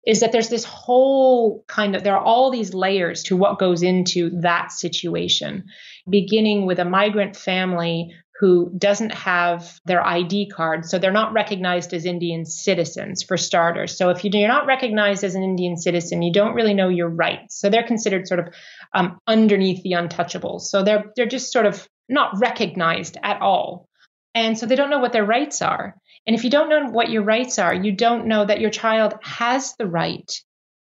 is 0.08 0.22
that 0.22 0.32
there's 0.32 0.47
this 0.47 0.64
whole 0.64 1.66
kind 1.68 1.93
of, 1.93 2.03
there 2.03 2.16
are 2.16 2.24
all 2.24 2.49
these 2.49 2.74
layers 2.74 3.24
to 3.24 3.36
what 3.36 3.60
goes 3.60 3.84
into 3.84 4.30
that 4.41 4.72
situation, 4.72 5.66
beginning 6.10 6.66
with 6.66 6.80
a 6.80 6.86
migrant 6.86 7.36
family 7.36 8.16
who 8.39 8.72
doesn't 8.78 9.12
have 9.12 9.80
their 9.84 10.05
ID 10.05 10.47
card. 10.47 10.86
So 10.86 10.97
they're 10.97 11.12
not 11.12 11.34
recognized 11.34 11.93
as 11.93 12.05
Indian 12.05 12.45
citizens, 12.45 13.22
for 13.22 13.36
starters. 13.36 13.97
So 13.97 14.10
if 14.10 14.24
you're 14.24 14.47
not 14.47 14.66
recognized 14.66 15.26
as 15.26 15.36
an 15.36 15.43
Indian 15.43 15.76
citizen, 15.76 16.22
you 16.22 16.32
don't 16.32 16.53
really 16.53 16.74
know 16.76 16.88
your 16.88 17.10
rights. 17.10 17.60
So 17.60 17.70
they're 17.70 17.84
considered 17.84 18.28
sort 18.28 18.39
of 18.39 18.53
um, 18.93 19.20
underneath 19.28 19.84
the 19.84 19.93
untouchables. 19.93 20.62
So 20.62 20.84
they're 20.84 21.12
they're 21.16 21.26
just 21.26 21.51
sort 21.51 21.66
of 21.66 21.86
not 22.08 22.39
recognized 22.39 23.18
at 23.22 23.41
all. 23.41 23.89
And 24.36 24.58
so 24.58 24.68
they 24.68 24.76
don't 24.76 24.91
know 24.91 24.99
what 24.99 25.14
their 25.14 25.26
rights 25.26 25.62
are. 25.64 25.95
And 26.28 26.36
if 26.36 26.43
you 26.43 26.49
don't 26.49 26.69
know 26.69 26.91
what 26.91 27.09
your 27.09 27.23
rights 27.23 27.57
are, 27.57 27.73
you 27.73 27.93
don't 27.93 28.28
know 28.28 28.45
that 28.45 28.59
your 28.59 28.69
child 28.69 29.15
has 29.23 29.73
the 29.78 29.88
right 29.88 30.30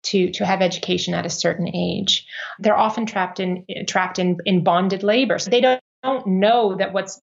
to 0.03 0.31
to 0.31 0.45
have 0.45 0.61
education 0.61 1.13
at 1.13 1.25
a 1.25 1.29
certain 1.29 1.75
age. 1.75 2.25
They're 2.59 2.77
often 2.77 3.05
trapped 3.05 3.39
in 3.39 3.65
trapped 3.87 4.17
in 4.17 4.37
in 4.45 4.63
bonded 4.63 5.03
labor. 5.03 5.37
So 5.37 5.49
they 5.49 5.61
don't 5.61 5.81
don't 6.03 6.25
know 6.27 6.75
that 6.75 6.93
what's 6.93 7.19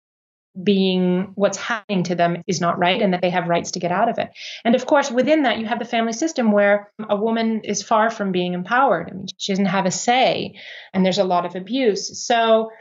being 0.62 1.32
what's 1.36 1.58
happening 1.58 2.04
to 2.04 2.16
them 2.16 2.42
is 2.48 2.60
not 2.60 2.80
right 2.80 3.02
and 3.02 3.14
that 3.14 3.22
they 3.22 3.30
have 3.30 3.48
rights 3.48 3.72
to 3.72 3.80
get 3.80 3.92
out 3.92 4.10
of 4.10 4.18
it. 4.18 4.30
And 4.66 4.76
of 4.76 4.86
course, 4.86 5.12
within 5.12 5.44
that, 5.44 5.60
you 5.60 5.66
have 5.66 5.80
the 5.80 5.86
family 5.86 6.14
system 6.14 6.52
where 6.52 6.92
a 7.08 7.16
woman 7.16 7.62
is 7.64 7.84
far 7.84 8.10
from 8.10 8.32
being 8.32 8.54
empowered. 8.54 9.10
I 9.10 9.14
mean, 9.14 9.28
she 9.38 9.52
doesn't 9.52 9.66
have 9.66 9.86
a 9.86 9.92
say 9.92 10.56
and 10.94 11.06
there's 11.06 11.20
a 11.20 11.24
lot 11.24 11.46
of 11.46 11.56
abuse. 11.56 12.26
So, 12.26 12.72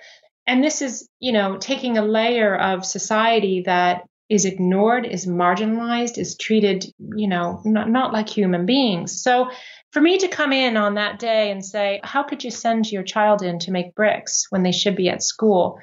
and 0.46 0.64
this 0.64 0.80
is, 0.80 1.08
you 1.20 1.32
know, 1.32 1.58
taking 1.58 1.98
a 1.98 2.02
layer 2.04 2.56
of 2.56 2.86
society 2.86 3.64
that 3.66 4.07
is 4.28 4.44
ignored, 4.44 5.06
is 5.06 5.26
marginalized, 5.26 6.18
is 6.18 6.36
treated, 6.36 6.84
you 7.16 7.28
know, 7.28 7.60
not, 7.64 7.88
not 7.88 8.12
like 8.12 8.28
human 8.28 8.66
beings. 8.66 9.22
So, 9.22 9.50
for 9.90 10.02
me 10.02 10.18
to 10.18 10.28
come 10.28 10.52
in 10.52 10.76
on 10.76 10.94
that 10.94 11.18
day 11.18 11.50
and 11.50 11.64
say, 11.64 12.00
How 12.04 12.22
could 12.22 12.44
you 12.44 12.50
send 12.50 12.92
your 12.92 13.02
child 13.02 13.42
in 13.42 13.58
to 13.60 13.70
make 13.70 13.94
bricks 13.94 14.46
when 14.50 14.62
they 14.62 14.72
should 14.72 14.96
be 14.96 15.08
at 15.08 15.22
school? 15.22 15.78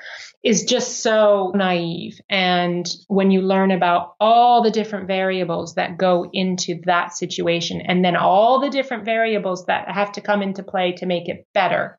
is 0.46 0.64
just 0.64 1.02
so 1.02 1.52
naive. 1.56 2.22
And 2.30 2.88
when 3.08 3.32
you 3.32 3.42
learn 3.42 3.72
about 3.72 4.14
all 4.20 4.62
the 4.62 4.70
different 4.70 5.08
variables 5.08 5.74
that 5.74 5.98
go 5.98 6.30
into 6.32 6.80
that 6.86 7.18
situation, 7.18 7.82
and 7.82 8.06
then 8.06 8.16
all 8.16 8.62
the 8.62 8.70
different 8.70 9.06
variables 9.06 9.66
that 9.66 9.90
have 9.90 10.12
to 10.14 10.22
come 10.22 10.44
into 10.44 10.62
play 10.62 10.92
to 10.94 11.08
make 11.08 11.28
it 11.28 11.48
better. 11.56 11.98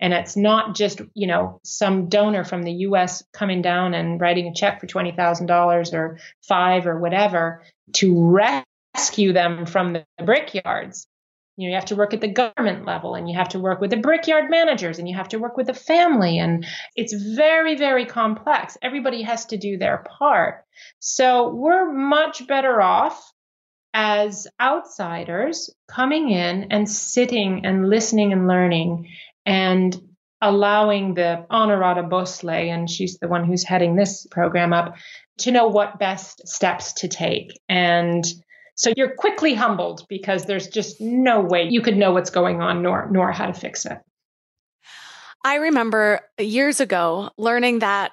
And 0.00 0.12
it's 0.12 0.36
not 0.36 0.76
just, 0.76 1.00
you 1.14 1.26
know, 1.26 1.60
some 1.64 2.08
donor 2.08 2.44
from 2.44 2.62
the 2.62 2.72
US 2.72 3.24
coming 3.32 3.62
down 3.62 3.94
and 3.94 4.20
writing 4.20 4.46
a 4.46 4.54
check 4.54 4.80
for 4.80 4.86
$20,000 4.86 5.92
or 5.92 6.18
five 6.46 6.86
or 6.86 6.98
whatever 6.98 7.62
to 7.94 8.38
rescue 8.94 9.32
them 9.32 9.66
from 9.66 9.92
the 9.92 10.04
brickyards. 10.24 11.06
You 11.56 11.66
know 11.66 11.70
you 11.70 11.74
have 11.74 11.86
to 11.86 11.96
work 11.96 12.14
at 12.14 12.20
the 12.20 12.28
government 12.28 12.86
level 12.86 13.16
and 13.16 13.28
you 13.28 13.36
have 13.36 13.48
to 13.48 13.58
work 13.58 13.80
with 13.80 13.90
the 13.90 13.96
brickyard 13.96 14.48
managers 14.48 15.00
and 15.00 15.08
you 15.08 15.16
have 15.16 15.30
to 15.30 15.40
work 15.40 15.56
with 15.56 15.66
the 15.66 15.74
family. 15.74 16.38
And 16.38 16.64
it's 16.94 17.12
very 17.12 17.76
very 17.76 18.06
complex. 18.06 18.78
Everybody 18.80 19.22
has 19.22 19.46
to 19.46 19.56
do 19.56 19.76
their 19.76 20.04
part. 20.18 20.64
So 21.00 21.48
we're 21.52 21.92
much 21.92 22.46
better 22.46 22.80
off 22.80 23.32
as 23.92 24.46
outsiders 24.60 25.70
coming 25.88 26.30
in 26.30 26.68
and 26.70 26.88
sitting 26.88 27.66
and 27.66 27.88
listening 27.88 28.32
and 28.32 28.46
learning 28.46 29.08
and 29.48 29.98
allowing 30.42 31.14
the 31.14 31.46
Honorata 31.50 32.08
Bosley, 32.08 32.68
and 32.68 32.88
she's 32.88 33.18
the 33.18 33.28
one 33.28 33.44
who's 33.44 33.64
heading 33.64 33.96
this 33.96 34.26
program 34.30 34.74
up, 34.74 34.96
to 35.38 35.50
know 35.50 35.68
what 35.68 35.98
best 35.98 36.46
steps 36.46 36.92
to 36.92 37.08
take. 37.08 37.58
And 37.68 38.24
so 38.74 38.92
you're 38.94 39.14
quickly 39.16 39.54
humbled 39.54 40.04
because 40.08 40.44
there's 40.44 40.68
just 40.68 41.00
no 41.00 41.40
way 41.40 41.66
you 41.68 41.80
could 41.80 41.96
know 41.96 42.12
what's 42.12 42.30
going 42.30 42.60
on 42.60 42.82
nor 42.82 43.08
nor 43.10 43.32
how 43.32 43.46
to 43.46 43.54
fix 43.54 43.86
it. 43.86 43.98
I 45.44 45.56
remember 45.56 46.20
years 46.38 46.80
ago 46.80 47.30
learning 47.38 47.78
that 47.78 48.12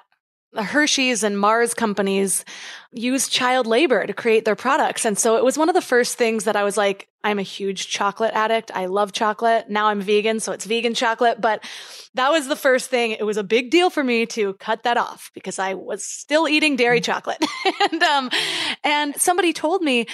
the 0.52 0.62
Hershey's 0.62 1.22
and 1.22 1.38
Mars 1.38 1.74
companies 1.74 2.44
use 2.92 3.28
child 3.28 3.66
labor 3.66 4.06
to 4.06 4.14
create 4.14 4.44
their 4.44 4.56
products. 4.56 5.04
And 5.04 5.18
so 5.18 5.36
it 5.36 5.44
was 5.44 5.58
one 5.58 5.68
of 5.68 5.74
the 5.74 5.82
first 5.82 6.16
things 6.16 6.44
that 6.44 6.56
I 6.56 6.64
was 6.64 6.76
like, 6.76 7.08
I'm 7.22 7.38
a 7.38 7.42
huge 7.42 7.88
chocolate 7.88 8.32
addict. 8.34 8.70
I 8.74 8.86
love 8.86 9.12
chocolate. 9.12 9.68
Now 9.68 9.86
I'm 9.88 10.00
vegan, 10.00 10.40
so 10.40 10.52
it's 10.52 10.64
vegan 10.64 10.94
chocolate. 10.94 11.40
But 11.40 11.64
that 12.14 12.30
was 12.30 12.48
the 12.48 12.56
first 12.56 12.88
thing. 12.88 13.10
It 13.10 13.26
was 13.26 13.36
a 13.36 13.44
big 13.44 13.70
deal 13.70 13.90
for 13.90 14.02
me 14.02 14.24
to 14.26 14.54
cut 14.54 14.84
that 14.84 14.96
off 14.96 15.30
because 15.34 15.58
I 15.58 15.74
was 15.74 16.04
still 16.04 16.48
eating 16.48 16.76
dairy 16.76 17.00
mm-hmm. 17.00 17.12
chocolate. 17.12 17.44
and, 17.92 18.02
um, 18.02 18.30
and 18.82 19.20
somebody 19.20 19.52
told 19.52 19.82
me, 19.82 20.06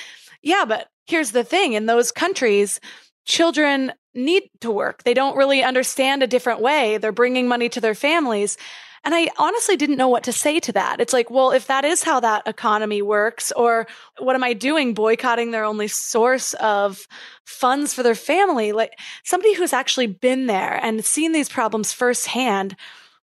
yeah, 0.43 0.65
but 0.67 0.89
here's 1.07 1.31
the 1.31 1.45
thing 1.45 1.75
in 1.75 1.87
those 1.87 2.11
countries, 2.11 2.81
children 3.25 3.93
need 4.15 4.45
to 4.61 4.71
work. 4.71 5.05
They 5.05 5.15
don't 5.15 5.37
really 5.37 5.63
understand 5.63 6.23
a 6.23 6.27
different 6.27 6.61
way. 6.61 6.99
They're 6.99 7.13
bringing 7.13 7.49
money 7.49 7.69
to 7.71 7.81
their 7.81 7.95
families. 7.95 8.57
And 9.05 9.15
I 9.15 9.29
honestly 9.37 9.77
didn't 9.77 9.97
know 9.97 10.09
what 10.09 10.23
to 10.25 10.33
say 10.33 10.61
to 10.61 10.73
that. 10.73 11.01
It's 11.01 11.13
like, 11.13 11.31
well, 11.31 11.51
if 11.51 11.67
that 11.67 11.85
is 11.85 12.05
how 12.05 12.21
that 12.21 12.47
economy 12.47 13.03
works, 13.03 13.51
or 13.53 13.87
what 14.19 14.37
am 14.37 14.45
I 14.45 14.53
doing 14.53 14.95
boycotting 14.95 15.51
their 15.51 15.65
only 15.65 15.89
source 15.89 16.55
of 16.55 17.09
funds 17.45 17.93
for 17.93 18.05
their 18.05 18.15
family? 18.15 18.73
Like 18.73 18.99
somebody 19.25 19.55
who's 19.55 19.73
actually 19.73 20.07
been 20.07 20.47
there 20.47 20.79
and 20.83 21.05
seen 21.05 21.33
these 21.33 21.49
problems 21.49 21.93
firsthand, 21.93 22.77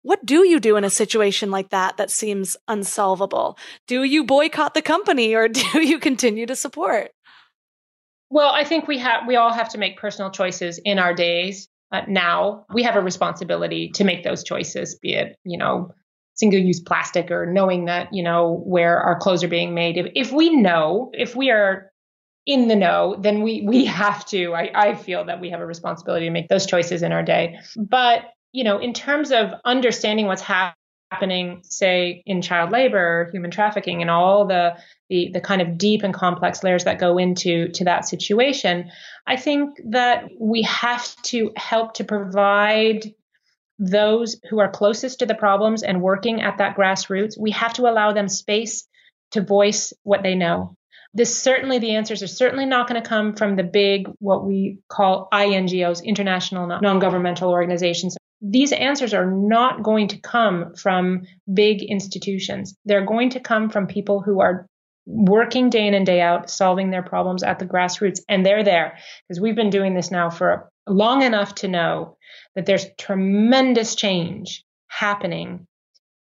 what 0.03 0.25
do 0.25 0.47
you 0.47 0.59
do 0.59 0.77
in 0.77 0.85
a 0.85 0.91
situation 0.91 1.51
like 1.51 1.69
that 1.69 1.99
that 1.99 2.11
seems 2.11 2.57
unsolvable? 2.67 3.59
Do 3.87 4.05
you 4.05 4.25
boycott 4.25 4.73
the 4.73 4.81
company 4.81 5.35
or 5.35 5.49
do 5.49 5.83
you 5.83 5.99
continue 5.99 6.47
to 6.47 6.57
support? 6.57 7.11
Well, 8.31 8.51
I 8.51 8.65
think 8.65 8.89
we 8.89 8.99
have 8.99 9.27
we 9.27 9.37
all 9.37 9.53
have 9.53 9.71
to 9.71 9.79
make 9.79 9.99
personal 9.99 10.31
choices 10.31 10.79
in 10.79 10.99
our 10.99 11.15
days. 11.15 11.69
Uh, 11.91 12.03
now 12.09 12.67
we 12.73 12.83
have 12.83 12.97
a 12.97 13.01
responsibility 13.01 13.89
to 13.91 14.05
make 14.05 14.25
those 14.25 14.45
choices, 14.45 14.95
be 14.97 15.15
it 15.15 15.37
you 15.45 15.59
know 15.59 15.93
single 16.35 16.61
use 16.61 16.81
plastic 16.81 17.31
or 17.31 17.47
knowing 17.47 17.87
that 17.87 18.13
you 18.13 18.23
know 18.23 18.63
where 18.65 19.01
our 19.01 19.19
clothes 19.19 19.43
are 19.43 19.49
being 19.49 19.75
made. 19.75 19.97
If, 19.97 20.07
if 20.15 20.33
we 20.33 20.55
know, 20.55 21.11
if 21.13 21.35
we 21.35 21.51
are 21.51 21.91
in 22.47 22.69
the 22.69 22.77
know, 22.77 23.17
then 23.21 23.43
we 23.43 23.63
we 23.63 23.85
have 24.03 24.25
to. 24.27 24.55
I, 24.55 24.71
I 24.75 24.95
feel 24.95 25.25
that 25.27 25.41
we 25.41 25.51
have 25.51 25.61
a 25.61 25.67
responsibility 25.67 26.27
to 26.27 26.31
make 26.31 26.49
those 26.49 26.67
choices 26.67 27.03
in 27.03 27.13
our 27.13 27.23
day. 27.23 27.59
But 27.77 28.23
you 28.53 28.65
know, 28.65 28.79
in 28.79 28.95
terms 28.95 29.31
of 29.31 29.53
understanding 29.65 30.27
what's 30.27 30.43
happening, 30.43 30.78
say 31.63 32.23
in 32.27 32.43
child 32.43 32.71
labor, 32.71 33.29
human 33.33 33.51
trafficking, 33.51 34.03
and 34.03 34.11
all 34.11 34.47
the, 34.47 34.77
the 35.09 35.31
the 35.33 35.41
kind 35.41 35.63
of 35.63 35.79
deep 35.79 36.03
and 36.03 36.15
complex 36.15 36.63
layers 36.63 36.85
that 36.85 36.99
go 36.99 37.19
into 37.19 37.69
to 37.69 37.85
that 37.85 38.09
situation, 38.09 38.91
I 39.27 39.37
think 39.37 39.81
that 39.91 40.29
we 40.39 40.63
have 40.63 41.15
to 41.25 41.53
help 41.57 41.95
to 41.95 42.05
provide 42.05 43.13
those 43.79 44.41
who 44.51 44.59
are 44.59 44.71
closest 44.71 45.21
to 45.21 45.27
the 45.27 45.35
problems 45.35 45.83
and 45.83 46.03
working 46.03 46.43
at 46.43 46.59
that 46.59 46.77
grassroots. 46.77 47.39
We 47.39 47.53
have 47.53 47.75
to 47.75 47.83
allow 47.83 48.13
them 48.13 48.29
space 48.29 48.87
to 49.31 49.41
voice 49.41 49.93
what 50.03 50.23
they 50.23 50.35
know 50.35 50.77
this 51.15 51.41
certainly 51.41 51.79
the 51.79 51.93
answers 51.93 52.23
are 52.23 52.29
certainly 52.29 52.67
not 52.67 52.89
going 52.89 53.03
to 53.03 53.09
come 53.09 53.35
from 53.35 53.57
the 53.57 53.65
big 53.65 54.09
what 54.19 54.47
we 54.47 54.79
call 54.89 55.29
INGOs, 55.33 56.05
international 56.05 56.67
non-governmental 56.67 57.51
organizations 57.51 58.17
these 58.41 58.73
answers 58.73 59.15
are 59.15 59.31
not 59.31 59.83
going 59.83 60.09
to 60.09 60.21
come 60.21 60.75
from 60.75 61.23
big 61.53 61.83
institutions. 61.83 62.77
They're 62.85 63.05
going 63.05 63.31
to 63.31 63.41
come 63.41 63.71
from 63.71 63.87
people 63.87 64.21
who 64.21 64.41
are 64.41 64.67
working 65.07 65.71
day 65.71 65.87
in 65.87 65.95
and 65.95 66.05
day 66.07 66.21
out, 66.21 66.51
solving 66.51 66.91
their 66.91 67.03
problems 67.03 67.43
at 67.43 67.59
the 67.59 67.67
grassroots. 67.67 68.21
And 68.29 68.45
they're 68.45 68.65
there 68.65 68.99
because 69.27 69.41
we've 69.41 69.57
been 69.57 69.71
doing 69.71 69.95
this 69.95 70.11
now 70.11 70.31
for 70.31 70.71
long 70.87 71.23
enough 71.23 71.55
to 71.57 71.69
know 71.69 72.17
that 72.55 72.67
there's 72.67 72.87
tremendous 72.99 73.95
change 73.95 74.65
happening 74.89 75.67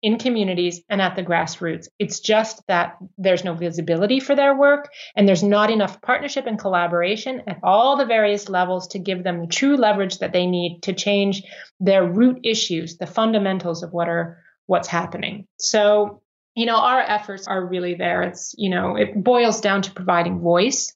in 0.06 0.18
communities 0.18 0.82
and 0.88 1.02
at 1.02 1.16
the 1.16 1.22
grassroots. 1.24 1.88
It's 1.98 2.20
just 2.20 2.64
that 2.68 2.96
there's 3.18 3.42
no 3.42 3.54
visibility 3.54 4.20
for 4.20 4.36
their 4.36 4.56
work 4.56 4.88
and 5.16 5.26
there's 5.26 5.42
not 5.42 5.68
enough 5.68 6.00
partnership 6.00 6.46
and 6.46 6.56
collaboration 6.56 7.42
at 7.48 7.58
all 7.64 7.96
the 7.96 8.06
various 8.06 8.48
levels 8.48 8.86
to 8.88 9.00
give 9.00 9.24
them 9.24 9.40
the 9.40 9.48
true 9.48 9.76
leverage 9.76 10.18
that 10.18 10.32
they 10.32 10.46
need 10.46 10.78
to 10.82 10.92
change 10.92 11.42
their 11.80 12.06
root 12.06 12.38
issues, 12.44 12.98
the 12.98 13.06
fundamentals 13.08 13.82
of 13.82 13.92
what 13.92 14.08
are 14.08 14.38
what's 14.66 14.86
happening. 14.86 15.48
So, 15.58 16.22
you 16.54 16.66
know, 16.66 16.76
our 16.76 17.00
efforts 17.00 17.48
are 17.48 17.66
really 17.66 17.94
there. 17.94 18.22
It's, 18.22 18.54
you 18.56 18.70
know, 18.70 18.94
it 18.94 19.24
boils 19.24 19.60
down 19.60 19.82
to 19.82 19.90
providing 19.90 20.38
voice 20.38 20.94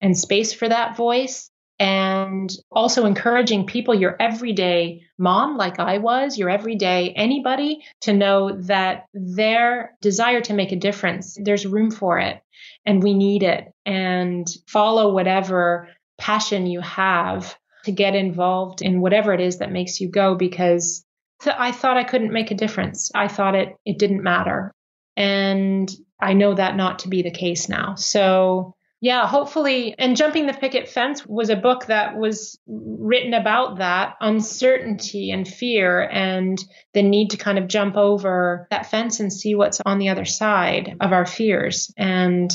and 0.00 0.16
space 0.16 0.54
for 0.54 0.66
that 0.66 0.96
voice 0.96 1.50
and 1.78 2.50
also 2.70 3.06
encouraging 3.06 3.66
people, 3.66 3.94
your 3.94 4.16
everyday 4.20 5.02
mom, 5.16 5.56
like 5.56 5.78
I 5.78 5.98
was, 5.98 6.36
your 6.36 6.50
everyday 6.50 7.10
anybody, 7.10 7.84
to 8.02 8.12
know 8.12 8.60
that 8.62 9.06
their 9.14 9.96
desire 10.00 10.40
to 10.42 10.54
make 10.54 10.72
a 10.72 10.76
difference, 10.76 11.38
there's 11.40 11.66
room 11.66 11.90
for 11.90 12.18
it 12.18 12.42
and 12.84 13.02
we 13.02 13.14
need 13.14 13.42
it. 13.42 13.72
And 13.86 14.46
follow 14.66 15.12
whatever 15.12 15.88
passion 16.18 16.66
you 16.66 16.80
have 16.80 17.56
to 17.84 17.92
get 17.92 18.14
involved 18.14 18.82
in 18.82 19.00
whatever 19.00 19.32
it 19.32 19.40
is 19.40 19.58
that 19.58 19.70
makes 19.70 20.00
you 20.00 20.08
go 20.10 20.34
because 20.34 21.04
I 21.46 21.70
thought 21.70 21.96
I 21.96 22.04
couldn't 22.04 22.32
make 22.32 22.50
a 22.50 22.56
difference. 22.56 23.12
I 23.14 23.28
thought 23.28 23.54
it, 23.54 23.76
it 23.84 23.98
didn't 23.98 24.24
matter. 24.24 24.72
And 25.16 25.88
I 26.20 26.32
know 26.32 26.54
that 26.54 26.76
not 26.76 27.00
to 27.00 27.08
be 27.08 27.22
the 27.22 27.30
case 27.30 27.68
now. 27.68 27.94
So 27.94 28.74
yeah, 29.00 29.28
hopefully. 29.28 29.94
And 29.96 30.16
Jumping 30.16 30.46
the 30.46 30.52
Picket 30.52 30.88
Fence 30.88 31.24
was 31.24 31.50
a 31.50 31.56
book 31.56 31.86
that 31.86 32.16
was 32.16 32.58
written 32.66 33.32
about 33.32 33.78
that 33.78 34.16
uncertainty 34.20 35.30
and 35.30 35.46
fear 35.46 36.02
and 36.02 36.58
the 36.94 37.02
need 37.02 37.30
to 37.30 37.36
kind 37.36 37.58
of 37.58 37.68
jump 37.68 37.96
over 37.96 38.66
that 38.70 38.90
fence 38.90 39.20
and 39.20 39.32
see 39.32 39.54
what's 39.54 39.80
on 39.86 39.98
the 39.98 40.08
other 40.08 40.24
side 40.24 40.96
of 41.00 41.12
our 41.12 41.26
fears. 41.26 41.92
And 41.96 42.50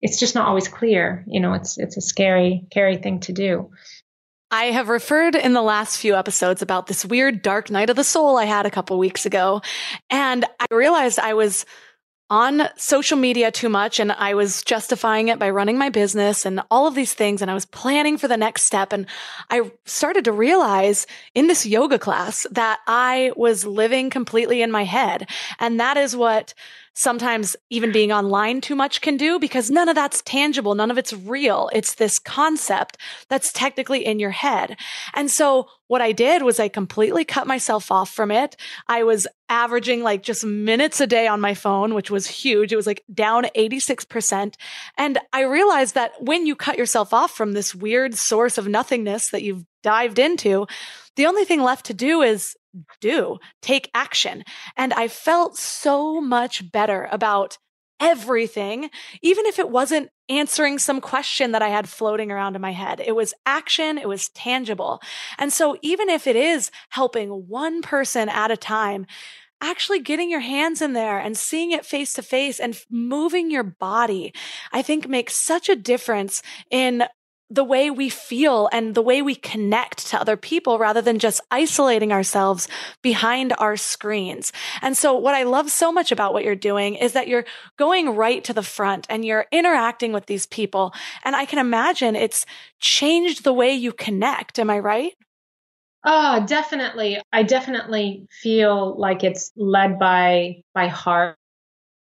it's 0.00 0.18
just 0.18 0.34
not 0.34 0.48
always 0.48 0.68
clear. 0.68 1.24
You 1.26 1.40
know, 1.40 1.52
it's 1.52 1.76
it's 1.76 1.98
a 1.98 2.02
scary, 2.02 2.66
scary 2.70 2.96
thing 2.96 3.20
to 3.20 3.32
do. 3.32 3.70
I 4.50 4.66
have 4.66 4.88
referred 4.88 5.34
in 5.34 5.52
the 5.52 5.60
last 5.60 5.98
few 5.98 6.14
episodes 6.16 6.62
about 6.62 6.86
this 6.86 7.04
weird 7.04 7.42
dark 7.42 7.70
night 7.70 7.90
of 7.90 7.96
the 7.96 8.04
soul 8.04 8.38
I 8.38 8.46
had 8.46 8.64
a 8.64 8.70
couple 8.70 8.98
weeks 8.98 9.26
ago. 9.26 9.60
And 10.08 10.46
I 10.58 10.66
realized 10.74 11.18
I 11.18 11.34
was 11.34 11.66
on 12.30 12.68
social 12.76 13.16
media 13.16 13.50
too 13.50 13.68
much 13.68 13.98
and 13.98 14.12
I 14.12 14.34
was 14.34 14.62
justifying 14.62 15.28
it 15.28 15.38
by 15.38 15.50
running 15.50 15.78
my 15.78 15.88
business 15.88 16.44
and 16.44 16.60
all 16.70 16.86
of 16.86 16.94
these 16.94 17.14
things. 17.14 17.40
And 17.40 17.50
I 17.50 17.54
was 17.54 17.64
planning 17.64 18.18
for 18.18 18.28
the 18.28 18.36
next 18.36 18.62
step. 18.62 18.92
And 18.92 19.06
I 19.50 19.70
started 19.86 20.24
to 20.26 20.32
realize 20.32 21.06
in 21.34 21.46
this 21.46 21.64
yoga 21.64 21.98
class 21.98 22.46
that 22.50 22.80
I 22.86 23.32
was 23.36 23.64
living 23.64 24.10
completely 24.10 24.60
in 24.62 24.70
my 24.70 24.84
head. 24.84 25.28
And 25.58 25.80
that 25.80 25.96
is 25.96 26.14
what 26.14 26.52
sometimes 26.98 27.54
even 27.70 27.92
being 27.92 28.10
online 28.10 28.60
too 28.60 28.74
much 28.74 29.00
can 29.00 29.16
do 29.16 29.38
because 29.38 29.70
none 29.70 29.88
of 29.88 29.94
that's 29.94 30.20
tangible. 30.22 30.74
None 30.74 30.90
of 30.90 30.98
it's 30.98 31.12
real. 31.12 31.70
It's 31.72 31.94
this 31.94 32.18
concept 32.18 32.96
that's 33.28 33.52
technically 33.52 34.04
in 34.04 34.18
your 34.18 34.32
head. 34.32 34.76
And 35.14 35.30
so 35.30 35.68
what 35.86 36.02
I 36.02 36.10
did 36.10 36.42
was 36.42 36.58
I 36.58 36.66
completely 36.66 37.24
cut 37.24 37.46
myself 37.46 37.92
off 37.92 38.10
from 38.10 38.32
it. 38.32 38.56
I 38.88 39.04
was 39.04 39.28
averaging 39.48 40.02
like 40.02 40.24
just 40.24 40.44
minutes 40.44 41.00
a 41.00 41.06
day 41.06 41.28
on 41.28 41.40
my 41.40 41.54
phone, 41.54 41.94
which 41.94 42.10
was 42.10 42.26
huge. 42.26 42.72
It 42.72 42.76
was 42.76 42.88
like 42.88 43.04
down 43.14 43.44
86%. 43.56 44.56
And 44.96 45.18
I 45.32 45.42
realized 45.42 45.94
that 45.94 46.20
when 46.20 46.46
you 46.46 46.56
cut 46.56 46.78
yourself 46.78 47.14
off 47.14 47.30
from 47.30 47.52
this 47.52 47.76
weird 47.76 48.16
source 48.16 48.58
of 48.58 48.66
nothingness 48.66 49.30
that 49.30 49.44
you've 49.44 49.64
dived 49.84 50.18
into, 50.18 50.66
the 51.14 51.26
only 51.26 51.44
thing 51.44 51.62
left 51.62 51.86
to 51.86 51.94
do 51.94 52.22
is 52.22 52.56
do, 53.00 53.38
take 53.62 53.90
action. 53.94 54.44
And 54.76 54.92
I 54.92 55.08
felt 55.08 55.56
so 55.56 56.20
much 56.20 56.70
better 56.70 57.08
about 57.10 57.58
everything, 58.00 58.90
even 59.22 59.46
if 59.46 59.58
it 59.58 59.70
wasn't 59.70 60.10
answering 60.28 60.78
some 60.78 61.00
question 61.00 61.52
that 61.52 61.62
I 61.62 61.68
had 61.68 61.88
floating 61.88 62.30
around 62.30 62.54
in 62.54 62.62
my 62.62 62.72
head. 62.72 63.00
It 63.04 63.16
was 63.16 63.34
action. 63.46 63.98
It 63.98 64.08
was 64.08 64.28
tangible. 64.30 65.00
And 65.38 65.52
so 65.52 65.76
even 65.82 66.08
if 66.08 66.26
it 66.26 66.36
is 66.36 66.70
helping 66.90 67.28
one 67.48 67.82
person 67.82 68.28
at 68.28 68.50
a 68.50 68.56
time, 68.56 69.06
actually 69.60 69.98
getting 69.98 70.30
your 70.30 70.40
hands 70.40 70.80
in 70.80 70.92
there 70.92 71.18
and 71.18 71.36
seeing 71.36 71.72
it 71.72 71.84
face 71.84 72.12
to 72.12 72.22
face 72.22 72.60
and 72.60 72.80
moving 72.90 73.50
your 73.50 73.64
body, 73.64 74.32
I 74.72 74.82
think 74.82 75.08
makes 75.08 75.34
such 75.34 75.68
a 75.68 75.76
difference 75.76 76.42
in 76.70 77.04
the 77.50 77.64
way 77.64 77.90
we 77.90 78.08
feel 78.08 78.68
and 78.72 78.94
the 78.94 79.02
way 79.02 79.22
we 79.22 79.34
connect 79.34 80.06
to 80.08 80.20
other 80.20 80.36
people 80.36 80.78
rather 80.78 81.00
than 81.00 81.18
just 81.18 81.40
isolating 81.50 82.12
ourselves 82.12 82.68
behind 83.02 83.54
our 83.58 83.76
screens. 83.76 84.52
And 84.82 84.96
so 84.96 85.14
what 85.14 85.34
I 85.34 85.44
love 85.44 85.70
so 85.70 85.90
much 85.90 86.12
about 86.12 86.34
what 86.34 86.44
you're 86.44 86.54
doing 86.54 86.94
is 86.94 87.14
that 87.14 87.28
you're 87.28 87.46
going 87.78 88.10
right 88.14 88.44
to 88.44 88.52
the 88.52 88.62
front 88.62 89.06
and 89.08 89.24
you're 89.24 89.46
interacting 89.50 90.12
with 90.12 90.26
these 90.26 90.46
people. 90.46 90.92
And 91.24 91.34
I 91.34 91.46
can 91.46 91.58
imagine 91.58 92.16
it's 92.16 92.44
changed 92.80 93.44
the 93.44 93.52
way 93.52 93.72
you 93.72 93.92
connect. 93.92 94.58
Am 94.58 94.68
I 94.68 94.78
right? 94.78 95.12
Oh, 96.04 96.44
definitely. 96.46 97.20
I 97.32 97.42
definitely 97.42 98.26
feel 98.30 98.98
like 98.98 99.24
it's 99.24 99.52
led 99.56 99.98
by 99.98 100.62
by 100.74 100.88
heart. 100.88 101.36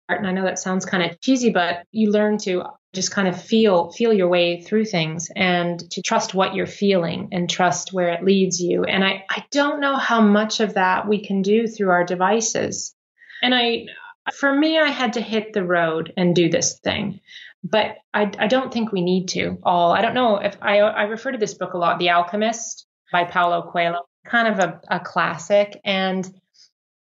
And 0.10 0.28
I 0.28 0.32
know 0.32 0.44
that 0.44 0.60
sounds 0.60 0.86
kind 0.86 1.04
of 1.04 1.20
cheesy, 1.22 1.50
but 1.50 1.86
you 1.92 2.12
learn 2.12 2.38
to 2.40 2.64
just 2.94 3.12
kind 3.12 3.28
of 3.28 3.42
feel 3.42 3.92
feel 3.92 4.14
your 4.14 4.28
way 4.28 4.62
through 4.62 4.86
things 4.86 5.32
and 5.36 5.80
to 5.92 6.02
trust 6.02 6.34
what 6.34 6.54
you're 6.54 6.68
feeling 6.68 7.30
and 7.32 7.50
trust 7.50 7.92
where 7.92 8.10
it 8.10 8.24
leads 8.24 8.62
you. 8.62 8.84
And 8.84 9.04
i 9.04 9.26
i 9.30 9.46
don't 9.52 9.80
know 9.80 9.96
how 9.96 10.22
much 10.22 10.60
of 10.60 10.76
that 10.76 11.08
we 11.08 11.26
can 11.26 11.42
do 11.42 11.68
through 11.68 11.92
our 11.92 12.04
devices. 12.04 12.96
And 13.42 13.54
i 13.54 13.86
for 14.34 14.54
me 14.54 14.80
i 14.80 14.90
had 14.90 15.14
to 15.14 15.22
hit 15.22 15.54
the 15.54 15.66
road 15.66 16.14
and 16.16 16.34
do 16.34 16.50
this 16.50 16.80
thing 16.80 17.20
but 17.64 17.98
i 18.14 18.32
i 18.40 18.48
don't 18.48 18.74
think 18.74 18.92
we 18.92 19.02
need 19.02 19.28
to 19.30 19.58
all. 19.64 19.92
I 19.92 20.02
don't 20.02 20.14
know 20.14 20.38
if 20.38 20.58
i 20.62 20.80
i 20.80 21.04
refer 21.04 21.32
to 21.32 21.38
this 21.38 21.56
book 21.56 21.74
a 21.74 21.78
lot 21.78 22.00
the 22.00 22.10
alchemist 22.10 22.86
by 23.12 23.26
paulo 23.26 23.70
coelho 23.70 24.06
kind 24.26 24.48
of 24.48 24.60
a, 24.60 24.82
a 24.88 25.00
classic. 25.00 25.80
And 25.84 26.30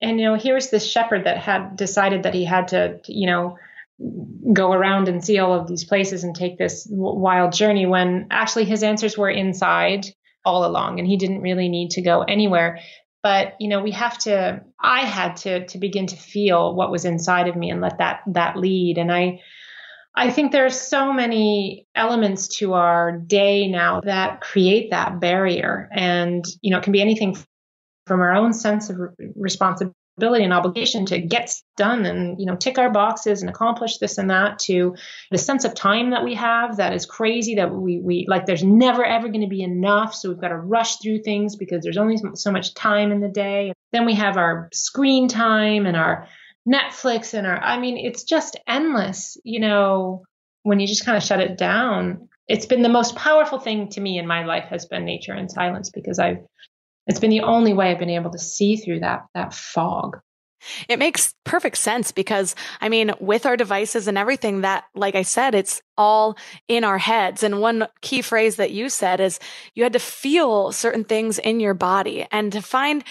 and 0.01 0.19
you 0.19 0.25
know 0.25 0.35
here's 0.35 0.69
this 0.69 0.85
shepherd 0.85 1.25
that 1.25 1.37
had 1.37 1.75
decided 1.75 2.23
that 2.23 2.33
he 2.33 2.43
had 2.43 2.69
to 2.69 2.99
you 3.07 3.27
know 3.27 3.57
go 4.53 4.71
around 4.73 5.07
and 5.07 5.23
see 5.23 5.39
all 5.39 5.53
of 5.53 5.67
these 5.67 5.85
places 5.85 6.23
and 6.23 6.35
take 6.35 6.57
this 6.57 6.87
wild 6.89 7.53
journey 7.53 7.85
when 7.85 8.27
actually 8.29 8.65
his 8.65 8.83
answers 8.83 9.17
were 9.17 9.29
inside 9.29 10.05
all 10.43 10.65
along 10.65 10.99
and 10.99 11.07
he 11.07 11.17
didn't 11.17 11.41
really 11.41 11.69
need 11.69 11.91
to 11.91 12.01
go 12.01 12.21
anywhere. 12.21 12.79
But 13.23 13.55
you 13.59 13.69
know 13.69 13.81
we 13.81 13.91
have 13.91 14.17
to 14.19 14.61
i 14.79 15.01
had 15.01 15.37
to 15.37 15.65
to 15.67 15.77
begin 15.79 16.07
to 16.07 16.15
feel 16.15 16.75
what 16.75 16.91
was 16.91 17.05
inside 17.05 17.47
of 17.47 17.55
me 17.55 17.71
and 17.71 17.81
let 17.81 17.97
that 17.97 18.21
that 18.27 18.57
lead. 18.57 18.97
And 18.97 19.11
i 19.11 19.41
i 20.13 20.29
think 20.29 20.51
there's 20.51 20.79
so 20.79 21.11
many 21.11 21.87
elements 21.95 22.59
to 22.59 22.73
our 22.73 23.17
day 23.17 23.67
now 23.67 24.01
that 24.01 24.41
create 24.41 24.91
that 24.91 25.19
barrier. 25.19 25.89
And 25.91 26.45
you 26.61 26.69
know 26.69 26.77
it 26.77 26.83
can 26.83 26.93
be 26.93 27.01
anything 27.01 27.35
from 28.05 28.19
our 28.19 28.35
own 28.35 28.53
sense 28.53 28.91
of 28.91 28.97
responsibility 29.35 29.95
responsibility 30.17 30.43
and 30.43 30.53
obligation 30.53 31.05
to 31.05 31.19
get 31.19 31.53
done 31.77 32.05
and 32.05 32.39
you 32.39 32.45
know 32.45 32.55
tick 32.55 32.77
our 32.77 32.89
boxes 32.89 33.41
and 33.41 33.49
accomplish 33.49 33.97
this 33.97 34.17
and 34.17 34.29
that 34.29 34.59
to 34.59 34.95
the 35.31 35.37
sense 35.37 35.65
of 35.65 35.73
time 35.73 36.11
that 36.11 36.23
we 36.23 36.35
have 36.35 36.77
that 36.77 36.93
is 36.93 37.05
crazy 37.05 37.55
that 37.55 37.73
we 37.73 37.99
we 37.99 38.25
like 38.27 38.45
there's 38.45 38.63
never 38.63 39.03
ever 39.03 39.27
going 39.27 39.41
to 39.41 39.47
be 39.47 39.61
enough. 39.61 40.13
So 40.13 40.29
we've 40.29 40.39
got 40.41 40.49
to 40.49 40.57
rush 40.57 40.97
through 40.97 41.23
things 41.23 41.55
because 41.55 41.83
there's 41.83 41.97
only 41.97 42.17
so 42.35 42.51
much 42.51 42.73
time 42.73 43.11
in 43.11 43.19
the 43.19 43.27
day. 43.27 43.73
Then 43.91 44.05
we 44.05 44.15
have 44.15 44.37
our 44.37 44.69
screen 44.73 45.27
time 45.27 45.85
and 45.85 45.97
our 45.97 46.27
Netflix 46.67 47.33
and 47.33 47.45
our 47.45 47.61
I 47.61 47.79
mean 47.79 47.97
it's 47.97 48.23
just 48.23 48.57
endless 48.67 49.37
you 49.43 49.59
know 49.59 50.23
when 50.63 50.79
you 50.79 50.87
just 50.87 51.05
kind 51.05 51.17
of 51.17 51.23
shut 51.23 51.41
it 51.41 51.57
down. 51.57 52.29
It's 52.47 52.67
been 52.67 52.83
the 52.83 52.89
most 52.89 53.15
powerful 53.15 53.59
thing 53.59 53.89
to 53.89 54.01
me 54.01 54.19
in 54.19 54.27
my 54.27 54.45
life 54.45 54.65
has 54.69 54.85
been 54.85 55.03
nature 55.03 55.33
and 55.33 55.51
silence 55.51 55.89
because 55.89 56.19
I've 56.19 56.45
it's 57.07 57.19
been 57.19 57.29
the 57.29 57.41
only 57.41 57.73
way 57.73 57.91
I've 57.91 57.99
been 57.99 58.09
able 58.09 58.31
to 58.31 58.39
see 58.39 58.77
through 58.77 59.01
that 59.01 59.25
that 59.33 59.53
fog. 59.53 60.19
It 60.89 60.97
makes 60.97 61.33
perfect 61.43 61.77
sense 61.77 62.11
because 62.11 62.55
I 62.81 62.89
mean, 62.89 63.13
with 63.19 63.45
our 63.45 63.57
devices 63.57 64.07
and 64.07 64.17
everything 64.17 64.61
that, 64.61 64.85
like 64.95 65.15
I 65.15 65.21
said, 65.21 65.53
it's 65.53 65.81
all 65.97 66.37
in 66.67 66.83
our 66.83 66.97
heads. 66.97 67.43
And 67.43 67.61
one 67.61 67.87
key 68.01 68.21
phrase 68.21 68.55
that 68.55 68.71
you 68.71 68.89
said 68.89 69.19
is 69.19 69.39
you 69.75 69.83
had 69.83 69.93
to 69.93 69.99
feel 69.99 70.71
certain 70.71 71.03
things 71.03 71.37
in 71.37 71.59
your 71.59 71.73
body 71.73 72.25
and 72.31 72.51
to 72.51 72.61
find 72.61 73.03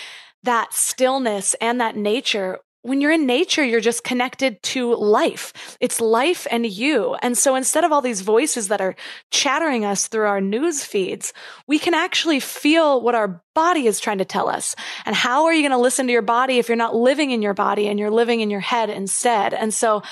that 0.42 0.74
stillness 0.74 1.55
and 1.61 1.80
that 1.80 1.97
nature 1.97 2.59
when 2.85 3.01
you're 3.01 3.12
in 3.12 3.24
nature, 3.24 3.64
you're 3.64 3.80
just 3.80 4.05
connected 4.05 4.62
to 4.62 4.95
life. 4.95 5.78
It's 5.80 6.03
life 6.03 6.47
and 6.51 6.66
you. 6.66 7.14
And 7.22 7.37
so 7.37 7.55
instead 7.55 7.82
of 7.82 7.93
all 7.93 8.03
these 8.03 8.20
voices 8.20 8.68
that 8.68 8.82
are 8.82 8.95
chattering 9.30 9.87
us 9.87 10.07
through 10.07 10.26
our 10.26 10.43
news 10.43 10.85
feeds, 10.85 11.32
we 11.66 11.78
can 11.78 11.95
actually 11.95 12.41
feel 12.41 13.01
what 13.01 13.14
our 13.14 13.43
body 13.55 13.87
is 13.87 14.01
trying 14.01 14.18
to 14.18 14.26
tell 14.26 14.51
us. 14.51 14.76
And 15.07 15.16
how 15.16 15.47
are 15.47 15.55
you 15.55 15.62
going 15.62 15.72
to 15.72 15.78
listen 15.78 16.07
to 16.09 16.12
your 16.12 16.20
body 16.20 16.59
if 16.59 16.68
you're 16.68 16.76
not 16.76 16.95
living 16.95 17.30
in 17.30 17.41
your 17.41 17.55
body 17.55 17.89
and 17.89 17.99
you're 17.99 18.11
living 18.11 18.41
in 18.41 18.51
your 18.51 18.61
head 18.61 18.91
instead? 18.91 19.55
And 19.55 19.72
so 19.72 20.03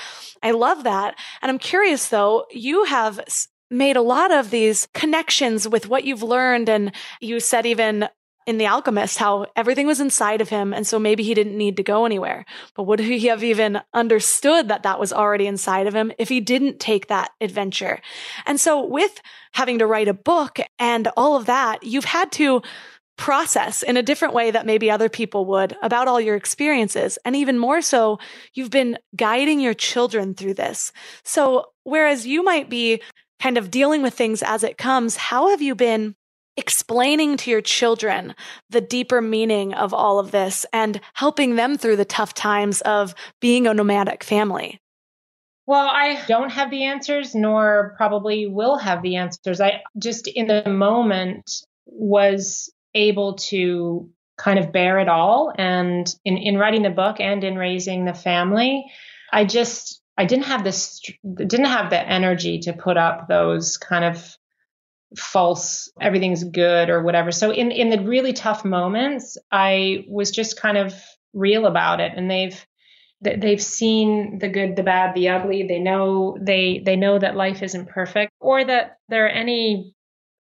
I 0.42 0.52
love 0.52 0.84
that. 0.84 1.18
And 1.42 1.50
I'm 1.50 1.58
curious 1.58 2.08
though, 2.08 2.46
you 2.50 2.84
have 2.84 3.20
made 3.70 3.96
a 3.96 4.02
lot 4.02 4.32
of 4.32 4.50
these 4.50 4.88
connections 4.94 5.68
with 5.68 5.88
what 5.88 6.04
you've 6.04 6.22
learned. 6.22 6.70
And 6.70 6.92
you 7.20 7.38
said 7.38 7.66
even 7.66 8.08
in 8.46 8.58
The 8.58 8.66
Alchemist 8.66 9.18
how 9.18 9.46
everything 9.56 9.86
was 9.86 10.00
inside 10.00 10.40
of 10.40 10.48
him. 10.48 10.72
And 10.72 10.86
so 10.86 10.98
maybe 10.98 11.22
he 11.22 11.34
didn't 11.34 11.56
need 11.56 11.76
to 11.76 11.82
go 11.82 12.04
anywhere. 12.04 12.44
But 12.74 12.84
would 12.84 13.00
he 13.00 13.26
have 13.26 13.44
even 13.44 13.80
understood 13.94 14.68
that 14.68 14.82
that 14.82 15.00
was 15.00 15.12
already 15.12 15.46
inside 15.46 15.86
of 15.86 15.94
him 15.94 16.12
if 16.18 16.28
he 16.28 16.40
didn't 16.40 16.80
take 16.80 17.08
that 17.08 17.30
adventure? 17.40 18.00
And 18.46 18.60
so 18.60 18.84
with 18.84 19.20
having 19.52 19.78
to 19.78 19.86
write 19.86 20.08
a 20.08 20.14
book 20.14 20.58
and 20.78 21.08
all 21.16 21.36
of 21.36 21.46
that, 21.46 21.82
you've 21.82 22.04
had 22.04 22.32
to 22.32 22.62
process 23.16 23.82
in 23.82 23.96
a 23.96 24.02
different 24.02 24.34
way 24.34 24.50
that 24.50 24.66
maybe 24.66 24.90
other 24.90 25.08
people 25.08 25.44
would 25.44 25.76
about 25.82 26.08
all 26.08 26.20
your 26.20 26.34
experiences. 26.34 27.18
And 27.24 27.36
even 27.36 27.58
more 27.58 27.82
so, 27.82 28.18
you've 28.54 28.70
been 28.70 28.98
guiding 29.14 29.60
your 29.60 29.74
children 29.74 30.34
through 30.34 30.54
this. 30.54 30.92
So 31.22 31.66
whereas 31.84 32.26
you 32.26 32.42
might 32.42 32.70
be 32.70 33.02
kind 33.38 33.58
of 33.58 33.70
dealing 33.70 34.02
with 34.02 34.14
things 34.14 34.42
as 34.42 34.64
it 34.64 34.78
comes, 34.78 35.16
how 35.16 35.50
have 35.50 35.60
you 35.60 35.74
been 35.74 36.16
explaining 36.56 37.36
to 37.38 37.50
your 37.50 37.60
children 37.60 38.34
the 38.70 38.80
deeper 38.80 39.20
meaning 39.20 39.74
of 39.74 39.94
all 39.94 40.18
of 40.18 40.30
this 40.30 40.66
and 40.72 41.00
helping 41.14 41.56
them 41.56 41.76
through 41.76 41.96
the 41.96 42.04
tough 42.04 42.34
times 42.34 42.80
of 42.82 43.14
being 43.40 43.66
a 43.66 43.74
nomadic 43.74 44.22
family? 44.22 44.78
Well, 45.66 45.88
I 45.88 46.22
don't 46.26 46.50
have 46.50 46.70
the 46.70 46.84
answers, 46.84 47.34
nor 47.34 47.94
probably 47.96 48.46
will 48.46 48.76
have 48.78 49.02
the 49.02 49.16
answers. 49.16 49.60
I 49.60 49.82
just 49.96 50.26
in 50.26 50.48
the 50.48 50.68
moment 50.68 51.50
was 51.86 52.72
able 52.94 53.34
to 53.34 54.10
kind 54.36 54.58
of 54.58 54.72
bear 54.72 54.98
it 54.98 55.08
all. 55.08 55.52
And 55.56 56.12
in, 56.24 56.36
in 56.36 56.58
writing 56.58 56.82
the 56.82 56.90
book 56.90 57.20
and 57.20 57.44
in 57.44 57.56
raising 57.56 58.04
the 58.04 58.14
family, 58.14 58.84
I 59.32 59.44
just, 59.44 60.02
I 60.18 60.24
didn't 60.24 60.46
have 60.46 60.64
this, 60.64 61.00
didn't 61.34 61.66
have 61.66 61.90
the 61.90 62.00
energy 62.00 62.58
to 62.60 62.72
put 62.72 62.96
up 62.96 63.28
those 63.28 63.76
kind 63.78 64.04
of 64.04 64.36
false 65.16 65.90
everything's 66.00 66.44
good 66.44 66.90
or 66.90 67.02
whatever. 67.02 67.32
So 67.32 67.50
in 67.50 67.70
in 67.70 67.90
the 67.90 68.00
really 68.00 68.32
tough 68.32 68.64
moments 68.64 69.36
i 69.50 70.04
was 70.08 70.30
just 70.30 70.60
kind 70.60 70.78
of 70.78 70.94
real 71.34 71.66
about 71.66 72.00
it. 72.00 72.12
And 72.16 72.30
they've 72.30 72.66
they've 73.20 73.62
seen 73.62 74.38
the 74.38 74.48
good 74.48 74.76
the 74.76 74.82
bad 74.82 75.14
the 75.14 75.28
ugly. 75.28 75.66
They 75.66 75.78
know 75.78 76.36
they 76.40 76.82
they 76.84 76.96
know 76.96 77.18
that 77.18 77.36
life 77.36 77.62
isn't 77.62 77.88
perfect 77.88 78.32
or 78.40 78.64
that 78.64 78.98
there 79.08 79.26
are 79.26 79.30
any 79.30 79.94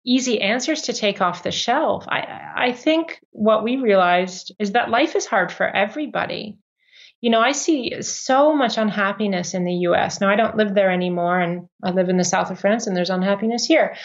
easy 0.06 0.42
answers 0.42 0.84
to 0.84 0.94
take 0.94 1.22
off 1.22 1.44
the 1.44 1.52
shelf. 1.52 2.06
I 2.08 2.54
i 2.56 2.72
think 2.72 3.20
what 3.32 3.64
we 3.64 3.78
realized 3.78 4.54
is 4.60 4.72
that 4.72 4.90
life 4.90 5.16
is 5.16 5.26
hard 5.26 5.52
for 5.52 5.68
everybody. 5.68 6.58
You 7.20 7.32
know, 7.32 7.42
I 7.42 7.52
see 7.52 8.04
so 8.04 8.56
much 8.56 8.78
unhappiness 8.78 9.56
in 9.56 9.64
the 9.64 9.74
US. 9.90 10.22
Now, 10.22 10.30
I 10.30 10.36
don't 10.36 10.56
live 10.56 10.76
there 10.76 10.92
anymore, 10.92 11.40
and 11.40 11.68
I 11.84 11.90
live 11.90 12.10
in 12.10 12.18
the 12.18 12.24
south 12.24 12.52
of 12.52 12.60
France, 12.60 12.86
and 12.86 12.96
there's 12.96 13.10
unhappiness 13.10 13.66
here. 13.66 13.96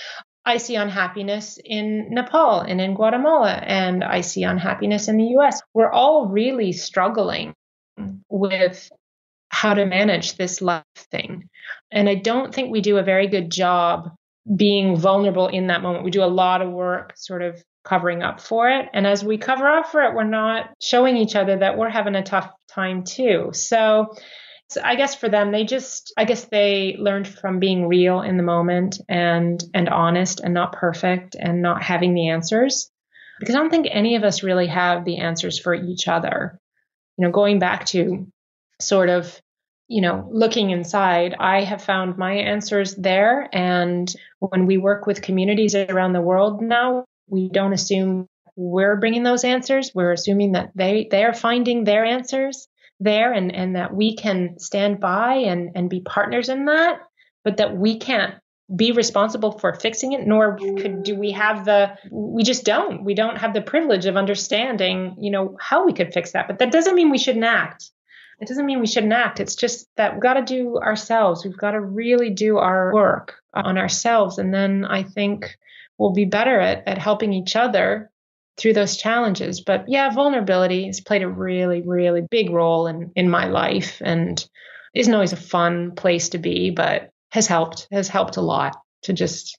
I 0.44 0.56
see 0.56 0.74
unhappiness 0.74 1.58
in 1.64 2.08
Nepal 2.10 2.60
and 2.60 2.80
in 2.80 2.94
Guatemala, 2.94 3.52
and 3.52 4.02
I 4.02 4.22
see 4.22 4.42
unhappiness 4.42 5.08
in 5.08 5.16
the 5.16 5.36
US. 5.38 5.62
We're 5.72 5.92
all 5.92 6.26
really 6.26 6.72
struggling 6.72 7.54
with 8.28 8.90
how 9.50 9.74
to 9.74 9.86
manage 9.86 10.36
this 10.36 10.60
life 10.60 10.82
thing. 10.96 11.48
And 11.92 12.08
I 12.08 12.16
don't 12.16 12.54
think 12.54 12.70
we 12.70 12.80
do 12.80 12.96
a 12.96 13.02
very 13.02 13.28
good 13.28 13.50
job 13.50 14.10
being 14.56 14.96
vulnerable 14.96 15.46
in 15.46 15.68
that 15.68 15.82
moment. 15.82 16.04
We 16.04 16.10
do 16.10 16.24
a 16.24 16.26
lot 16.26 16.62
of 16.62 16.70
work 16.72 17.12
sort 17.16 17.42
of 17.42 17.62
covering 17.84 18.22
up 18.22 18.40
for 18.40 18.68
it. 18.68 18.88
And 18.92 19.06
as 19.06 19.24
we 19.24 19.38
cover 19.38 19.68
up 19.68 19.90
for 19.90 20.02
it, 20.02 20.14
we're 20.14 20.24
not 20.24 20.70
showing 20.80 21.16
each 21.16 21.36
other 21.36 21.58
that 21.58 21.76
we're 21.76 21.90
having 21.90 22.14
a 22.14 22.22
tough 22.22 22.50
time 22.68 23.04
too. 23.04 23.50
So 23.52 24.14
so 24.72 24.80
I 24.82 24.96
guess 24.96 25.14
for 25.14 25.28
them, 25.28 25.52
they 25.52 25.64
just, 25.64 26.12
I 26.16 26.24
guess 26.24 26.46
they 26.46 26.96
learned 26.98 27.28
from 27.28 27.58
being 27.58 27.86
real 27.86 28.22
in 28.22 28.36
the 28.36 28.42
moment 28.42 28.98
and, 29.08 29.62
and 29.74 29.88
honest 29.88 30.40
and 30.40 30.54
not 30.54 30.72
perfect 30.72 31.36
and 31.38 31.60
not 31.60 31.82
having 31.82 32.14
the 32.14 32.28
answers. 32.28 32.90
Because 33.38 33.54
I 33.54 33.58
don't 33.58 33.70
think 33.70 33.88
any 33.90 34.16
of 34.16 34.24
us 34.24 34.42
really 34.42 34.68
have 34.68 35.04
the 35.04 35.18
answers 35.18 35.58
for 35.58 35.74
each 35.74 36.08
other. 36.08 36.58
You 37.18 37.26
know, 37.26 37.32
going 37.32 37.58
back 37.58 37.86
to 37.86 38.26
sort 38.80 39.08
of, 39.08 39.40
you 39.88 40.00
know, 40.00 40.28
looking 40.32 40.70
inside, 40.70 41.34
I 41.38 41.62
have 41.62 41.82
found 41.82 42.16
my 42.16 42.34
answers 42.34 42.94
there. 42.94 43.48
And 43.52 44.12
when 44.38 44.66
we 44.66 44.78
work 44.78 45.06
with 45.06 45.22
communities 45.22 45.74
around 45.74 46.14
the 46.14 46.20
world 46.20 46.62
now, 46.62 47.04
we 47.28 47.48
don't 47.50 47.74
assume 47.74 48.26
we're 48.56 48.96
bringing 48.96 49.22
those 49.22 49.44
answers. 49.44 49.92
We're 49.94 50.12
assuming 50.12 50.52
that 50.52 50.70
they, 50.74 51.08
they 51.10 51.24
are 51.24 51.34
finding 51.34 51.84
their 51.84 52.04
answers 52.04 52.68
there 53.02 53.32
and, 53.32 53.54
and 53.54 53.76
that 53.76 53.94
we 53.94 54.16
can 54.16 54.58
stand 54.58 55.00
by 55.00 55.34
and, 55.34 55.70
and 55.74 55.90
be 55.90 56.00
partners 56.00 56.48
in 56.48 56.66
that, 56.66 57.00
but 57.44 57.56
that 57.56 57.76
we 57.76 57.98
can't 57.98 58.34
be 58.74 58.92
responsible 58.92 59.58
for 59.58 59.74
fixing 59.74 60.12
it, 60.12 60.26
nor 60.26 60.56
could 60.56 61.02
do 61.02 61.14
we 61.14 61.32
have 61.32 61.64
the 61.64 61.96
we 62.10 62.42
just 62.42 62.64
don't. 62.64 63.04
We 63.04 63.14
don't 63.14 63.36
have 63.36 63.52
the 63.52 63.60
privilege 63.60 64.06
of 64.06 64.16
understanding, 64.16 65.16
you 65.18 65.30
know, 65.30 65.56
how 65.60 65.84
we 65.84 65.92
could 65.92 66.14
fix 66.14 66.32
that. 66.32 66.48
But 66.48 66.58
that 66.58 66.72
doesn't 66.72 66.94
mean 66.94 67.10
we 67.10 67.18
shouldn't 67.18 67.44
act. 67.44 67.90
It 68.40 68.48
doesn't 68.48 68.66
mean 68.66 68.80
we 68.80 68.86
shouldn't 68.86 69.12
act. 69.12 69.40
It's 69.40 69.54
just 69.54 69.88
that 69.96 70.14
we've 70.14 70.22
got 70.22 70.34
to 70.34 70.42
do 70.42 70.78
ourselves. 70.78 71.44
We've 71.44 71.56
got 71.56 71.72
to 71.72 71.80
really 71.80 72.30
do 72.30 72.58
our 72.58 72.92
work 72.92 73.36
on 73.54 73.78
ourselves. 73.78 74.38
And 74.38 74.52
then 74.54 74.84
I 74.84 75.02
think 75.02 75.56
we'll 75.98 76.12
be 76.12 76.24
better 76.24 76.58
at, 76.58 76.88
at 76.88 76.98
helping 76.98 77.32
each 77.32 77.54
other 77.56 78.10
through 78.56 78.74
those 78.74 78.96
challenges. 78.96 79.60
But 79.60 79.84
yeah, 79.88 80.10
vulnerability 80.10 80.86
has 80.86 81.00
played 81.00 81.22
a 81.22 81.28
really, 81.28 81.82
really 81.82 82.22
big 82.30 82.50
role 82.50 82.86
in, 82.86 83.12
in 83.16 83.28
my 83.30 83.46
life 83.46 84.00
and 84.04 84.44
isn't 84.94 85.14
always 85.14 85.32
a 85.32 85.36
fun 85.36 85.92
place 85.92 86.30
to 86.30 86.38
be, 86.38 86.70
but 86.70 87.10
has 87.30 87.46
helped, 87.46 87.88
has 87.90 88.08
helped 88.08 88.36
a 88.36 88.42
lot 88.42 88.76
to 89.04 89.12
just, 89.12 89.58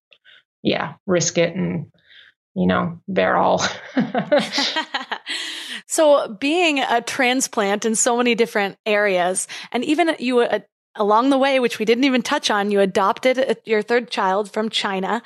yeah, 0.62 0.94
risk 1.08 1.38
it 1.38 1.56
and, 1.56 1.92
you 2.56 2.68
know, 2.68 3.00
bear 3.08 3.36
all. 3.36 3.66
so 5.88 6.38
being 6.40 6.80
a 6.80 7.02
transplant 7.02 7.86
in 7.86 7.96
so 7.96 8.16
many 8.16 8.36
different 8.36 8.78
areas 8.86 9.48
and 9.72 9.84
even 9.84 10.16
you, 10.20 10.42
uh, 10.42 10.60
along 10.96 11.32
the 11.32 11.38
way, 11.38 11.60
which 11.60 11.80
we 11.80 11.86
didn't 11.86 12.04
even 12.04 12.22
touch 12.22 12.52
on, 12.52 12.70
you 12.70 12.80
adopted 12.80 13.40
uh, 13.40 13.56
your 13.66 13.82
third 13.82 14.12
child 14.12 14.52
from 14.52 14.70
China. 14.70 15.24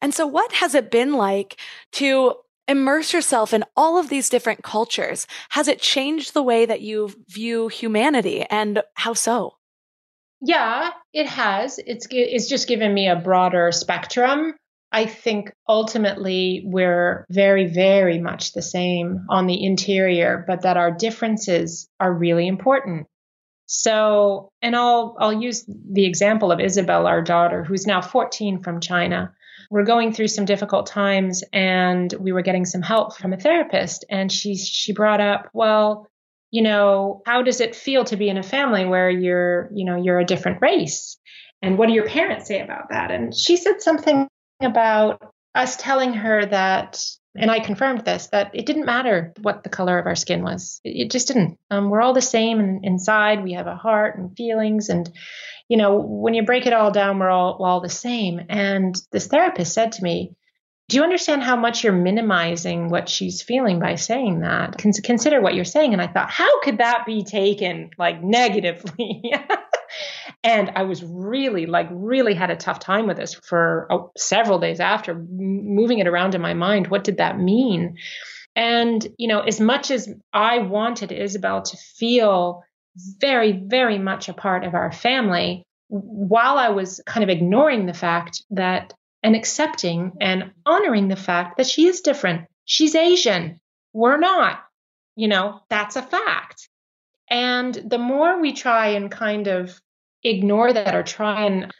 And 0.00 0.14
so 0.14 0.26
what 0.26 0.52
has 0.52 0.76
it 0.76 0.92
been 0.92 1.14
like 1.14 1.56
to 1.92 2.34
immerse 2.68 3.12
yourself 3.12 3.52
in 3.52 3.64
all 3.76 3.98
of 3.98 4.08
these 4.08 4.28
different 4.28 4.62
cultures. 4.62 5.26
Has 5.50 5.66
it 5.66 5.80
changed 5.80 6.34
the 6.34 6.42
way 6.42 6.66
that 6.66 6.82
you 6.82 7.10
view 7.28 7.68
humanity 7.68 8.44
and 8.50 8.82
how 8.94 9.14
so? 9.14 9.54
Yeah, 10.40 10.90
it 11.12 11.26
has. 11.26 11.80
It's 11.84 12.06
it's 12.10 12.48
just 12.48 12.68
given 12.68 12.94
me 12.94 13.08
a 13.08 13.16
broader 13.16 13.72
spectrum. 13.72 14.54
I 14.92 15.04
think 15.06 15.52
ultimately 15.68 16.62
we're 16.64 17.26
very 17.30 17.66
very 17.66 18.20
much 18.20 18.52
the 18.52 18.62
same 18.62 19.26
on 19.28 19.46
the 19.46 19.64
interior, 19.64 20.44
but 20.46 20.62
that 20.62 20.76
our 20.76 20.92
differences 20.92 21.88
are 21.98 22.12
really 22.12 22.46
important. 22.46 23.06
So, 23.66 24.50
and 24.62 24.76
I'll 24.76 25.16
I'll 25.18 25.32
use 25.32 25.64
the 25.66 26.06
example 26.06 26.52
of 26.52 26.60
Isabel, 26.60 27.06
our 27.06 27.20
daughter, 27.20 27.64
who's 27.64 27.86
now 27.86 28.00
14 28.00 28.62
from 28.62 28.80
China 28.80 29.34
we're 29.70 29.84
going 29.84 30.12
through 30.12 30.28
some 30.28 30.44
difficult 30.44 30.86
times 30.86 31.44
and 31.52 32.12
we 32.18 32.32
were 32.32 32.42
getting 32.42 32.64
some 32.64 32.82
help 32.82 33.16
from 33.16 33.32
a 33.32 33.36
therapist 33.36 34.04
and 34.08 34.32
she 34.32 34.56
she 34.56 34.92
brought 34.92 35.20
up 35.20 35.50
well 35.52 36.08
you 36.50 36.62
know 36.62 37.22
how 37.26 37.42
does 37.42 37.60
it 37.60 37.74
feel 37.76 38.04
to 38.04 38.16
be 38.16 38.28
in 38.28 38.38
a 38.38 38.42
family 38.42 38.84
where 38.84 39.10
you're 39.10 39.70
you 39.72 39.84
know 39.84 39.96
you're 39.96 40.20
a 40.20 40.24
different 40.24 40.62
race? 40.62 41.18
And 41.60 41.76
what 41.76 41.88
do 41.88 41.92
your 41.92 42.06
parents 42.06 42.46
say 42.46 42.60
about 42.60 42.90
that? 42.90 43.10
And 43.10 43.34
she 43.34 43.56
said 43.56 43.82
something 43.82 44.28
about 44.62 45.34
us 45.54 45.76
telling 45.76 46.14
her 46.14 46.46
that 46.46 47.04
and 47.36 47.50
I 47.50 47.60
confirmed 47.60 48.04
this 48.04 48.28
that 48.28 48.50
it 48.54 48.66
didn't 48.66 48.86
matter 48.86 49.32
what 49.40 49.62
the 49.62 49.68
color 49.68 49.98
of 49.98 50.06
our 50.06 50.16
skin 50.16 50.42
was. 50.42 50.80
It, 50.84 51.10
just 51.10 51.28
didn't. 51.28 51.58
Um, 51.70 51.90
we're 51.90 52.00
all 52.00 52.14
the 52.14 52.20
same 52.20 52.60
in, 52.60 52.80
inside. 52.82 53.42
We 53.42 53.52
have 53.52 53.66
a 53.66 53.76
heart 53.76 54.18
and 54.18 54.36
feelings, 54.36 54.88
and 54.88 55.08
you 55.68 55.76
know, 55.76 55.98
when 55.98 56.34
you 56.34 56.44
break 56.44 56.66
it 56.66 56.72
all 56.72 56.90
down, 56.90 57.18
we're 57.18 57.30
all, 57.30 57.58
we're 57.60 57.68
all 57.68 57.80
the 57.80 57.88
same. 57.88 58.40
And 58.48 58.94
this 59.12 59.26
therapist 59.26 59.74
said 59.74 59.92
to 59.92 60.02
me, 60.02 60.34
do 60.88 60.96
you 60.96 61.02
understand 61.02 61.42
how 61.42 61.56
much 61.56 61.84
you're 61.84 61.92
minimizing 61.92 62.88
what 62.88 63.10
she's 63.10 63.42
feeling 63.42 63.78
by 63.78 63.96
saying 63.96 64.40
that? 64.40 64.78
Con- 64.78 64.92
consider 65.04 65.40
what 65.40 65.54
you're 65.54 65.66
saying. 65.66 65.92
And 65.92 66.00
I 66.00 66.06
thought, 66.06 66.30
how 66.30 66.60
could 66.62 66.78
that 66.78 67.04
be 67.04 67.24
taken 67.24 67.90
like 67.98 68.22
negatively? 68.22 69.22
and 70.42 70.72
I 70.76 70.82
was 70.82 71.02
really, 71.02 71.66
like, 71.66 71.88
really 71.90 72.34
had 72.34 72.50
a 72.50 72.56
tough 72.56 72.80
time 72.80 73.06
with 73.06 73.16
this 73.16 73.34
for 73.34 73.86
oh, 73.90 74.12
several 74.16 74.58
days 74.58 74.80
after, 74.80 75.14
moving 75.14 75.98
it 75.98 76.06
around 76.06 76.34
in 76.34 76.40
my 76.40 76.54
mind. 76.54 76.88
What 76.88 77.04
did 77.04 77.18
that 77.18 77.38
mean? 77.38 77.98
And, 78.56 79.06
you 79.18 79.28
know, 79.28 79.40
as 79.40 79.60
much 79.60 79.90
as 79.90 80.12
I 80.32 80.58
wanted 80.58 81.12
Isabel 81.12 81.62
to 81.62 81.76
feel 81.76 82.64
very, 82.96 83.52
very 83.52 83.98
much 83.98 84.28
a 84.28 84.34
part 84.34 84.64
of 84.64 84.74
our 84.74 84.90
family 84.90 85.64
while 85.88 86.58
I 86.58 86.70
was 86.70 87.00
kind 87.06 87.24
of 87.24 87.30
ignoring 87.30 87.86
the 87.86 87.94
fact 87.94 88.42
that 88.50 88.92
and 89.22 89.34
accepting 89.34 90.12
and 90.20 90.52
honoring 90.64 91.08
the 91.08 91.16
fact 91.16 91.56
that 91.56 91.66
she 91.66 91.86
is 91.86 92.00
different. 92.02 92.46
She's 92.64 92.94
Asian. 92.94 93.60
We're 93.92 94.18
not. 94.18 94.60
You 95.16 95.28
know, 95.28 95.60
that's 95.68 95.96
a 95.96 96.02
fact. 96.02 96.68
And 97.30 97.74
the 97.74 97.98
more 97.98 98.40
we 98.40 98.52
try 98.52 98.88
and 98.88 99.10
kind 99.10 99.48
of 99.48 99.80
ignore 100.22 100.72
that 100.72 100.94
or 100.94 101.02
try 101.02 101.46
and 101.46 101.72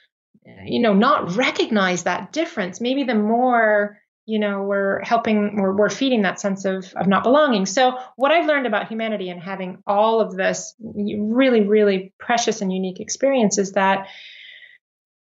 you 0.64 0.80
know, 0.80 0.94
not 0.94 1.36
recognize 1.36 2.04
that 2.04 2.32
difference, 2.32 2.80
maybe 2.80 3.04
the 3.04 3.14
more 3.14 3.98
you 4.26 4.38
know 4.38 4.62
we're 4.62 5.02
helping 5.02 5.56
we're, 5.56 5.74
we're 5.74 5.88
feeding 5.88 6.22
that 6.22 6.38
sense 6.38 6.66
of 6.66 6.92
of 6.94 7.06
not 7.06 7.22
belonging. 7.22 7.64
So 7.64 7.98
what 8.16 8.30
i've 8.30 8.46
learned 8.46 8.66
about 8.66 8.88
humanity 8.88 9.30
and 9.30 9.40
having 9.40 9.82
all 9.86 10.20
of 10.20 10.36
this 10.36 10.74
really 10.78 11.62
really 11.62 12.12
precious 12.18 12.60
and 12.60 12.70
unique 12.72 13.00
experience 13.00 13.56
is 13.56 13.72
that 13.72 14.08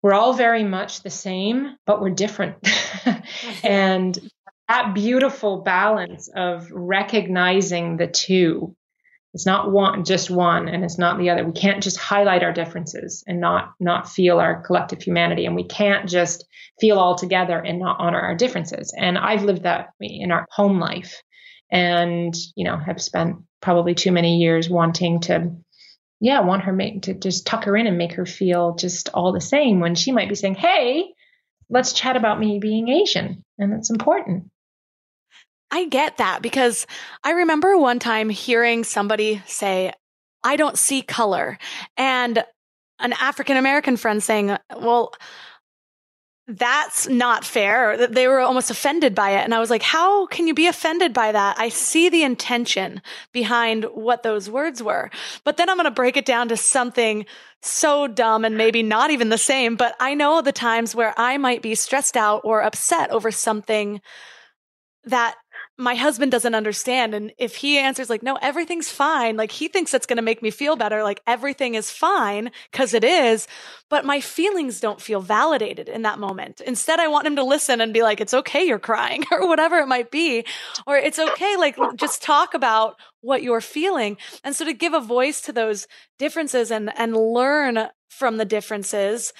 we're 0.01 0.14
all 0.14 0.34
very 0.34 0.64
much 0.64 1.01
the 1.01 1.10
same 1.10 1.78
but 1.86 2.01
we're 2.01 2.10
different. 2.10 2.57
And 3.64 4.18
that 4.68 4.93
beautiful 4.93 5.62
balance 5.62 6.30
of 6.34 6.70
recognizing 6.72 7.97
the 7.97 8.07
two 8.07 8.76
it's 9.39 9.45
not 9.45 9.71
one 9.71 10.03
just 10.03 10.29
one 10.29 10.67
and 10.67 10.83
it's 10.83 10.97
not 10.97 11.17
the 11.17 11.29
other. 11.29 11.45
We 11.45 11.53
can't 11.53 11.81
just 11.81 11.95
highlight 11.95 12.43
our 12.43 12.51
differences 12.51 13.23
and 13.25 13.39
not 13.39 13.71
not 13.79 14.09
feel 14.09 14.37
our 14.37 14.61
collective 14.63 15.01
humanity 15.01 15.45
and 15.45 15.55
we 15.55 15.63
can't 15.63 16.09
just 16.09 16.45
feel 16.77 16.99
all 16.99 17.15
together 17.15 17.57
and 17.57 17.79
not 17.79 18.01
honor 18.01 18.19
our 18.19 18.35
differences. 18.35 18.93
And 18.97 19.17
i've 19.17 19.45
lived 19.45 19.63
that 19.63 19.91
in 20.01 20.33
our 20.33 20.45
home 20.51 20.81
life 20.81 21.21
and 21.71 22.35
you 22.57 22.65
know 22.65 22.75
have 22.75 23.01
spent 23.01 23.37
probably 23.61 23.95
too 23.95 24.11
many 24.11 24.39
years 24.39 24.69
wanting 24.69 25.21
to 25.21 25.55
yeah 26.19 26.41
want 26.41 26.63
her 26.63 26.73
make, 26.73 27.03
to 27.03 27.13
just 27.13 27.47
tuck 27.47 27.63
her 27.63 27.77
in 27.77 27.87
and 27.87 27.97
make 27.97 28.15
her 28.15 28.25
feel 28.25 28.75
just 28.75 29.07
all 29.13 29.31
the 29.31 29.39
same 29.39 29.79
when 29.79 29.95
she 29.95 30.11
might 30.11 30.27
be 30.27 30.35
saying 30.35 30.55
hey 30.55 31.05
let's 31.69 31.93
chat 31.93 32.17
about 32.17 32.41
me 32.41 32.59
being 32.59 32.89
asian 32.89 33.41
and 33.57 33.71
it's 33.71 33.89
important 33.89 34.51
I 35.72 35.86
get 35.86 36.17
that 36.17 36.41
because 36.41 36.88
I 37.24 37.32
remember 37.32 37.78
one 37.78 37.99
time 37.99 38.30
hearing 38.30 38.84
somebody 38.84 39.41
say, 39.45 39.93
I 40.43 40.55
don't 40.55 40.78
see 40.78 41.01
color. 41.01 41.57
And 41.97 42.43
an 42.99 43.13
African 43.13 43.57
American 43.57 43.97
friend 43.97 44.22
saying, 44.22 44.57
well, 44.78 45.13
that's 46.47 47.07
not 47.07 47.45
fair. 47.45 48.07
They 48.07 48.28
were 48.28 48.39
almost 48.39 48.72
offended 48.72 49.13
by 49.13 49.32
it. 49.32 49.43
And 49.43 49.53
I 49.53 49.59
was 49.59 49.70
like, 49.70 49.84
how 49.84 50.26
can 50.26 50.47
you 50.47 50.55
be 50.55 50.65
offended 50.65 51.13
by 51.13 51.32
that? 51.32 51.59
I 51.59 51.70
see 51.70 52.09
the 52.09 52.24
intention 52.24 53.03
behind 53.32 53.86
what 53.93 54.24
those 54.24 54.49
words 54.49 54.82
were. 54.82 55.11
But 55.43 55.57
then 55.57 55.70
I'm 55.70 55.78
going 55.78 55.86
to 55.86 55.91
break 55.91 56.17
it 56.17 56.26
down 56.26 56.49
to 56.49 56.57
something 56.57 57.28
so 57.61 58.07
dumb 58.07 58.45
and 58.45 58.57
maybe 58.57 58.82
not 58.82 59.11
even 59.11 59.30
the 59.30 59.38
same. 59.38 59.76
But 59.76 59.95
I 59.99 60.15
know 60.15 60.41
the 60.41 60.51
times 60.51 60.95
where 60.95 61.13
I 61.17 61.38
might 61.38 61.61
be 61.61 61.76
stressed 61.76 62.17
out 62.17 62.41
or 62.43 62.61
upset 62.61 63.11
over 63.11 63.30
something 63.30 64.01
that 65.03 65.36
my 65.80 65.95
husband 65.95 66.30
doesn't 66.30 66.55
understand. 66.55 67.13
And 67.13 67.32
if 67.38 67.55
he 67.55 67.77
answers 67.77 68.09
like, 68.09 68.21
no, 68.21 68.38
everything's 68.41 68.89
fine, 68.89 69.38
like 69.38 69.49
he 69.49 69.69
thinks 69.69 69.91
that's 69.91 70.05
going 70.05 70.17
to 70.17 70.21
make 70.21 70.41
me 70.41 70.51
feel 70.51 70.75
better, 70.75 71.03
like 71.03 71.21
everything 71.25 71.75
is 71.75 71.89
fine 71.89 72.51
because 72.69 72.93
it 72.93 73.05
is, 73.05 73.47
but 73.89 74.03
my 74.03 74.19
feelings 74.19 74.82
don't 74.82 74.99
feel 74.99 75.21
validated 75.21 75.88
in 75.88 76.01
that 76.01 76.19
moment. 76.19 76.59
Instead, 76.59 76.99
I 76.99 77.07
want 77.07 77.27
him 77.27 77.38
to 77.38 77.45
listen 77.45 77.80
and 77.80 77.93
be 77.93 78.03
like, 78.03 78.19
it's 78.19 78.34
okay, 78.34 78.65
you're 78.65 78.77
crying 78.77 79.23
or 79.32 79.47
whatever 79.47 79.77
it 79.77 79.88
might 79.88 80.11
be. 80.11 80.43
Or 80.86 80.97
it's 80.97 81.17
okay, 81.17 81.55
like 81.55 81.77
just 81.95 82.21
talk 82.21 82.53
about 82.53 82.97
what 83.21 83.41
you're 83.41 83.61
feeling. 83.61 84.17
And 84.43 84.53
so 84.53 84.65
to 84.65 84.73
give 84.73 84.93
a 84.93 84.99
voice 84.99 85.39
to 85.41 85.53
those 85.53 85.88
differences 86.17 86.71
and, 86.71 86.91
and 86.97 87.15
learn 87.15 87.88
from 88.09 88.36
the 88.36 88.45
differences 88.45 89.32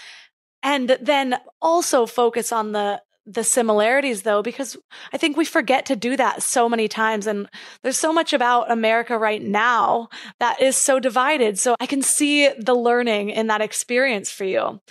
and 0.64 0.98
then 1.02 1.38
also 1.62 2.06
focus 2.06 2.54
on 2.54 2.72
the 2.72 3.02
the 3.30 3.44
similarities 3.44 4.24
though 4.24 4.42
because 4.42 4.76
i 5.14 5.18
think 5.18 5.38
we 5.38 5.46
forget 5.46 5.86
to 5.86 5.96
do 5.96 6.18
that 6.18 6.42
so 6.42 6.68
many 6.68 6.88
times 6.88 7.28
and 7.28 7.48
there's 7.84 7.98
so 7.98 8.12
much 8.12 8.34
about 8.34 8.72
america 8.72 9.18
right 9.18 9.44
now 9.44 10.10
that 10.40 10.60
is 10.60 10.76
so 10.76 11.00
divided 11.00 11.60
so 11.60 11.76
i 11.80 11.86
can 11.86 12.02
see 12.02 12.50
the 12.58 12.74
learning 12.74 13.30
in 13.30 13.48
that 13.48 13.62
experience 13.62 14.32
for 14.32 14.46
you 14.46 14.82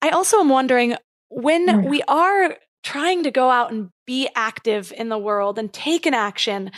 i 0.00 0.08
also 0.08 0.40
am 0.40 0.48
wondering 0.48 0.96
when 1.28 1.66
mm. 1.66 1.88
we 1.88 2.02
are 2.08 2.56
trying 2.82 3.22
to 3.24 3.30
go 3.30 3.50
out 3.50 3.70
and 3.70 3.90
be 4.06 4.28
active 4.34 4.92
in 4.96 5.08
the 5.10 5.18
world 5.18 5.58
and 5.58 5.72
take 5.72 6.06
an 6.06 6.14
action 6.14 6.70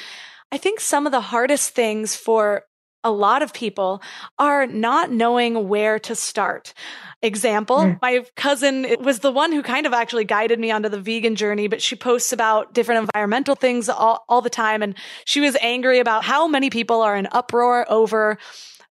i 0.50 0.58
think 0.58 0.80
some 0.80 1.06
of 1.06 1.12
the 1.12 1.20
hardest 1.20 1.70
things 1.70 2.16
for 2.16 2.64
a 3.08 3.10
lot 3.10 3.42
of 3.42 3.54
people 3.54 4.02
are 4.38 4.66
not 4.66 5.10
knowing 5.10 5.66
where 5.66 5.98
to 5.98 6.14
start. 6.14 6.74
Example, 7.22 7.78
mm. 7.78 7.98
my 8.02 8.24
cousin 8.36 8.86
was 9.00 9.20
the 9.20 9.32
one 9.32 9.50
who 9.50 9.62
kind 9.62 9.86
of 9.86 9.94
actually 9.94 10.24
guided 10.24 10.60
me 10.60 10.70
onto 10.70 10.90
the 10.90 11.00
vegan 11.00 11.36
journey, 11.36 11.68
but 11.68 11.80
she 11.80 11.96
posts 11.96 12.34
about 12.34 12.74
different 12.74 13.08
environmental 13.08 13.54
things 13.54 13.88
all, 13.88 14.24
all 14.28 14.42
the 14.42 14.50
time. 14.50 14.82
And 14.82 14.94
she 15.24 15.40
was 15.40 15.56
angry 15.62 16.00
about 16.00 16.22
how 16.22 16.46
many 16.46 16.68
people 16.68 17.00
are 17.00 17.16
in 17.16 17.26
uproar 17.32 17.90
over 17.90 18.38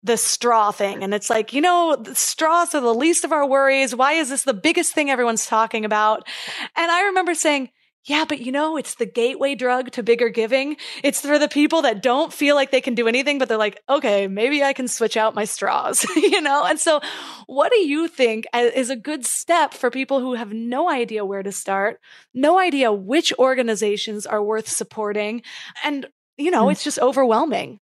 the 0.02 0.16
straw 0.16 0.72
thing. 0.72 1.04
And 1.04 1.14
it's 1.14 1.30
like, 1.30 1.52
you 1.52 1.60
know, 1.60 2.02
straws 2.14 2.74
are 2.74 2.82
the 2.82 2.94
least 2.94 3.26
of 3.26 3.34
our 3.34 3.46
worries. 3.46 3.94
Why 3.94 4.14
is 4.14 4.30
this 4.30 4.44
the 4.44 4.54
biggest 4.54 4.94
thing 4.94 5.10
everyone's 5.10 5.46
talking 5.46 5.84
about? 5.84 6.26
And 6.78 6.90
I 6.90 7.08
remember 7.08 7.34
saying, 7.34 7.70
yeah, 8.06 8.26
but 8.28 8.40
you 8.40 8.52
know, 8.52 8.78
it's 8.78 8.96
the 8.96 9.06
gateway 9.08 9.56
drug 9.56 9.92
to 9.92 10.04
bigger 10.04 10.30
giving. 10.30 10.78
It's 11.04 11.22
for 11.22 11.40
the 11.40 11.48
people 11.48 11.82
that 11.82 12.04
don't 12.04 12.32
feel 12.32 12.54
like 12.54 12.70
they 12.70 12.82
can 12.82 12.94
do 12.94 13.08
anything, 13.08 13.40
but 13.40 13.50
they're 13.50 13.58
like, 13.58 13.82
okay, 13.90 14.28
maybe 14.28 14.64
I 14.64 14.74
can 14.74 14.88
switch 14.88 15.18
out 15.18 15.34
my 15.34 15.46
straws, 15.46 16.06
you 16.16 16.40
know? 16.42 16.64
And 16.66 16.80
so, 16.80 17.02
what 17.48 17.72
do 17.72 17.80
you 17.80 18.08
think 18.08 18.46
is 18.54 18.92
a 18.92 18.96
good 18.96 19.26
step 19.26 19.74
for 19.74 19.90
people 19.90 20.20
who 20.20 20.36
have 20.36 20.54
no 20.54 20.90
idea 20.90 21.26
where 21.26 21.42
to 21.42 21.52
start, 21.52 22.00
no 22.34 22.60
idea 22.60 22.94
which 22.94 23.34
organizations 23.40 24.28
are 24.28 24.44
worth 24.44 24.70
supporting? 24.70 25.42
And, 25.84 26.06
you 26.38 26.52
know, 26.52 26.66
mm. 26.66 26.72
it's 26.74 26.84
just 26.84 27.00
overwhelming. 27.00 27.80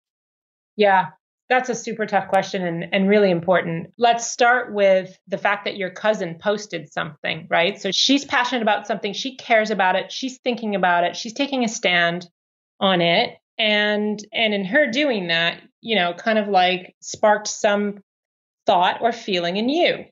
Yeah, 0.76 1.08
that's 1.50 1.70
a 1.70 1.76
super 1.76 2.06
tough 2.06 2.28
question 2.28 2.66
and, 2.66 2.86
and 2.92 3.08
really 3.08 3.32
important. 3.32 3.94
Let's 3.98 4.30
start 4.30 4.74
with 4.74 5.18
the 5.28 5.38
fact 5.38 5.66
that 5.66 5.78
your 5.78 5.90
cousin 5.90 6.38
posted 6.40 6.92
something, 6.92 7.48
right? 7.50 7.80
So 7.80 7.92
she's 7.92 8.26
passionate 8.26 8.62
about 8.62 8.88
something, 8.88 9.14
she 9.14 9.38
cares 9.38 9.72
about 9.72 9.96
it, 9.96 10.12
she's 10.12 10.40
thinking 10.40 10.76
about 10.76 11.04
it, 11.04 11.16
she's 11.16 11.34
taking 11.34 11.64
a 11.64 11.70
stand 11.70 12.28
on 12.80 13.02
it. 13.02 13.38
And 13.58 14.24
and 14.34 14.54
in 14.54 14.66
her 14.66 14.92
doing 14.92 15.28
that, 15.28 15.62
you 15.82 15.96
know, 15.96 16.14
kind 16.14 16.38
of 16.38 16.48
like 16.48 16.96
sparked 17.02 17.48
some 17.48 18.04
thought 18.66 19.02
or 19.02 19.12
feeling 19.12 19.58
in 19.58 19.70
you. 19.70 20.06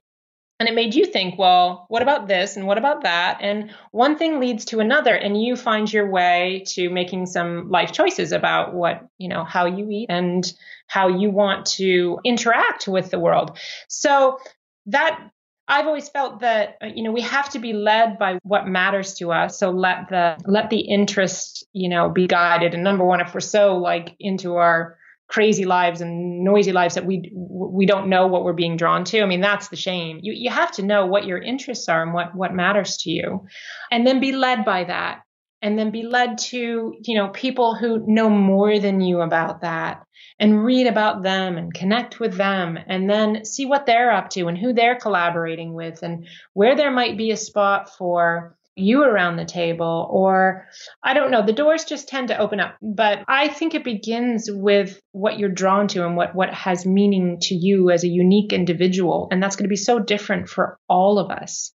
And 0.59 0.69
it 0.69 0.75
made 0.75 0.95
you 0.95 1.05
think, 1.05 1.37
well, 1.37 1.85
what 1.89 2.01
about 2.01 2.27
this 2.29 2.55
and 2.55 2.65
what 2.65 2.77
about 2.77 3.03
that? 3.03 3.39
And 3.41 3.71
one 3.91 4.17
thing 4.17 4.39
leads 4.39 4.63
to 4.65 4.79
another, 4.79 5.13
and 5.13 5.41
you 5.41 5.57
find 5.57 5.91
your 5.91 6.09
way 6.09 6.63
to 6.67 6.89
making 6.89 7.25
some 7.25 7.69
life 7.69 7.91
choices 7.91 8.31
about 8.31 8.73
what, 8.73 9.05
you 9.17 9.27
know, 9.27 9.43
how 9.43 9.65
you 9.65 9.89
eat 9.91 10.05
and 10.09 10.49
how 10.87 11.09
you 11.09 11.29
want 11.29 11.65
to 11.65 12.19
interact 12.23 12.87
with 12.87 13.11
the 13.11 13.19
world. 13.19 13.57
So 13.89 14.39
that 14.85 15.29
I've 15.67 15.87
always 15.87 16.09
felt 16.09 16.41
that 16.41 16.77
uh, 16.81 16.87
you 16.87 17.03
know 17.03 17.11
we 17.11 17.21
have 17.21 17.49
to 17.49 17.59
be 17.59 17.73
led 17.73 18.19
by 18.19 18.37
what 18.43 18.67
matters 18.67 19.15
to 19.15 19.31
us. 19.31 19.57
So 19.57 19.71
let 19.71 20.09
the 20.09 20.37
let 20.45 20.69
the 20.69 20.79
interest 20.79 21.65
you 21.73 21.89
know 21.89 22.09
be 22.09 22.27
guided. 22.27 22.73
And 22.73 22.83
number 22.83 23.03
one, 23.03 23.19
if 23.19 23.33
we're 23.33 23.39
so 23.39 23.77
like 23.77 24.15
into 24.19 24.55
our 24.55 24.97
crazy 25.27 25.65
lives 25.65 26.01
and 26.01 26.43
noisy 26.43 26.71
lives 26.71 26.95
that 26.95 27.05
we 27.05 27.31
we 27.33 27.85
don't 27.85 28.09
know 28.09 28.27
what 28.27 28.43
we're 28.43 28.53
being 28.53 28.77
drawn 28.77 29.03
to. 29.05 29.21
I 29.21 29.25
mean, 29.25 29.41
that's 29.41 29.69
the 29.69 29.75
shame. 29.75 30.19
You 30.21 30.33
you 30.33 30.49
have 30.49 30.71
to 30.73 30.83
know 30.83 31.05
what 31.05 31.25
your 31.25 31.39
interests 31.39 31.89
are 31.89 32.03
and 32.03 32.13
what 32.13 32.35
what 32.35 32.53
matters 32.53 32.97
to 32.97 33.09
you, 33.09 33.45
and 33.91 34.05
then 34.05 34.19
be 34.19 34.31
led 34.31 34.65
by 34.65 34.83
that, 34.83 35.21
and 35.61 35.77
then 35.77 35.91
be 35.91 36.03
led 36.03 36.37
to 36.37 36.95
you 37.01 37.15
know 37.15 37.29
people 37.29 37.75
who 37.75 38.05
know 38.07 38.29
more 38.29 38.79
than 38.79 39.01
you 39.01 39.21
about 39.21 39.61
that, 39.61 40.03
and 40.39 40.63
read 40.63 40.87
about 40.87 41.23
them 41.23 41.57
and 41.57 41.73
connect 41.73 42.19
with 42.19 42.35
them, 42.35 42.77
and 42.87 43.09
then 43.09 43.45
see 43.45 43.65
what 43.65 43.85
they're 43.85 44.11
up 44.11 44.29
to 44.31 44.47
and 44.47 44.57
who 44.57 44.73
they're 44.73 44.99
collaborating 44.99 45.73
with, 45.73 46.03
and 46.03 46.27
where 46.53 46.75
there 46.75 46.91
might 46.91 47.17
be 47.17 47.31
a 47.31 47.37
spot 47.37 47.89
for 47.97 48.55
you 48.75 49.03
around 49.03 49.37
the 49.37 49.45
table 49.45 50.07
or 50.11 50.67
i 51.03 51.13
don't 51.13 51.31
know 51.31 51.45
the 51.45 51.53
doors 51.53 51.85
just 51.85 52.07
tend 52.09 52.27
to 52.27 52.37
open 52.37 52.59
up. 52.59 52.75
But 52.81 53.23
i 53.27 53.47
think 53.47 53.73
it 53.73 53.83
begins 53.83 54.49
with 54.51 54.99
what 55.11 55.39
you're 55.39 55.49
drawn 55.49 55.87
to 55.89 56.05
and 56.05 56.17
what 56.17 56.35
what 56.35 56.53
has 56.53 56.85
meaning 56.85 57.37
to 57.41 57.55
you 57.55 57.89
as 57.89 58.03
a 58.03 58.07
unique 58.07 58.53
individual. 58.53 59.27
And 59.31 59.41
that's 59.41 59.55
going 59.55 59.65
to 59.65 59.69
be 59.69 59.75
so 59.75 59.99
different 59.99 60.49
for 60.49 60.77
all 60.87 61.19
of 61.19 61.31
us. 61.31 61.73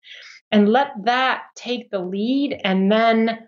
And 0.51 0.69
let 0.69 0.91
that 1.05 1.43
take 1.55 1.89
the 1.89 1.99
lead 1.99 2.59
and 2.63 2.91
then 2.91 3.47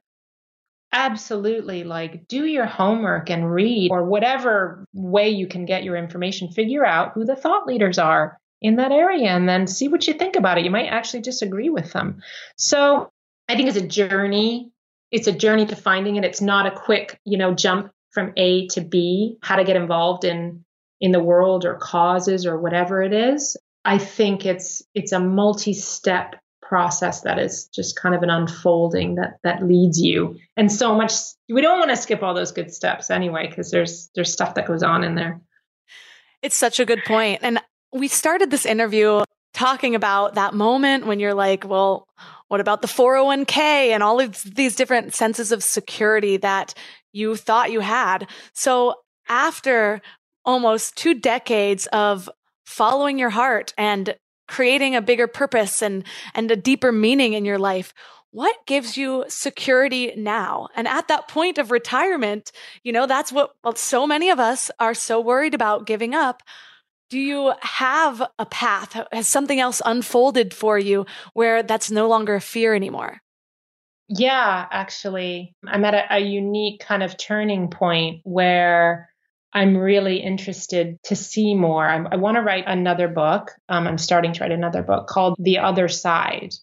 absolutely 0.91 1.83
like 1.83 2.27
do 2.27 2.45
your 2.45 2.65
homework 2.65 3.29
and 3.29 3.51
read 3.51 3.91
or 3.91 4.03
whatever 4.05 4.85
way 4.93 5.29
you 5.29 5.47
can 5.47 5.65
get 5.65 5.83
your 5.83 5.95
information 5.95 6.51
figure 6.51 6.83
out 6.83 7.11
who 7.13 7.25
the 7.25 7.35
thought 7.35 7.67
leaders 7.67 7.99
are 7.99 8.39
in 8.59 8.77
that 8.77 8.91
area 8.91 9.29
and 9.29 9.47
then 9.47 9.67
see 9.67 9.87
what 9.87 10.07
you 10.07 10.13
think 10.13 10.35
about 10.35 10.57
it. 10.57 10.65
You 10.65 10.71
might 10.71 10.87
actually 10.87 11.21
disagree 11.21 11.69
with 11.69 11.93
them. 11.93 12.21
So 12.57 13.11
I 13.49 13.55
think 13.55 13.67
it's 13.67 13.77
a 13.77 13.87
journey. 13.87 14.71
It's 15.11 15.27
a 15.27 15.31
journey 15.31 15.65
to 15.65 15.75
finding 15.75 16.15
it. 16.17 16.23
It's 16.23 16.39
not 16.39 16.67
a 16.67 16.71
quick, 16.71 17.19
you 17.25 17.37
know, 17.37 17.53
jump 17.53 17.91
from 18.11 18.31
A 18.37 18.67
to 18.67 18.81
B, 18.81 19.37
how 19.41 19.55
to 19.55 19.63
get 19.63 19.75
involved 19.75 20.23
in 20.23 20.63
in 21.01 21.11
the 21.11 21.23
world 21.23 21.65
or 21.65 21.75
causes 21.75 22.45
or 22.45 22.59
whatever 22.59 23.01
it 23.01 23.13
is. 23.13 23.57
I 23.83 23.97
think 23.97 24.45
it's 24.45 24.83
it's 24.93 25.11
a 25.11 25.19
multi-step 25.19 26.35
process 26.61 27.21
that 27.21 27.39
is 27.39 27.65
just 27.73 27.99
kind 27.99 28.13
of 28.13 28.21
an 28.21 28.29
unfolding 28.29 29.15
that 29.15 29.39
that 29.43 29.65
leads 29.65 29.99
you. 29.99 30.37
And 30.55 30.71
so 30.71 30.95
much 30.95 31.13
we 31.49 31.61
don't 31.61 31.79
want 31.79 31.89
to 31.89 31.97
skip 31.97 32.21
all 32.21 32.35
those 32.35 32.51
good 32.51 32.71
steps 32.71 33.09
anyway 33.09 33.47
because 33.47 33.71
there's 33.71 34.11
there's 34.13 34.31
stuff 34.31 34.53
that 34.55 34.67
goes 34.67 34.83
on 34.83 35.03
in 35.03 35.15
there. 35.15 35.41
It's 36.43 36.55
such 36.55 36.79
a 36.79 36.85
good 36.85 37.03
point. 37.05 37.39
And 37.41 37.59
we 37.91 38.07
started 38.07 38.51
this 38.51 38.65
interview 38.65 39.23
talking 39.53 39.95
about 39.95 40.35
that 40.35 40.53
moment 40.53 41.07
when 41.07 41.19
you're 41.19 41.33
like, 41.33 41.67
well, 41.67 42.07
what 42.49 42.59
about 42.59 42.81
the 42.81 42.87
401k 42.87 43.55
and 43.57 44.03
all 44.03 44.19
of 44.19 44.43
these 44.43 44.75
different 44.75 45.13
senses 45.13 45.51
of 45.51 45.63
security 45.63 46.37
that 46.37 46.73
you 47.13 47.35
thought 47.35 47.71
you 47.71 47.79
had? 47.79 48.27
So 48.53 48.95
after 49.29 50.01
almost 50.43 50.97
two 50.97 51.13
decades 51.13 51.87
of 51.87 52.29
following 52.65 53.17
your 53.17 53.29
heart 53.29 53.73
and 53.77 54.15
creating 54.47 54.95
a 54.95 55.01
bigger 55.01 55.27
purpose 55.27 55.81
and, 55.81 56.03
and 56.33 56.49
a 56.49 56.55
deeper 56.55 56.91
meaning 56.91 57.33
in 57.33 57.45
your 57.45 57.59
life, 57.59 57.93
what 58.31 58.55
gives 58.65 58.97
you 58.97 59.25
security 59.27 60.13
now? 60.15 60.69
And 60.75 60.87
at 60.87 61.07
that 61.07 61.27
point 61.27 61.57
of 61.57 61.71
retirement, 61.71 62.51
you 62.83 62.91
know, 62.91 63.05
that's 63.05 63.31
what 63.31 63.51
well, 63.63 63.75
so 63.75 64.05
many 64.05 64.29
of 64.29 64.39
us 64.39 64.69
are 64.79 64.93
so 64.93 65.19
worried 65.19 65.53
about 65.53 65.87
giving 65.87 66.13
up. 66.13 66.43
Do 67.10 67.20
you 67.20 67.53
have 67.62 68.22
a 68.38 68.45
path? 68.45 68.95
Has 69.12 69.28
something 69.28 69.60
else 69.60 69.82
unfolded 69.84 70.53
for 70.53 70.78
you 70.78 71.05
where 71.34 71.64
that's 71.64 71.89
no 71.89 72.07
longer 72.07 72.36
a 72.36 72.41
fear 72.41 72.76
anymore? 72.76 73.20
Yeah, 74.07 74.68
actually, 74.72 75.55
I'm 75.68 75.86
at 75.86 75.93
a, 75.93 76.16
a 76.16 76.20
unique 76.20 76.82
kind 76.82 77.03
of 77.03 77.18
turning 77.18 77.70
point 77.70 78.22
where 78.24 79.10
I'm 79.53 79.78
really 79.78 80.18
interested 80.18 81.01
to 81.03 81.16
see 81.16 81.55
more. 81.55 81.88
I, 81.88 82.03
I 82.12 82.16
want 82.18 82.36
to 82.36 82.41
write 82.41 82.66
another 82.68 83.07
book. 83.07 83.51
Um, 83.68 83.88
I'm 83.88 83.97
starting 83.97 84.34
to 84.34 84.41
write 84.41 84.51
another 84.51 84.84
book 84.84 85.07
called 85.07 85.36
The 85.39 85.60
Other 85.60 85.88
Side 85.88 86.53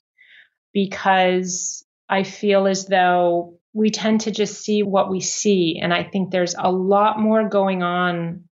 because 0.72 1.84
I 2.08 2.22
feel 2.22 2.66
as 2.66 2.86
though 2.86 3.58
we 3.72 3.90
tend 3.90 4.22
to 4.22 4.30
just 4.30 4.62
see 4.62 4.82
what 4.82 5.10
we 5.10 5.20
see. 5.20 5.80
And 5.82 5.92
I 5.92 6.04
think 6.04 6.30
there's 6.30 6.54
a 6.56 6.70
lot 6.70 7.18
more 7.18 7.48
going 7.48 7.82
on 7.82 8.45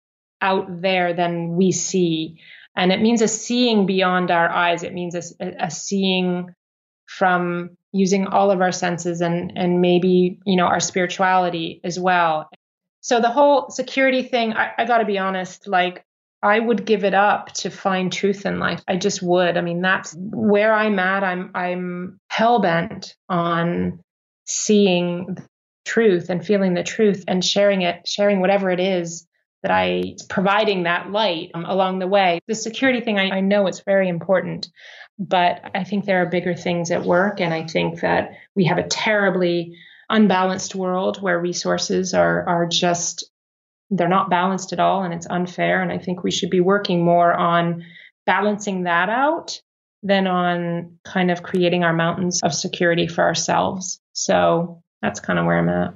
out 0.41 0.81
there 0.81 1.13
than 1.13 1.55
we 1.55 1.71
see. 1.71 2.39
And 2.75 2.91
it 2.91 3.01
means 3.01 3.21
a 3.21 3.27
seeing 3.27 3.85
beyond 3.85 4.31
our 4.31 4.49
eyes. 4.49 4.83
It 4.83 4.93
means 4.93 5.35
a, 5.39 5.45
a 5.59 5.69
seeing 5.69 6.53
from 7.05 7.77
using 7.91 8.27
all 8.27 8.51
of 8.51 8.61
our 8.61 8.71
senses 8.71 9.21
and, 9.21 9.53
and 9.55 9.81
maybe, 9.81 10.39
you 10.45 10.55
know, 10.55 10.65
our 10.65 10.79
spirituality 10.79 11.81
as 11.83 11.99
well. 11.99 12.49
So 13.01 13.19
the 13.19 13.29
whole 13.29 13.69
security 13.69 14.23
thing, 14.23 14.53
I, 14.53 14.71
I 14.77 14.85
got 14.85 14.99
to 14.99 15.05
be 15.05 15.17
honest, 15.17 15.67
like 15.67 16.05
I 16.43 16.59
would 16.59 16.85
give 16.85 17.03
it 17.03 17.13
up 17.13 17.51
to 17.55 17.69
find 17.69 18.11
truth 18.11 18.45
in 18.45 18.59
life. 18.59 18.81
I 18.87 18.95
just 18.95 19.21
would. 19.21 19.57
I 19.57 19.61
mean, 19.61 19.81
that's 19.81 20.15
where 20.17 20.73
I'm 20.73 20.97
at. 20.99 21.23
I'm 21.23 21.51
I'm 21.53 22.19
hell 22.29 22.61
bent 22.61 23.15
on 23.29 23.99
seeing 24.45 25.37
truth 25.85 26.29
and 26.29 26.45
feeling 26.45 26.73
the 26.73 26.83
truth 26.83 27.23
and 27.27 27.43
sharing 27.43 27.81
it, 27.81 28.07
sharing 28.07 28.39
whatever 28.39 28.71
it 28.71 28.79
is 28.79 29.27
that 29.63 29.71
I 29.71 30.15
providing 30.29 30.83
that 30.83 31.11
light 31.11 31.51
um, 31.53 31.65
along 31.65 31.99
the 31.99 32.07
way. 32.07 32.39
The 32.47 32.55
security 32.55 33.01
thing, 33.01 33.19
I, 33.19 33.37
I 33.37 33.39
know 33.41 33.67
it's 33.67 33.81
very 33.81 34.09
important, 34.09 34.69
but 35.19 35.71
I 35.75 35.83
think 35.83 36.05
there 36.05 36.23
are 36.23 36.25
bigger 36.27 36.55
things 36.55 36.91
at 36.91 37.03
work, 37.03 37.39
and 37.39 37.53
I 37.53 37.65
think 37.67 38.01
that 38.01 38.31
we 38.55 38.65
have 38.65 38.77
a 38.77 38.87
terribly 38.87 39.77
unbalanced 40.11 40.75
world 40.75 41.21
where 41.21 41.39
resources 41.39 42.13
are 42.13 42.47
are 42.47 42.67
just 42.67 43.31
they're 43.89 44.09
not 44.09 44.29
balanced 44.29 44.73
at 44.73 44.79
all 44.79 45.03
and 45.03 45.13
it's 45.13 45.27
unfair 45.29 45.81
and 45.81 45.91
i 45.91 45.97
think 45.97 46.21
we 46.21 46.31
should 46.31 46.49
be 46.49 46.59
working 46.59 47.03
more 47.03 47.33
on 47.33 47.85
balancing 48.25 48.83
that 48.83 49.09
out 49.09 49.61
than 50.03 50.27
on 50.27 50.97
kind 51.05 51.31
of 51.31 51.43
creating 51.43 51.83
our 51.85 51.93
mountains 51.93 52.41
of 52.43 52.53
security 52.53 53.07
for 53.07 53.23
ourselves 53.23 54.01
so 54.11 54.83
that's 55.01 55.21
kind 55.21 55.39
of 55.39 55.45
where 55.45 55.57
i'm 55.57 55.69
at 55.69 55.93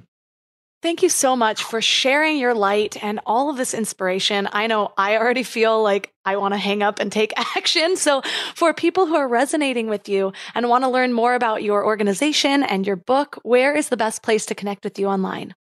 Thank 0.81 1.01
you 1.01 1.09
so 1.09 1.35
much 1.35 1.63
for 1.63 1.81
sharing 1.81 2.37
your 2.37 2.53
light 2.53 3.03
and 3.03 3.19
all 3.25 3.49
of 3.49 3.57
this 3.57 3.73
inspiration. 3.73 4.47
I 4.51 4.67
know 4.67 4.93
I 4.97 5.17
already 5.17 5.41
feel 5.41 5.81
like 5.81 6.13
I 6.25 6.37
want 6.37 6.53
to 6.53 6.59
hang 6.59 6.83
up 6.83 6.99
and 6.99 7.11
take 7.11 7.33
action. 7.55 7.97
So 7.97 8.21
for 8.53 8.73
people 8.73 9.07
who 9.07 9.15
are 9.15 9.27
resonating 9.27 9.87
with 9.87 10.07
you 10.07 10.31
and 10.53 10.69
want 10.69 10.83
to 10.83 10.89
learn 10.89 11.11
more 11.11 11.33
about 11.33 11.63
your 11.63 11.83
organization 11.85 12.61
and 12.61 12.85
your 12.85 12.97
book, 12.97 13.39
where 13.41 13.75
is 13.75 13.89
the 13.89 13.97
best 13.97 14.21
place 14.21 14.45
to 14.47 14.55
connect 14.55 14.83
with 14.83 14.99
you 14.99 15.07
online? 15.07 15.55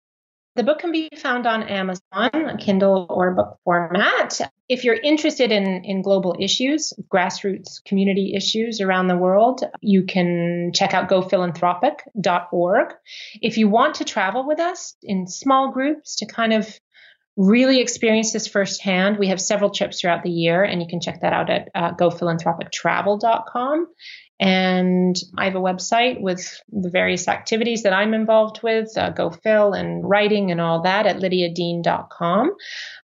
The 0.54 0.64
book 0.64 0.80
can 0.80 0.92
be 0.92 1.08
found 1.16 1.46
on 1.46 1.62
Amazon, 1.62 2.58
Kindle, 2.58 3.06
or 3.08 3.34
book 3.34 3.58
format. 3.64 4.38
If 4.68 4.84
you're 4.84 4.94
interested 4.94 5.50
in, 5.50 5.82
in 5.84 6.02
global 6.02 6.36
issues, 6.38 6.92
grassroots 7.10 7.82
community 7.86 8.34
issues 8.36 8.80
around 8.80 9.06
the 9.06 9.16
world, 9.16 9.62
you 9.80 10.04
can 10.04 10.72
check 10.74 10.92
out 10.92 11.08
gophilanthropic.org. 11.08 12.94
If 13.40 13.56
you 13.56 13.68
want 13.68 13.94
to 13.96 14.04
travel 14.04 14.46
with 14.46 14.60
us 14.60 14.94
in 15.02 15.26
small 15.26 15.72
groups 15.72 16.16
to 16.16 16.26
kind 16.26 16.52
of 16.52 16.78
really 17.36 17.80
experience 17.80 18.32
this 18.32 18.46
firsthand, 18.46 19.18
we 19.18 19.28
have 19.28 19.40
several 19.40 19.70
trips 19.70 20.00
throughout 20.00 20.22
the 20.22 20.30
year, 20.30 20.62
and 20.62 20.82
you 20.82 20.88
can 20.88 21.00
check 21.00 21.20
that 21.20 21.32
out 21.32 21.50
at 21.50 21.68
uh, 21.74 21.94
gophilanthropictravel.com. 21.94 23.86
And 24.40 25.16
I 25.38 25.44
have 25.44 25.54
a 25.54 25.60
website 25.60 26.20
with 26.20 26.60
the 26.68 26.90
various 26.90 27.28
activities 27.28 27.84
that 27.84 27.92
I'm 27.92 28.12
involved 28.12 28.60
with, 28.62 28.88
uh, 28.96 29.12
GoPhil 29.12 29.78
and 29.78 30.08
writing 30.08 30.50
and 30.50 30.60
all 30.60 30.82
that 30.82 31.06
at 31.06 31.18
lydiadean.com. 31.18 32.50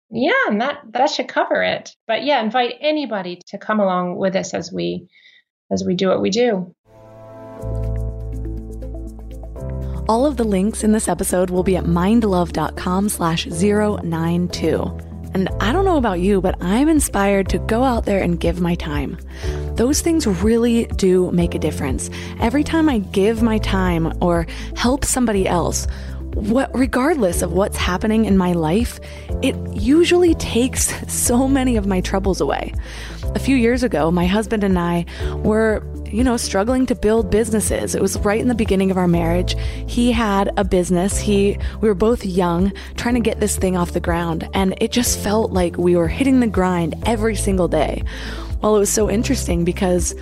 Yeah, 0.10 0.32
and 0.48 0.62
that 0.62 0.80
that 0.92 1.10
should 1.10 1.28
cover 1.28 1.62
it. 1.62 1.96
But 2.08 2.24
yeah, 2.24 2.42
invite 2.42 2.76
anybody 2.80 3.42
to 3.48 3.58
come 3.58 3.80
along 3.80 4.18
with 4.18 4.36
us 4.36 4.54
as 4.54 4.72
we 4.72 5.08
as 5.70 5.84
we 5.86 5.96
do 5.96 6.08
what 6.08 6.22
we 6.22 6.30
do. 6.30 6.74
All 10.10 10.26
of 10.26 10.38
the 10.38 10.46
links 10.46 10.86
in 10.86 10.94
this 10.94 11.10
episode 11.10 11.50
will 11.50 11.64
be 11.64 11.76
at 11.76 11.84
mindlove.com 11.84 13.10
slash 13.10 13.46
092. 13.46 15.00
And 15.34 15.50
I 15.60 15.74
don't 15.74 15.84
know 15.84 15.98
about 15.98 16.22
you, 16.22 16.40
but 16.40 16.56
I'm 16.62 16.88
inspired 16.88 17.50
to 17.50 17.60
go 17.60 17.84
out 17.84 18.06
there 18.06 18.24
and 18.24 18.40
give 18.40 18.62
my 18.62 18.76
time. 18.76 19.18
Those 19.76 20.00
things 20.00 20.26
really 20.26 20.86
do 20.96 21.30
make 21.32 21.56
a 21.56 21.60
difference. 21.60 22.10
Every 22.40 22.64
time 22.64 22.88
I 22.88 23.00
give 23.00 23.44
my 23.44 23.58
time 23.58 24.14
or 24.22 24.48
help 24.78 25.04
somebody 25.04 25.46
else, 25.46 25.88
what 26.36 26.72
regardless 26.74 27.42
of 27.42 27.52
what's 27.52 27.78
happening 27.78 28.24
in 28.24 28.38
my 28.38 28.54
life, 28.54 29.02
it 29.42 29.56
usually 29.74 30.36
takes 30.36 30.94
so 31.14 31.50
many 31.50 31.76
of 31.76 31.86
my 31.86 32.00
troubles 32.00 32.40
away. 32.40 32.74
A 33.36 33.40
few 33.40 33.58
years 33.58 33.84
ago, 33.84 34.10
my 34.10 34.26
husband 34.26 34.64
and 34.64 34.80
I 34.80 35.06
were 35.44 35.84
you 36.12 36.24
know, 36.24 36.38
struggling 36.38 36.86
to 36.88 36.96
build 36.96 37.30
businesses. 37.30 37.96
It 37.96 38.02
was 38.02 38.18
right 38.20 38.40
in 38.40 38.48
the 38.48 38.56
beginning 38.56 38.92
of 38.92 38.98
our 38.98 39.08
marriage. 39.08 39.56
He 39.88 40.12
had 40.12 40.52
a 40.58 40.64
business. 40.64 41.18
He 41.18 41.58
we 41.82 41.88
were 41.88 41.96
both 41.96 42.26
young, 42.26 42.72
trying 42.96 43.16
to 43.16 43.22
get 43.22 43.40
this 43.40 43.58
thing 43.58 43.78
off 43.78 43.94
the 43.94 44.00
ground, 44.00 44.48
and 44.54 44.76
it 44.80 44.92
just 44.92 45.20
felt 45.20 45.52
like 45.52 45.78
we 45.78 45.96
were 45.96 46.08
hitting 46.08 46.40
the 46.40 46.48
grind 46.48 46.96
every 47.06 47.36
single 47.36 47.68
day. 47.68 48.04
Well, 48.62 48.76
it 48.76 48.80
was 48.80 48.90
so 48.90 49.10
interesting 49.10 49.64
because 49.64 50.16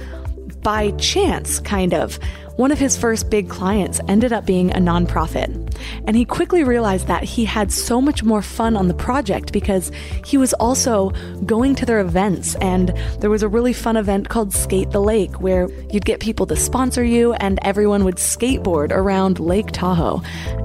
by 0.61 0.91
chance, 0.91 1.59
kind 1.59 1.93
of, 1.93 2.19
one 2.58 2.72
of 2.72 2.80
his 2.80 2.95
first 2.95 3.30
big 3.30 3.49
clients 3.49 3.99
ended 4.08 4.32
up 4.32 4.45
being 4.45 4.72
a 4.72 4.80
nonprofit. 4.80 5.62
And 6.08 6.16
he 6.16 6.24
quickly 6.24 6.64
realized 6.64 7.08
that 7.08 7.24
he 7.24 7.45
had 7.45 7.72
so 7.72 8.01
much 8.01 8.24
more 8.24 8.41
fun 8.41 8.78
on 8.78 8.88
the 8.88 8.93
project 8.93 9.51
because 9.51 9.91
he 10.24 10.38
was 10.38 10.53
also 10.53 11.10
going 11.45 11.76
to 11.76 11.86
their 11.86 11.99
events. 11.99 12.56
And 12.56 12.89
there 13.20 13.30
was 13.30 13.43
a 13.43 13.49
really 13.49 13.74
fun 13.74 13.97
event 13.97 14.30
called 14.30 14.53
Skate 14.53 14.91
the 14.91 15.01
Lake 15.01 15.41
where 15.41 15.70
you'd 15.91 16.06
get 16.06 16.20
people 16.20 16.45
to 16.47 16.56
sponsor 16.56 17.03
you 17.03 17.34
and 17.34 17.60
everyone 17.62 18.06
would 18.06 18.16
skateboard 18.16 18.91
around 18.91 19.39
Lake 19.39 19.72
Tahoe. 19.72 20.22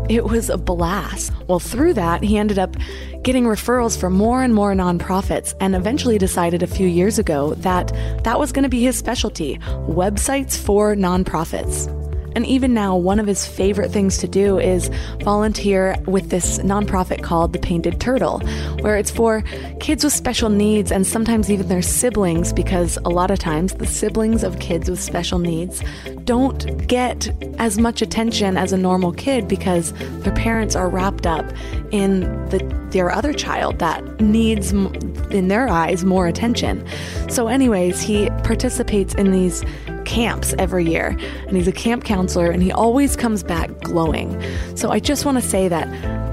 It 0.08 0.24
was 0.24 0.48
a 0.48 0.58
blast. 0.58 1.32
Well, 1.48 1.60
through 1.60 1.94
that, 1.94 2.22
he 2.22 2.38
ended 2.38 2.58
up 2.58 2.76
getting 3.22 3.44
referrals 3.44 3.98
from 3.98 4.14
more 4.14 4.42
and 4.42 4.54
more 4.54 4.72
nonprofits 4.74 5.54
and 5.60 5.74
eventually 5.74 6.18
decided 6.18 6.62
a 6.62 6.66
few 6.66 6.86
years 6.86 7.18
ago 7.18 7.54
that 7.54 7.92
that 8.24 8.38
was 8.38 8.52
going 8.52 8.62
to 8.62 8.68
be 8.68 8.82
his 8.82 8.96
specialty 8.96 9.58
websites 9.88 10.56
for 10.56 10.94
nonprofits. 10.94 11.88
And 12.34 12.46
even 12.46 12.74
now, 12.74 12.96
one 12.96 13.18
of 13.18 13.26
his 13.26 13.46
favorite 13.46 13.90
things 13.90 14.18
to 14.18 14.28
do 14.28 14.58
is 14.58 14.90
volunteer 15.22 15.96
with 16.06 16.30
this 16.30 16.58
nonprofit 16.58 17.22
called 17.22 17.52
The 17.52 17.58
Painted 17.58 18.00
Turtle, 18.00 18.40
where 18.80 18.96
it's 18.96 19.10
for 19.10 19.42
kids 19.80 20.04
with 20.04 20.12
special 20.12 20.48
needs 20.48 20.92
and 20.92 21.06
sometimes 21.06 21.50
even 21.50 21.68
their 21.68 21.82
siblings, 21.82 22.52
because 22.52 22.98
a 23.04 23.08
lot 23.08 23.30
of 23.30 23.38
times 23.38 23.74
the 23.74 23.86
siblings 23.86 24.44
of 24.44 24.58
kids 24.58 24.88
with 24.88 25.00
special 25.00 25.38
needs 25.38 25.82
don't 26.24 26.86
get 26.86 27.28
as 27.58 27.78
much 27.78 28.02
attention 28.02 28.56
as 28.56 28.72
a 28.72 28.76
normal 28.76 29.12
kid 29.12 29.48
because 29.48 29.92
their 30.20 30.34
parents 30.34 30.76
are 30.76 30.88
wrapped 30.88 31.26
up 31.26 31.44
in 31.90 32.20
the, 32.50 32.58
their 32.90 33.10
other 33.10 33.32
child 33.32 33.78
that 33.80 34.20
needs, 34.20 34.72
in 34.72 35.48
their 35.48 35.68
eyes, 35.68 36.04
more 36.04 36.26
attention. 36.26 36.86
So, 37.28 37.48
anyways, 37.48 38.00
he 38.00 38.28
participates 38.44 39.14
in 39.14 39.32
these 39.32 39.64
camps 40.10 40.54
every 40.58 40.84
year, 40.84 41.16
and 41.46 41.56
he's 41.56 41.68
a 41.68 41.72
camp 41.72 42.02
counselor, 42.02 42.50
and 42.50 42.64
he 42.64 42.72
always 42.72 43.14
comes 43.14 43.44
back 43.44 43.70
glowing. 43.78 44.28
So 44.74 44.90
I 44.90 44.98
just 44.98 45.24
want 45.24 45.40
to 45.40 45.48
say 45.48 45.68
that 45.68 45.86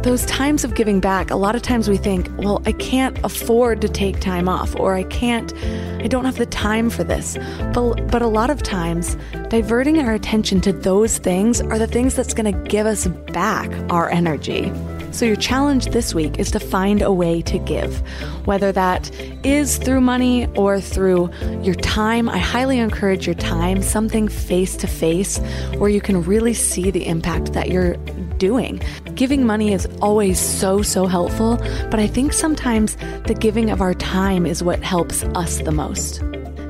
those 0.03 0.25
times 0.25 0.63
of 0.63 0.73
giving 0.73 0.99
back, 0.99 1.29
a 1.29 1.35
lot 1.35 1.55
of 1.55 1.61
times 1.61 1.87
we 1.87 1.97
think, 1.97 2.27
well, 2.39 2.59
I 2.65 2.71
can't 2.71 3.15
afford 3.23 3.81
to 3.81 3.87
take 3.87 4.19
time 4.19 4.49
off, 4.49 4.75
or 4.79 4.95
I 4.95 5.03
can't, 5.03 5.53
I 6.01 6.07
don't 6.07 6.25
have 6.25 6.37
the 6.37 6.47
time 6.47 6.89
for 6.89 7.03
this. 7.03 7.37
But, 7.71 8.07
but 8.07 8.23
a 8.23 8.27
lot 8.27 8.49
of 8.49 8.63
times, 8.63 9.15
diverting 9.49 9.99
our 9.99 10.13
attention 10.13 10.59
to 10.61 10.73
those 10.73 11.19
things 11.19 11.61
are 11.61 11.77
the 11.77 11.87
things 11.87 12.15
that's 12.15 12.33
going 12.33 12.51
to 12.51 12.69
give 12.69 12.87
us 12.87 13.05
back 13.31 13.69
our 13.91 14.09
energy. 14.09 14.71
So, 15.11 15.25
your 15.25 15.35
challenge 15.35 15.87
this 15.87 16.13
week 16.13 16.39
is 16.39 16.51
to 16.51 16.59
find 16.59 17.01
a 17.01 17.11
way 17.11 17.41
to 17.43 17.57
give, 17.59 17.99
whether 18.45 18.71
that 18.71 19.11
is 19.45 19.77
through 19.77 20.01
money 20.01 20.47
or 20.55 20.79
through 20.79 21.29
your 21.61 21.75
time. 21.75 22.29
I 22.29 22.37
highly 22.37 22.79
encourage 22.79 23.25
your 23.25 23.35
time, 23.35 23.81
something 23.81 24.27
face 24.27 24.75
to 24.77 24.87
face 24.87 25.37
where 25.77 25.89
you 25.89 26.01
can 26.01 26.23
really 26.23 26.53
see 26.53 26.91
the 26.91 27.07
impact 27.07 27.53
that 27.53 27.69
you're 27.69 27.95
doing. 28.37 28.81
Giving 29.15 29.45
money 29.45 29.73
is 29.73 29.87
always 30.01 30.39
so, 30.39 30.81
so 30.81 31.07
helpful, 31.07 31.57
but 31.89 31.99
I 31.99 32.07
think 32.07 32.33
sometimes 32.33 32.95
the 33.25 33.35
giving 33.37 33.69
of 33.69 33.81
our 33.81 33.93
time 33.93 34.45
is 34.45 34.63
what 34.63 34.83
helps 34.83 35.23
us 35.23 35.59
the 35.59 35.71
most. 35.71 36.21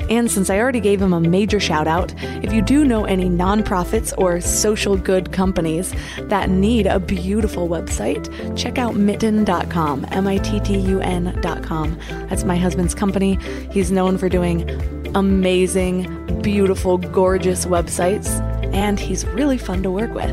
And 0.10 0.30
since 0.32 0.50
I 0.50 0.60
already 0.60 0.80
gave 0.80 1.02
him 1.02 1.14
a 1.14 1.20
major 1.20 1.60
shout 1.60 1.88
out, 1.88 2.14
if 2.44 2.54
you 2.54 2.62
do 2.62 2.86
know 2.86 3.06
any 3.06 3.30
nonprofits 3.30 4.14
or 4.18 4.42
social 4.42 4.98
good 4.98 5.32
companies 5.32 5.94
that 6.22 6.50
need 6.50 6.88
a 6.88 7.00
beautiful 7.00 7.68
website, 7.68 8.28
check 8.58 8.78
out 8.78 8.96
mittun.com, 8.96 10.06
M 10.12 10.28
I 10.28 10.38
T 10.38 10.60
T 10.60 10.78
U 10.78 11.00
N.com. 11.02 11.98
That's 12.30 12.44
my 12.44 12.56
husband's 12.56 12.96
company. 12.96 13.38
He's 13.72 13.92
known 13.92 14.18
for 14.18 14.30
doing 14.30 14.70
amazing, 15.16 16.42
beautiful, 16.42 16.98
gorgeous 16.98 17.66
websites 17.66 18.57
and 18.78 19.00
he's 19.00 19.26
really 19.26 19.58
fun 19.58 19.82
to 19.82 19.90
work 19.90 20.14
with. 20.14 20.32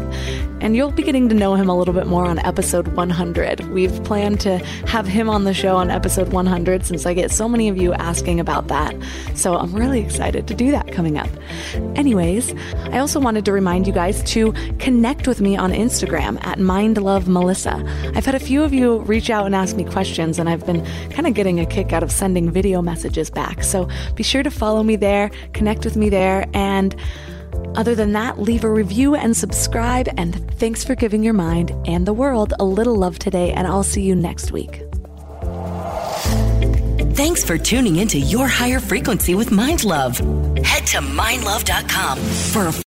And 0.61 0.77
you'll 0.77 0.91
be 0.91 1.03
getting 1.03 1.31
to 1.31 1.35
know 1.35 1.55
him 1.55 1.71
a 1.71 1.77
little 1.77 1.95
bit 1.95 2.07
more 2.07 2.27
on 2.27 2.39
episode 2.41 2.89
100. 2.89 3.61
We've 3.71 4.05
planned 4.05 4.39
to 4.41 4.59
have 4.87 5.07
him 5.07 5.31
on 5.31 5.45
the 5.45 5.55
show 5.55 5.77
on 5.77 5.91
episode 5.91 6.29
100 6.29 6.85
since 6.85 7.07
I 7.07 7.15
get 7.15 7.31
so 7.31 7.49
many 7.49 7.71
of 7.71 7.79
you 7.79 7.95
asking 7.95 8.41
about 8.41 8.69
that. 8.69 8.95
So 9.35 9.57
I'm 9.57 9.75
really 9.75 10.01
excited 10.01 10.47
to 10.49 10.55
do 10.55 10.71
that 10.73 10.93
coming 10.93 11.17
up. 11.17 11.29
Anyways, 11.97 12.55
I 12.93 12.99
also 12.99 13.19
wanted 13.19 13.47
to 13.47 13.53
remind 13.53 13.87
you 13.87 13.95
guys 13.95 14.23
to 14.35 14.53
connect 14.79 15.27
with 15.27 15.41
me 15.41 15.57
on 15.57 15.73
Instagram 15.73 16.39
at 16.45 16.59
MindLoveMelissa. 16.59 18.15
I've 18.15 18.27
had 18.27 18.35
a 18.35 18.41
few 18.41 18.63
of 18.63 18.75
you 18.75 18.99
reach 19.01 19.31
out 19.31 19.47
and 19.47 19.55
ask 19.55 19.75
me 19.75 19.85
questions, 19.85 20.39
and 20.39 20.51
I've 20.51 20.67
been 20.67 20.85
kind 21.11 21.27
of 21.27 21.33
getting 21.33 21.61
a 21.61 21.67
kick 21.67 21.95
out 21.95 22.03
of 22.03 22.13
sending 22.13 22.51
video 22.51 22.83
messages 22.83 23.31
back. 23.31 23.63
So 23.65 23.89
be 24.15 24.23
sure 24.23 24.43
to 24.43 24.51
follow 24.51 24.83
me 24.83 24.97
there, 24.97 25.31
connect 25.55 25.87
with 25.87 25.97
me 25.97 26.11
there, 26.11 26.47
and 26.53 26.95
other 27.77 27.95
than 27.95 28.13
that, 28.13 28.39
leave 28.39 28.65
a 28.65 28.71
review 28.71 29.15
and 29.15 29.37
subscribe. 29.37 30.09
And 30.17 30.51
thanks 30.59 30.85
for 30.85 30.95
giving 30.95 31.23
your 31.23 31.35
mind 31.35 31.73
and 31.87 32.07
the 32.07 32.13
world 32.13 32.55
a 32.59 32.65
little 32.65 32.97
love 32.97 33.19
today. 33.19 33.53
And 33.53 33.67
I'll 33.67 33.83
see 33.83 34.03
you 34.03 34.15
next 34.15 34.53
week. 34.53 34.83
Thanks 37.15 37.45
for 37.45 37.57
tuning 37.57 37.97
into 37.97 38.19
Your 38.19 38.49
Higher 38.49 38.81
Frequency 38.81 39.37
with 39.37 39.53
Mind 39.53 39.85
Love. 39.85 40.19
Head 40.65 40.85
to 40.89 40.99
mindlove.com 40.99 42.19
for 42.19 42.67
a 42.67 42.73